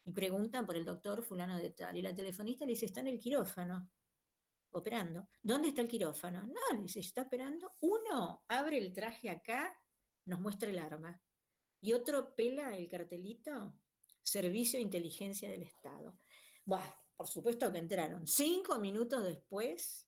[0.05, 3.08] y preguntan por el doctor fulano de tal, y la telefonista le dice, está en
[3.08, 3.90] el quirófano.
[4.72, 5.28] operando.
[5.42, 6.42] ¿Dónde está el quirófano?
[6.42, 7.72] No, dice, está operando.
[7.80, 9.76] Uno abre el traje acá,
[10.26, 11.20] nos muestra el arma.
[11.81, 13.75] Y otro pela el cartelito,
[14.23, 16.18] Servicio de Inteligencia del Estado.
[16.65, 18.26] Bueno, por supuesto que entraron.
[18.26, 20.07] Cinco minutos después,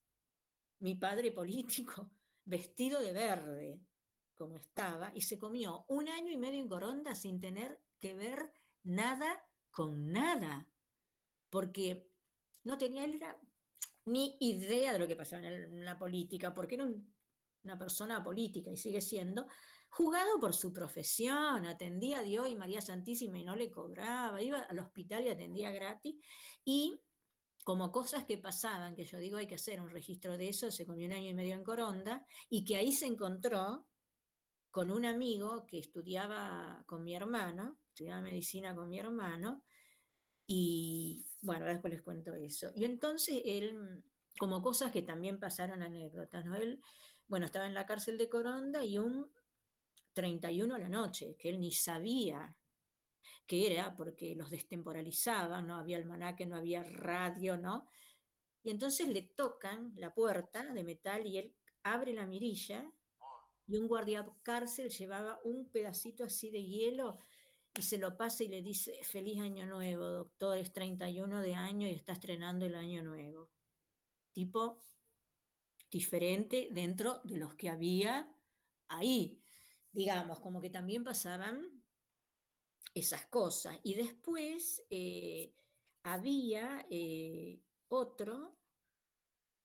[0.79, 2.11] mi padre político,
[2.45, 3.79] vestido de verde,
[4.35, 8.51] como estaba, y se comió un año y medio en Coronda sin tener que ver
[8.83, 10.67] nada con nada,
[11.49, 12.09] porque
[12.63, 13.07] no tenía
[14.05, 16.87] ni idea de lo que pasaba en, la política, porque era
[17.63, 19.47] una persona política y sigue siendo,
[19.93, 24.59] jugado por su profesión, atendía a Dios y María Santísima y no le cobraba, iba
[24.59, 26.15] al hospital y atendía gratis,
[26.65, 26.99] y
[27.63, 30.87] como cosas que pasaban, que yo digo hay que hacer un registro de eso, se
[30.87, 33.85] comió un año y medio en Coronda, y que ahí se encontró
[34.71, 39.61] con un amigo que estudiaba con mi hermano, estudiaba medicina con mi hermano,
[40.47, 42.71] y bueno, después les cuento eso.
[42.75, 44.03] Y entonces él,
[44.39, 46.55] como cosas que también pasaron anécdotas, ¿no?
[46.55, 46.81] Él,
[47.27, 49.31] bueno, estaba en la cárcel de Coronda y un
[50.13, 52.55] 31 a la noche, que él ni sabía
[53.45, 57.87] que era porque los destemporalizaban, no había almanaque, no había radio, ¿no?
[58.63, 62.89] Y entonces le tocan la puerta de metal y él abre la mirilla
[63.67, 67.19] y un guardia cárcel llevaba un pedacito así de hielo
[67.75, 71.87] y se lo pasa y le dice, feliz año nuevo, doctor, es 31 de año
[71.87, 73.49] y está estrenando el año nuevo.
[74.31, 74.79] Tipo
[75.89, 78.27] diferente dentro de los que había
[78.87, 79.42] ahí.
[79.93, 81.81] Digamos, como que también pasaban
[82.93, 83.79] esas cosas.
[83.83, 85.53] Y después eh,
[86.03, 88.57] había eh, otro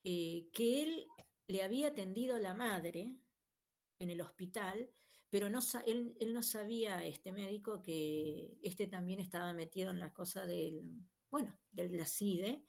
[0.05, 1.07] eh, que él
[1.49, 3.17] le había atendido a la madre
[3.99, 4.89] en el hospital
[5.31, 10.47] pero no, él, no sabía, este médico, que este también estaba metido en la cosa
[10.47, 10.83] del,
[11.31, 12.65] bueno, del la CIDE,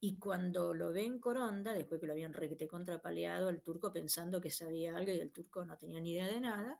[0.00, 4.40] y cuando lo ve en Coronda, después que lo habían requete contrapaleado, el turco pensando
[4.40, 6.78] que sabía algo y el turco no tenía ni idea de nada,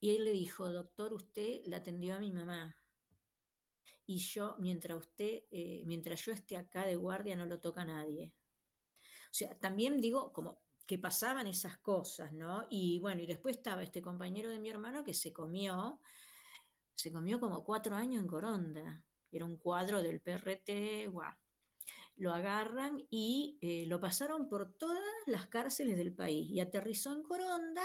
[0.00, 2.76] y él le dijo, doctor, usted la atendió a mi mamá,
[4.06, 8.32] y yo, mientras usted, eh, mientras yo esté acá de guardia, no lo toca nadie.
[9.02, 12.66] O sea, también digo, como que pasaban esas cosas, ¿no?
[12.70, 16.00] Y bueno, y después estaba este compañero de mi hermano que se comió,
[16.94, 19.02] se comió como cuatro años en Coronda,
[19.32, 21.34] era un cuadro del PRT, guau.
[22.14, 27.24] Lo agarran y eh, lo pasaron por todas las cárceles del país y aterrizó en
[27.24, 27.82] Coronda.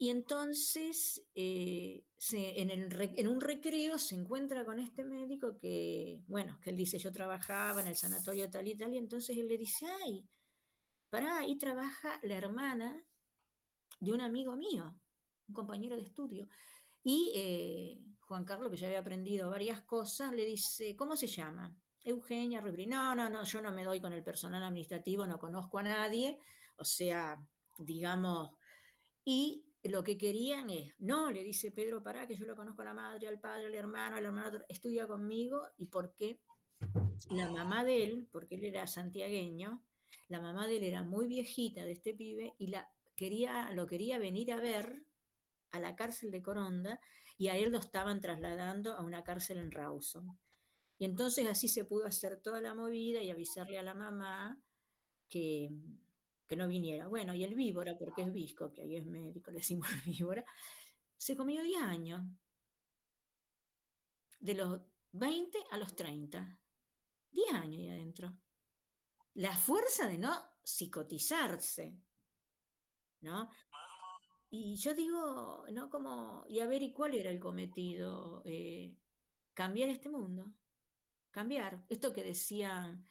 [0.00, 6.76] Y entonces eh, en, un recreo se encuentra con este médico que, bueno, que él
[6.76, 10.24] dice, yo trabajaba en el sanatorio tal y tal, y entonces él le dice, ay,
[11.10, 13.04] para ahí trabaja la hermana
[13.98, 14.94] de un amigo mío,
[15.48, 16.46] un compañero de estudio.
[17.02, 21.74] Y eh, Juan Carlos, que ya había aprendido varias cosas, le dice, ¿cómo se llama?
[22.04, 22.86] Eugenia Rubri.
[22.86, 26.38] No, no, no, yo no me doy con el personal administrativo, no conozco a nadie.
[26.76, 27.36] O sea,
[27.78, 28.50] digamos,
[29.24, 32.86] y lo que querían es, no, le dice Pedro, para que yo lo conozco a
[32.86, 36.40] la madre, al padre, al hermano, al hermano, estudia conmigo, y por qué
[37.30, 39.82] la mamá de él, porque él era santiagueño,
[40.28, 44.18] la mamá de él era muy viejita de este pibe y la quería, lo quería
[44.18, 45.02] venir a ver
[45.72, 47.00] a la cárcel de Coronda
[47.36, 50.38] y a él lo estaban trasladando a una cárcel en Rawson.
[50.98, 54.60] Y entonces así se pudo hacer toda la movida y avisarle a la mamá
[55.28, 55.70] que,
[56.48, 57.06] que no viniera.
[57.06, 60.44] Bueno, y el víbora, porque es visco, que ahí es médico, le decimos víbora,
[61.16, 62.22] se comió 10 años.
[64.40, 64.80] De los
[65.12, 66.58] 20 a los 30.
[67.30, 68.36] 10 años ahí adentro
[69.38, 71.96] la fuerza de no psicotizarse,
[73.20, 73.48] ¿no?
[74.50, 75.88] Y yo digo, ¿no?
[75.88, 78.42] Como, y a ver, ¿y cuál era el cometido?
[78.44, 78.96] Eh,
[79.54, 80.52] cambiar este mundo,
[81.30, 81.84] cambiar.
[81.88, 83.06] Esto que decían,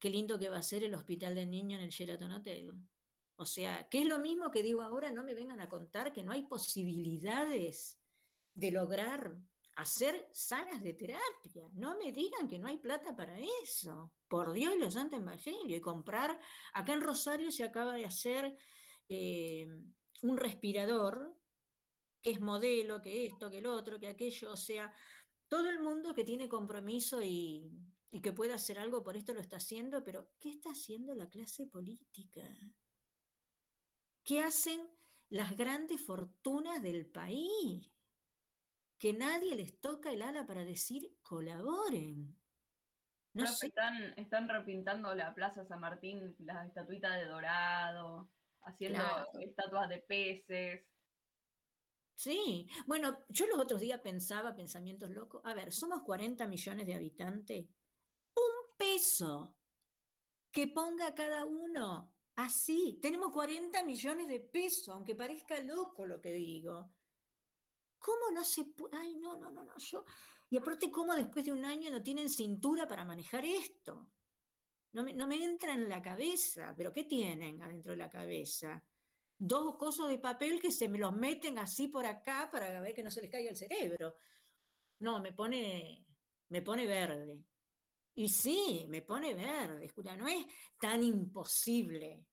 [0.00, 2.72] qué lindo que va a ser el hospital de niños en el Sheraton Hotel.
[3.36, 6.22] O sea, que es lo mismo que digo ahora, no me vengan a contar que
[6.22, 7.98] no hay posibilidades
[8.54, 9.36] de lograr
[9.76, 11.68] hacer salas de terapia.
[11.74, 14.12] No me digan que no hay plata para eso.
[14.28, 15.78] Por Dios y los santos evangelios.
[15.78, 16.38] Y comprar,
[16.72, 18.56] acá en Rosario se acaba de hacer
[19.08, 19.68] eh,
[20.22, 21.34] un respirador,
[22.22, 24.52] que es modelo, que esto, que el otro, que aquello.
[24.52, 24.92] O sea,
[25.48, 27.70] todo el mundo que tiene compromiso y,
[28.10, 31.28] y que puede hacer algo por esto lo está haciendo, pero ¿qué está haciendo la
[31.28, 32.42] clase política?
[34.24, 34.80] ¿Qué hacen
[35.28, 37.90] las grandes fortunas del país?
[39.00, 42.36] que nadie les toca el ala para decir colaboren.
[43.32, 48.30] No están, están repintando la Plaza San Martín, las estatuitas de dorado,
[48.62, 49.02] haciendo
[49.40, 50.84] estatuas de peces.
[52.14, 56.94] Sí, bueno, yo los otros días pensaba, pensamientos locos, a ver, somos 40 millones de
[56.94, 57.66] habitantes,
[59.00, 59.56] un peso
[60.52, 62.98] que ponga cada uno así.
[63.00, 66.92] Tenemos 40 millones de pesos, aunque parezca loco lo que digo.
[67.98, 68.96] ¿Cómo no se puede?
[68.96, 70.04] Ay, no, no, no, no, yo...
[70.50, 74.08] Y aparte, ¿cómo después de un año no tienen cintura para manejar esto?
[74.92, 78.82] No me, no me entra en la cabeza, pero ¿qué tienen adentro de la cabeza?
[79.38, 83.04] Dos cosos de papel que se me los meten así por acá para ver que
[83.04, 84.16] no se les caiga el cerebro.
[84.98, 86.04] No, me pone,
[86.48, 87.44] me pone verde.
[88.14, 90.44] Y sí, me pone verde, escucha, no es
[90.78, 92.26] tan imposible.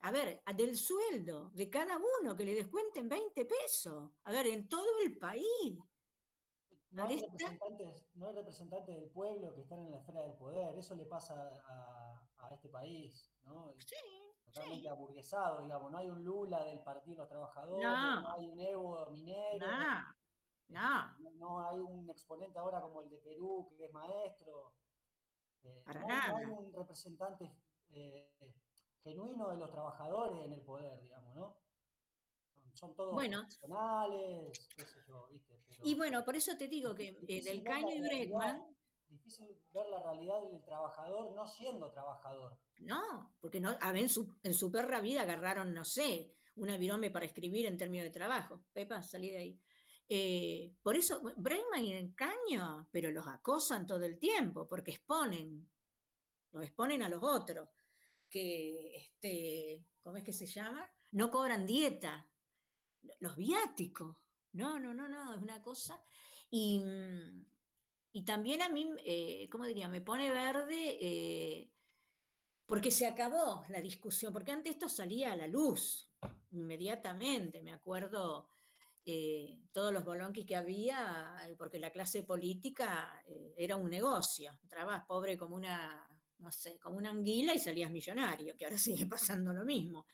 [0.00, 4.12] A ver, del sueldo de cada uno, que le descuenten 20 pesos.
[4.24, 5.78] A ver, en todo el país.
[6.90, 11.34] No hay, representantes, del pueblo que están en la esfera del poder, eso le pasa
[11.34, 13.74] a, este país, ¿no?
[13.78, 13.94] Sí,
[14.46, 18.58] Totalmente aburguesado, digamos, no hay un Lula del Partido de los Trabajadores, no, hay un
[18.58, 19.66] Evo minero.
[19.66, 20.17] No.
[20.68, 24.74] No hay un exponente ahora como el de Perú, que es maestro.
[25.62, 26.28] Eh, Para nada.
[26.32, 27.50] no, hay un representante
[27.90, 28.30] eh,
[29.02, 31.56] genuino de los trabajadores en el poder, digamos, ¿no?
[32.74, 35.58] Son, todos bueno, profesionales, qué sé yo, ¿viste?
[35.82, 38.64] y bueno, por eso te digo que eh, del Caño y Bregman...
[39.08, 42.58] Difícil ver la realidad del trabajador no siendo trabajador.
[42.80, 46.76] No, porque no, a ver, en, su, en su perra vida agarraron, no sé, una
[46.76, 48.60] virome para escribir en términos de trabajo.
[48.72, 49.60] Pepa, salí de ahí.
[50.08, 55.68] Eh, por eso, Bregman y el caño, pero los acosan todo el tiempo, porque exponen,
[56.52, 57.68] los exponen a los otros,
[58.30, 60.90] que, este, ¿cómo es que se llama?
[61.12, 62.26] No cobran dieta,
[63.20, 64.16] los viáticos.
[64.52, 66.02] No, no, no, no, es una cosa.
[66.50, 66.82] Y,
[68.12, 69.88] y también a mí, eh, ¿cómo diría?
[69.88, 71.70] Me pone verde eh,
[72.66, 76.08] porque se acabó la discusión, porque antes esto salía a la luz
[76.50, 78.48] inmediatamente, me acuerdo
[79.10, 84.58] eh, todos los bolonquis que había, eh, porque la clase política eh, era un negocio.
[84.62, 86.06] Entrabas pobre como una,
[86.40, 90.04] no sé, como una anguila y salías millonario, que ahora sigue pasando lo mismo.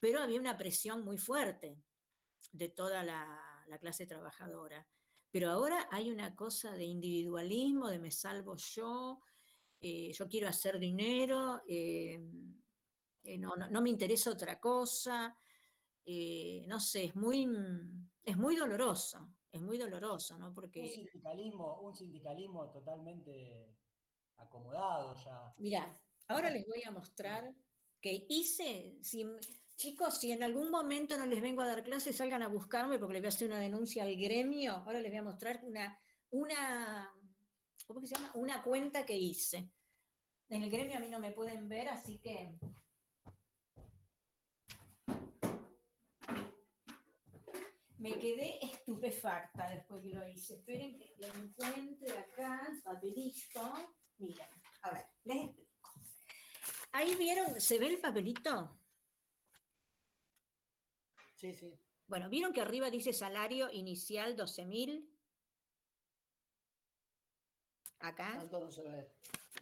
[0.00, 1.80] Pero había una presión muy fuerte
[2.50, 4.84] de toda la, la clase trabajadora.
[5.30, 9.20] Pero ahora hay una cosa de individualismo, de me salvo yo,
[9.80, 11.62] yo quiero hacer dinero,
[13.38, 15.36] no, no, me interesa otra cosa,
[16.10, 17.46] eh, no sé, es muy,
[18.24, 20.54] es muy doloroso, es muy doloroso, ¿no?
[20.54, 20.80] Porque...
[20.80, 23.76] Un sindicalismo, un sindicalismo totalmente
[24.38, 25.54] acomodado ya.
[25.58, 25.94] Mira,
[26.28, 27.54] ahora les voy a mostrar
[28.00, 29.26] que hice, si,
[29.76, 33.12] chicos, si en algún momento no les vengo a dar clases, salgan a buscarme porque
[33.12, 37.12] les voy a hacer una denuncia al gremio, ahora les voy a mostrar una, una,
[37.86, 38.32] ¿cómo se llama?
[38.34, 39.70] Una cuenta que hice.
[40.48, 42.58] En el gremio a mí no me pueden ver, así que
[47.98, 50.54] me quedé estupefacta después que lo hice.
[50.54, 53.94] Esperen que lo encuentre acá, el papelito.
[54.18, 54.48] Miren,
[54.82, 55.92] a ver, les explico.
[56.92, 58.80] Ahí vieron, ¿se ve el papelito?
[61.36, 61.78] Sí, sí.
[62.06, 65.06] Bueno, ¿vieron que arriba dice salario inicial 12.000?
[68.00, 68.44] Acá.
[68.50, 69.12] No se ve.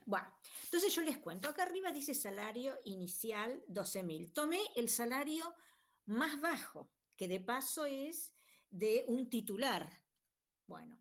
[0.04, 0.32] Bueno,
[0.64, 4.32] entonces yo les cuento, acá arriba dice salario inicial 12.000.
[4.32, 5.54] Tomé el salario
[6.04, 8.32] más bajo, que de paso es
[8.70, 10.02] de un titular.
[10.66, 10.98] Bueno,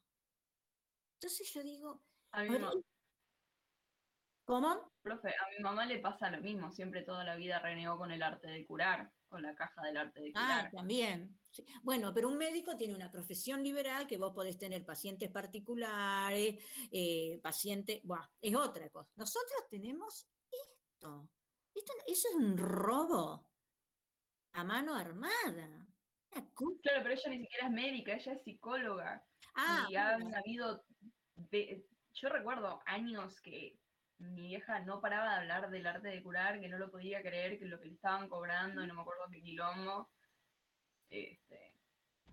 [1.14, 2.02] Entonces yo digo,
[4.46, 4.92] ¿Cómo?
[5.02, 8.22] Profe, a mi mamá le pasa lo mismo, siempre toda la vida renegó con el
[8.22, 10.66] arte de curar, con la caja del arte de curar.
[10.66, 11.36] Ah, también.
[11.82, 17.40] Bueno, pero un médico tiene una profesión liberal que vos podés tener pacientes particulares, eh,
[17.42, 19.10] pacientes, bueno, es otra cosa.
[19.16, 21.28] Nosotros tenemos esto.
[21.74, 21.92] esto.
[22.06, 23.48] Eso es un robo
[24.52, 25.84] a mano armada.
[26.30, 29.26] Claro, pero ella ni siquiera es médica, ella es psicóloga.
[29.56, 30.84] Ah, y han habido,
[32.14, 33.76] yo recuerdo años que
[34.18, 37.58] mi vieja no paraba de hablar del arte de curar, que no lo podía creer,
[37.58, 40.10] que lo que le estaban cobrando, y no me acuerdo qué quilombo.
[41.08, 41.74] Este,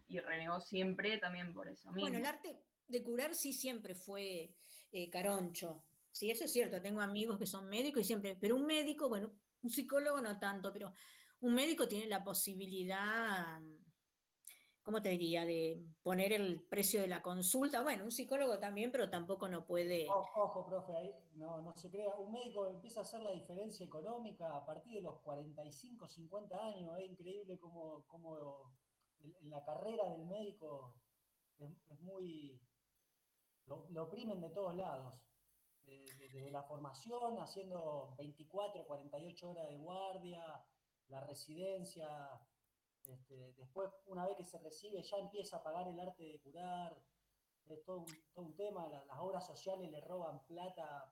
[0.08, 2.02] y renegó siempre también por eso mismo.
[2.02, 4.54] Bueno, el arte de curar sí siempre fue
[4.92, 5.84] eh, caroncho.
[6.12, 9.34] Sí, eso es cierto, tengo amigos que son médicos y siempre, pero un médico, bueno,
[9.64, 10.94] un psicólogo no tanto, pero
[11.40, 13.60] un médico tiene la posibilidad
[14.84, 17.82] ¿cómo te diría?, de poner el precio de la consulta.
[17.82, 20.08] Bueno, un psicólogo también, pero tampoco no puede...
[20.10, 22.16] Ojo, profe, ahí no, no se crea.
[22.18, 27.00] Un médico empieza a hacer la diferencia económica a partir de los 45, 50 años.
[27.00, 28.74] Es increíble cómo,
[29.24, 30.94] en la carrera del médico
[31.60, 32.60] es, muy...
[33.66, 35.14] Lo, oprimen de todos lados.
[35.86, 40.66] Desde la formación, haciendo 24, 48 horas de guardia,
[41.10, 42.08] la residencia,
[43.08, 46.98] este, después, una vez que se recibe, ya empieza a pagar el arte de curar.
[47.68, 48.88] Es todo un, tema.
[48.90, 51.12] las obras sociales le roban plata.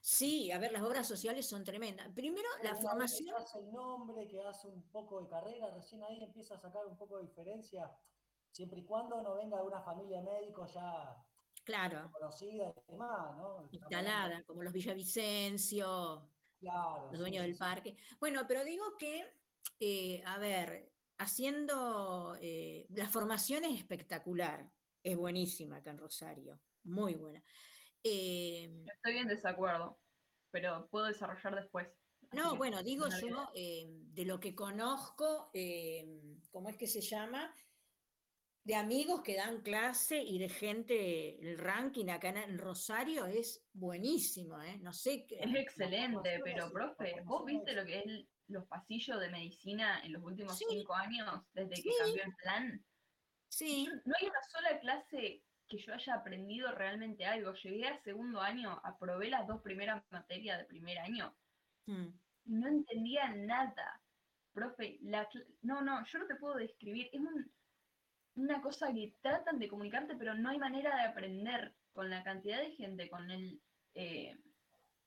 [0.00, 2.08] Sí, a ver, las obras sociales son tremendas.
[2.14, 3.36] Primero, la formación.
[3.36, 6.86] Que hace el nombre, que hace un poco de carrera, recién ahí empieza a sacar
[6.86, 7.90] un poco de diferencia,
[8.50, 11.24] siempre y cuando no venga de una familia de médicos ya
[11.64, 12.10] claro.
[12.12, 13.68] conocida y demás, ¿no?
[13.70, 16.28] Instalada, como los Villavicencio,
[16.60, 17.96] los dueños del parque.
[18.18, 19.41] Bueno, pero digo que
[19.80, 24.70] eh, a ver, haciendo, eh, la formación es espectacular,
[25.02, 27.42] es buenísima acá en Rosario, muy buena.
[28.02, 30.00] Em, Estoy en desacuerdo,
[30.50, 31.88] pero puedo desarrollar después.
[32.32, 37.54] No, bueno, digo yo, em, de lo que conozco, em, ¿cómo es que se llama?
[38.64, 44.60] De amigos que dan clase y de gente, el ranking acá en Rosario es buenísimo,
[44.62, 44.78] ¿eh?
[44.78, 45.40] No sé qué.
[45.40, 50.22] Es excelente, pero profe, ¿vos viste lo que es los pasillos de medicina en los
[50.22, 52.84] últimos cinco años, desde que cambió el plan.
[53.48, 53.88] Sí.
[54.04, 57.52] No hay una sola clase que yo haya aprendido realmente algo.
[57.54, 61.34] Llegué al segundo año, aprobé las dos primeras materias de primer año.
[61.86, 62.08] Mm.
[62.44, 64.00] no entendía nada.
[64.52, 65.28] Profe, la,
[65.62, 67.08] no, no, yo no te puedo describir.
[67.12, 67.20] Es
[68.34, 72.58] una cosa que tratan de comunicarte, pero no hay manera de aprender con la cantidad
[72.58, 73.60] de gente, con el...
[73.94, 74.38] Eh,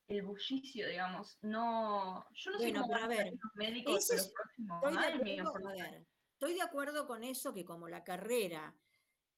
[0.08, 1.38] el bullicio, digamos.
[1.42, 4.82] No, yo no sé cómo a ver, los médicos los próximos
[6.34, 8.76] estoy de acuerdo con eso, que como la carrera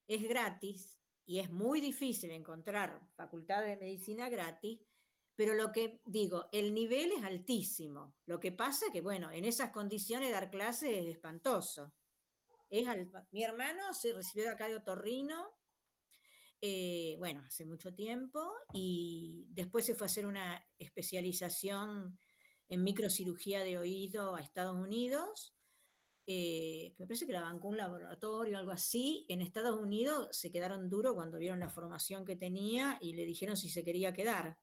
[0.08, 4.80] es gratis y es muy difícil encontrar facultad de medicina gratis,
[5.36, 8.16] pero lo que digo, el nivel es altísimo.
[8.26, 11.94] Lo que pasa es que, bueno, en esas condiciones dar clases es espantoso.
[12.70, 12.88] Es
[13.32, 15.57] Mi hermano se recibió acá de otorrino
[16.62, 22.20] eh, bueno, hace mucho tiempo, y después se fue a hacer una especialización
[22.70, 25.54] en microcirugía de oído a Estados Unidos,
[26.30, 29.26] eh, me parece que la bancó un laboratorio o algo así.
[29.30, 33.56] En Estados Unidos se quedaron duros cuando vieron la formación que tenía y le dijeron
[33.56, 34.58] si se quería quedar.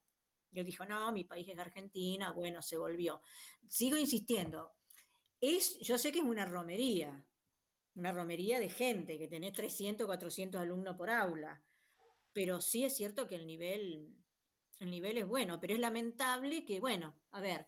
[0.53, 3.23] Y él dijo, no, mi país es Argentina, bueno, se volvió.
[3.67, 4.73] Sigo insistiendo,
[5.41, 7.25] es, yo sé que es una romería,
[7.95, 11.63] una romería de gente, que tenés 300, 400 alumnos por aula,
[12.35, 14.15] pero sí es cierto que el nivel,
[14.81, 17.67] el nivel es bueno, pero es lamentable que, bueno, a ver,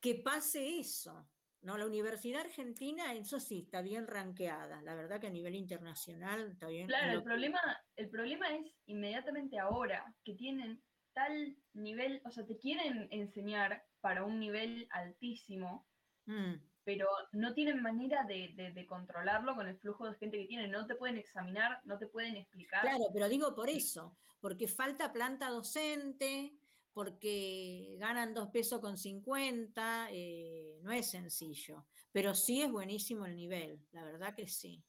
[0.00, 1.28] que pase eso.
[1.60, 1.76] ¿no?
[1.76, 4.80] La Universidad Argentina, eso sí, está bien ranqueada.
[4.82, 6.86] La verdad que a nivel internacional está bien.
[6.86, 7.60] Claro, el problema,
[7.96, 10.80] el problema es inmediatamente ahora, que tienen
[11.12, 15.88] tal nivel, o sea, te quieren enseñar para un nivel altísimo,
[16.26, 20.70] mm pero no tienen manera de, controlarlo con el flujo de gente que tienen.
[20.70, 22.80] No te pueden examinar, no te pueden explicar.
[22.80, 26.56] Claro, pero digo por eso, porque falta planta docente,
[26.94, 33.36] porque ganan dos pesos con 50, eh, no es sencillo, pero sí es buenísimo el
[33.36, 34.82] nivel, la verdad que sí.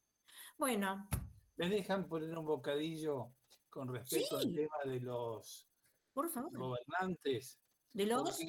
[0.57, 1.09] Bueno.
[1.57, 3.33] ¿Me dejan poner un bocadillo
[3.69, 5.67] con respecto al tema de los
[6.13, 6.57] por favor.
[6.57, 7.59] gobernantes?
[7.91, 8.39] De los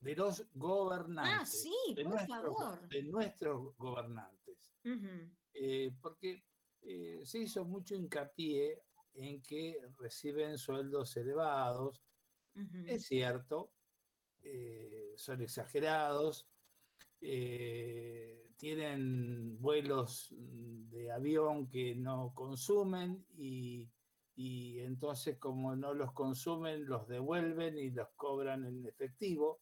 [0.00, 1.34] de los gobernantes.
[1.40, 2.88] Ah, sí, de por nuestros, favor.
[2.88, 4.72] De nuestros gobernantes.
[5.52, 6.44] Eh, porque
[6.82, 8.82] eh, se hizo mucho hincapié
[9.14, 12.02] en que reciben sueldos elevados.
[12.86, 13.74] Es cierto,
[14.42, 16.48] eh, son exagerados,
[18.56, 23.90] tienen vuelos de avión que no consumen y,
[24.34, 29.60] y entonces como no los consumen, los devuelven y los cobran en efectivo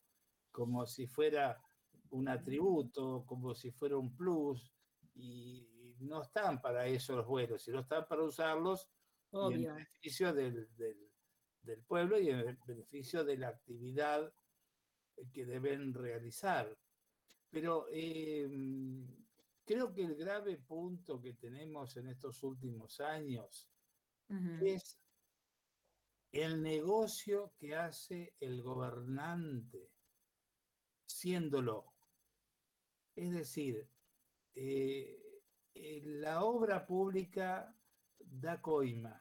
[0.55, 1.60] como si fuera
[2.10, 4.73] un atributo, como si fuera un plus,
[5.16, 8.89] y no están para eso los vuelos, sino están para usarlos
[9.33, 10.68] en beneficio del,
[11.89, 14.33] pueblo y en beneficio de la actividad
[15.33, 16.73] que deben realizar.
[17.50, 19.05] Pero em,
[19.65, 23.68] creo que el grave punto que tenemos en estos últimos años
[24.60, 25.00] es
[26.31, 29.94] el negocio que hace el gobernante
[31.15, 31.93] siéndolo.
[33.15, 33.89] Es decir,
[34.55, 35.41] eh,
[35.73, 37.75] eh, la obra pública
[38.18, 39.20] da coima.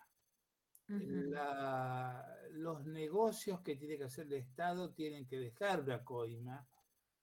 [2.55, 6.67] los negocios que tiene que hacer el Estado tienen que dejar la coima.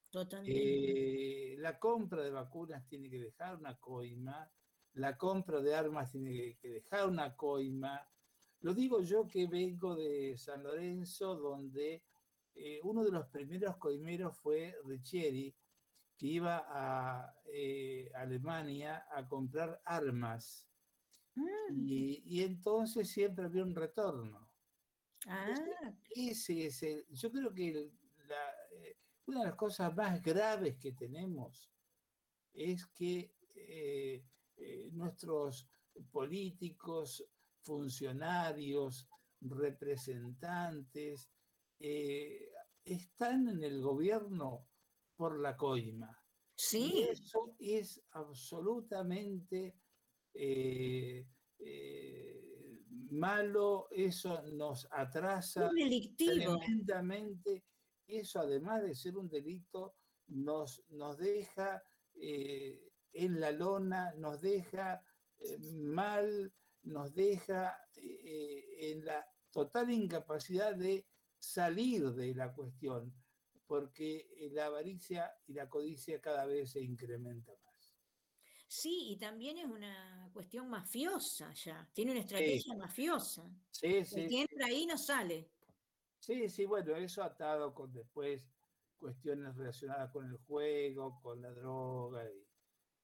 [0.08, 1.52] Totalmente.
[1.52, 4.50] Eh, la compra de vacunas tiene que dejar una coima.
[4.94, 8.08] La compra de armas tiene que dejar una coima.
[8.60, 12.02] Lo digo yo que vengo de San Lorenzo, donde
[12.62, 15.54] eh, uno de los primeros coimeros fue Richieri,
[16.14, 20.68] que iba a eh, Alemania a comprar armas.
[21.36, 21.74] Mm.
[21.74, 24.50] Y, entonces siempre había un retorno.
[25.26, 25.54] Ah.
[26.14, 31.70] Ese, ese, yo creo que eh, una de las cosas más graves que tenemos
[32.52, 33.32] es que
[34.92, 35.66] nuestros
[36.10, 37.24] políticos,
[37.62, 39.08] funcionarios,
[39.40, 41.30] representantes,
[42.94, 44.66] están en el gobierno
[45.16, 46.16] por la coima.
[46.56, 47.06] Sí.
[47.08, 49.76] eso es absolutamente
[50.34, 51.26] eh,
[51.58, 55.70] eh, malo, eso nos atrasa
[56.16, 57.64] tremendamente.
[58.06, 59.94] Eso, además de ser un delito,
[60.26, 65.02] nos, nos deja en la lona, nos deja
[65.72, 66.52] mal,
[66.82, 71.06] nos deja en la total incapacidad de
[71.40, 73.12] salir de la cuestión,
[73.66, 77.96] porque eh, la avaricia y la codicia cada vez se incrementa más.
[78.68, 83.50] Sí, y también es una cuestión mafiosa ya, tiene una estrategia mafiosa.
[83.70, 84.20] Sí, sí.
[84.20, 85.50] El que entra ahí no sale.
[86.20, 88.46] Sí, sí, bueno, eso atado con después
[88.98, 92.22] cuestiones relacionadas con el juego, con la droga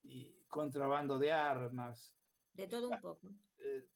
[0.02, 2.14] y, contrabando de armas.
[2.52, 3.28] De todo un poco.
[3.58, 3.88] Eh,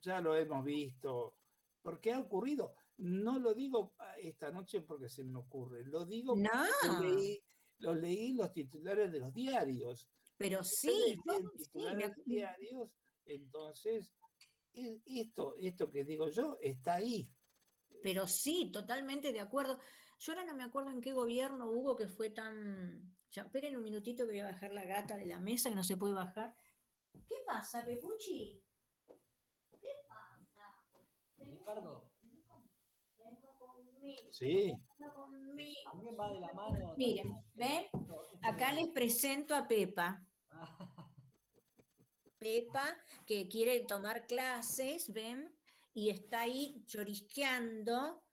[0.00, 1.36] ya lo hemos visto,
[1.82, 2.74] porque ha ocurrido.
[3.02, 7.42] No lo digo ah, esta noche porque se me ocurre, lo digo porque
[7.78, 10.08] lo leí, los titulares de los diarios.
[10.36, 11.18] Pero sí,
[11.56, 12.90] titulares de diarios,
[13.24, 14.14] entonces
[14.72, 17.28] e, esto, esto que digo yo está ahí.
[18.04, 19.80] Pero sí, totalmente de acuerdo.
[20.20, 23.16] Yo ahora no me acuerdo en qué gobierno hubo que fue tan.
[23.32, 25.82] Ya, esperen un minutito que voy a bajar la gata de la mesa que no
[25.82, 26.54] se puede bajar.
[27.26, 28.62] ¿Qué pasa, Pepuchi?
[29.80, 30.70] ¿Qué pasa?
[31.38, 32.11] Ricardo.
[34.30, 34.72] Sí.
[36.96, 37.86] Miren, ¿ven?
[38.42, 40.24] Acá les presento a Pepa.
[42.38, 45.54] Pepa, que quiere tomar clases, ¿ven?
[45.94, 48.24] Y está ahí chorisqueando.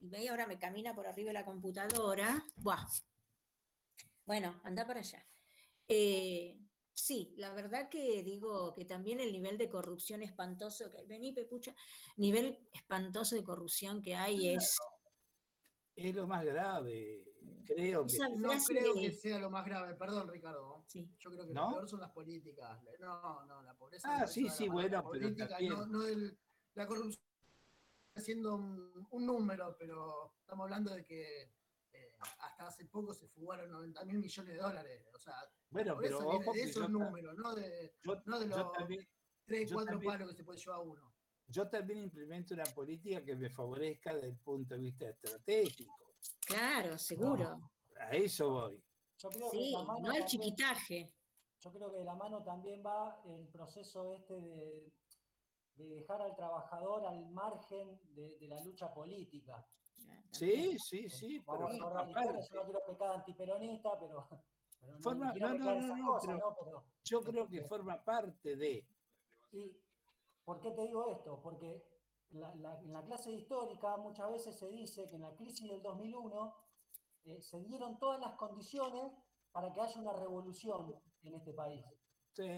[0.00, 2.44] Y ve, ahora me camina por arriba de la computadora.
[2.56, 2.86] Buah.
[4.26, 5.26] Bueno, anda para allá.
[5.88, 6.60] Eh,
[6.92, 11.74] sí, la verdad que digo que también el nivel de corrupción espantoso que vení Pepucha,
[12.18, 14.76] nivel espantoso de corrupción que hay es
[15.98, 17.24] es lo más grave.
[17.66, 18.18] Creo que.
[18.36, 20.84] No creo que sea lo más grave, perdón, Ricardo.
[20.92, 22.78] Yo creo que lo peor son las políticas.
[23.00, 24.22] No, no, la pobreza.
[24.22, 25.30] Ah, sí, sí, bueno, pero.
[25.60, 26.32] no, no
[26.74, 27.28] la corrupción
[28.20, 31.42] siendo un, número, pero estamos hablando de que
[31.92, 35.06] eh, hasta hace poco se fugaron 90 mil millones de dólares.
[35.14, 35.34] O sea,
[35.70, 37.94] bueno, pero ojo de esos números, no de,
[38.24, 38.72] no de los
[39.44, 41.17] 3, 4 palos que se puede llevar uno
[41.48, 46.14] yo también implemento una política que me favorezca desde el punto de vista estratégico.
[46.46, 47.70] Claro, seguro.
[47.98, 48.82] a eso voy.
[49.50, 51.10] sí, no el chiquitaje.
[51.60, 54.92] Yo creo que de la mano también va el proceso este de,
[55.76, 59.66] dejar al trabajador al margen de, la lucha política.
[60.30, 61.40] Sí, sí, sí.
[61.40, 64.28] pero no, no quiero pecar antiperonista, pero,
[65.00, 68.86] no, no, yo creo que forma parte de.
[70.48, 71.38] ¿Por qué te digo esto?
[71.42, 71.84] Porque
[72.30, 76.56] en la clase histórica muchas veces se dice que en la crisis del 2001
[77.26, 79.12] eh, se dieron todas las condiciones
[79.52, 81.84] para que haya una revolución en este país.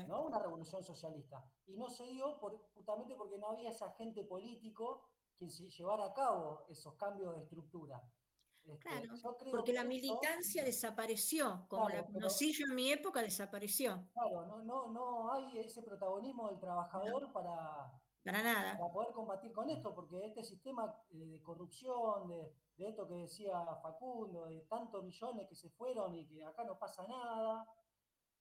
[0.07, 0.23] ¿no?
[0.23, 1.44] Una revolución socialista.
[1.67, 2.39] Y no se dio
[2.75, 8.01] justamente porque no había ese agente político que llevara a cabo esos cambios de estructura.
[8.66, 9.14] Este, claro,
[9.50, 14.06] porque la militancia desapareció, como la conocí yo en mi época, desapareció.
[14.12, 17.90] Claro, no, no, no hay ese protagonismo del trabajador para,
[18.22, 18.78] para, nada.
[18.78, 23.52] para poder combatir con esto, porque este sistema eh, de corrupción, de, esto que decía
[23.82, 27.66] Facundo, de tantos millones que se fueron y que acá no pasa nada.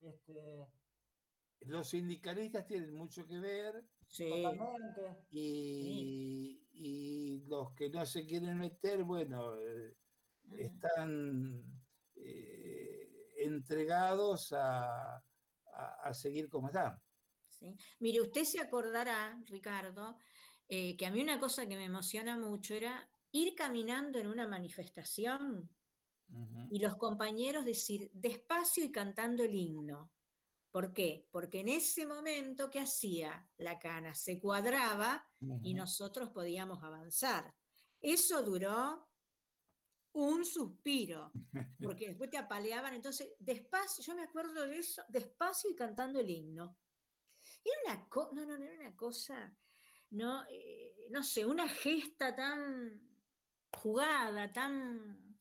[0.02, 0.68] Este...
[1.62, 3.84] Los sindicalistas tienen mucho que ver.
[4.08, 4.32] Sí.
[5.30, 9.56] Y, y, los que no se quieren meter, bueno,
[10.58, 11.64] están
[12.16, 15.24] eh, entregados a,
[16.12, 17.00] seguir como están.
[18.00, 20.18] Mire, usted se acordará, Ricardo,
[20.68, 24.48] eh, que a mí una cosa que me emociona mucho era ir caminando en una
[24.48, 25.70] manifestación
[26.70, 30.12] y los compañeros decir despacio y cantando el himno.
[30.72, 31.28] ¿Por qué?
[31.32, 33.48] Porque en ese momento, ¿qué hacía?
[33.58, 35.26] La cana se cuadraba
[35.64, 37.56] y nosotros podíamos avanzar.
[38.00, 39.09] Eso duró
[40.14, 41.32] un suspiro,
[41.82, 46.30] porque después te apaleaban, entonces despacio, yo me acuerdo de eso, despacio y cantando el
[46.30, 46.78] himno.
[47.64, 49.56] Era una, no, no, era una cosa,
[50.12, 53.02] no, eh, no sé, una gesta tan
[53.72, 55.38] jugada, tan,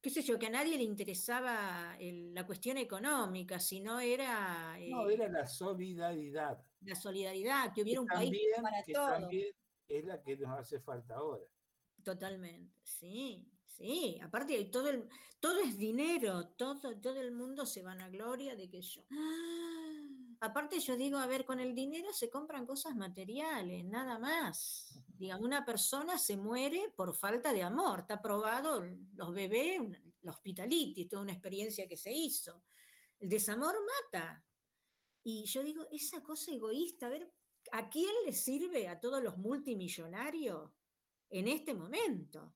[0.00, 4.76] qué sé yo, que a nadie le interesaba la cuestión económica, sino era...
[4.88, 6.64] no, era la solidaridad.
[6.82, 9.54] La solidaridad, que hubiera un país para que También
[9.88, 11.44] es la que nos hace falta ahora.
[12.02, 14.18] Totalmente, sí, sí.
[14.22, 15.08] Aparte, todo, el,
[15.40, 19.02] todo es dinero, todo, todo el mundo se van a gloria de que yo...
[20.40, 25.00] Aparte yo digo, a ver, con el dinero se compran cosas materiales, nada más.
[25.16, 28.00] Digamos, una persona se muere por falta de amor.
[28.00, 29.80] Está probado los bebés,
[30.20, 32.62] la hospitalitis, toda una experiencia que se hizo.
[33.20, 33.74] El desamor
[34.12, 34.44] mata.
[35.22, 37.32] Y yo digo, esa cosa egoísta, a ver,
[37.72, 40.70] ¿a quién le sirve a todos los multimillonarios
[41.30, 42.54] en este momento?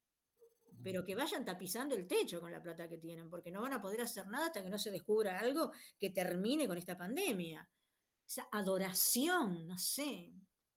[0.83, 3.83] Pero que vayan tapizando el techo con la plata que tienen, porque no van a
[3.83, 7.69] poder hacer nada hasta que no se descubra algo que termine con esta pandemia.
[8.27, 10.33] Esa adoración, no sé.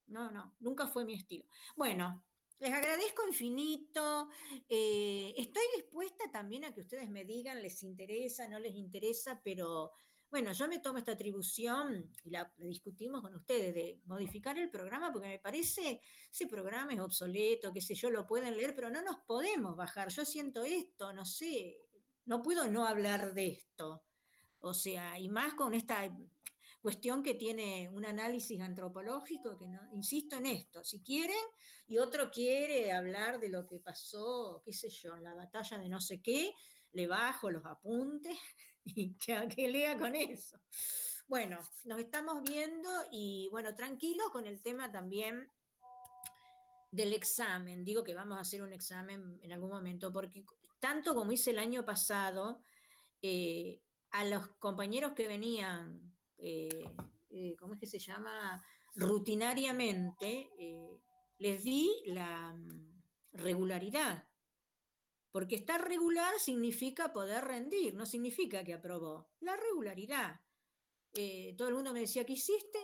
[0.08, 1.46] No, no, nunca fue mi estilo.
[1.76, 2.24] Bueno,
[2.60, 4.30] les agradezco infinito.
[4.70, 9.92] Eh, estoy dispuesta también a que ustedes me digan, les interesa, no les interesa, pero
[10.32, 15.12] bueno, yo me tomo esta atribución y la, discutimos con ustedes de modificar el programa
[15.12, 16.00] porque me parece
[16.32, 20.08] ese programa es obsoleto, qué sé yo, lo pueden leer, pero no nos podemos bajar.
[20.08, 21.78] Yo siento esto, no sé,
[22.26, 24.06] no puedo no hablar de esto.
[24.60, 26.10] O sea, y más con esta
[26.82, 31.44] cuestión que tiene un análisis antropológico, que no, insisto en esto, si quieren,
[31.88, 35.90] y otro quiere hablar de lo que pasó, qué sé yo, en la batalla de
[35.90, 36.54] no sé qué,
[36.94, 38.38] le bajo los apuntes
[38.86, 40.58] y que, lea con eso.
[41.28, 45.50] Bueno, nos estamos viendo y bueno, tranquilo con el tema también
[46.92, 47.86] del examen.
[47.86, 50.44] Digo que vamos a hacer un examen en algún momento, porque
[50.80, 52.64] tanto como hice el año pasado,
[53.22, 53.80] eh,
[54.12, 56.84] a los compañeros que venían, eh,
[57.30, 58.62] eh, ¿cómo es que se llama?
[58.96, 60.50] Rutinariamente,
[61.38, 63.02] les di la mm,
[63.34, 64.26] regularidad.
[65.32, 69.30] Porque estar regular significa poder rendir, no significa que aprobó.
[69.40, 70.42] La regularidad.
[71.14, 72.80] Eh, todo el mundo me decía, ¿qué hiciste?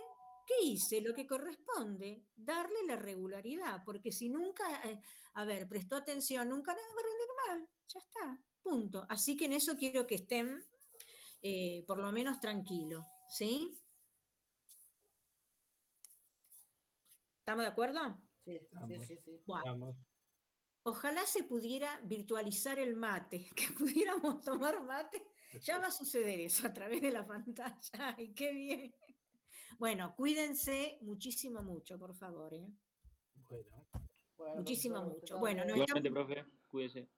[0.45, 1.01] ¿Qué hice?
[1.01, 5.01] Lo que corresponde, darle la regularidad, porque si nunca, eh,
[5.33, 9.05] a ver, prestó atención, nunca va a rendir mal, ya está, punto.
[9.09, 10.63] Así que en eso quiero que estén
[11.41, 13.77] eh, por lo menos tranquilos, ¿sí?
[17.39, 18.17] ¿Estamos de acuerdo?
[18.45, 19.17] Sí, sí, sí.
[19.25, 19.41] sí.
[20.87, 25.21] Ojalá se pudiera virtualizar el mate, que pudiéramos tomar mate.
[25.61, 27.77] Ya va a suceder eso a través de la pantalla.
[28.17, 28.95] ¡Ay, qué bien!
[29.77, 32.53] Bueno, cuídense muchísimo, mucho, por favor.
[32.53, 32.71] ¿eh?
[34.37, 34.55] Bueno.
[34.55, 35.37] muchísimo, mucho.
[35.39, 37.09] Bueno, igualmente, profe, cuídese.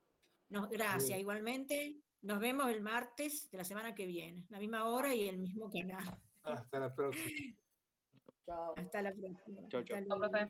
[0.50, 1.96] gracias, igualmente.
[2.24, 5.70] Nos vemos el martes de la semana que viene, la misma hora y el mismo
[5.70, 6.20] canal.
[6.42, 7.56] Hasta la próxima.
[8.48, 8.74] Chao.
[8.78, 9.68] Hasta la próxima.
[9.70, 10.50] Chao, chao.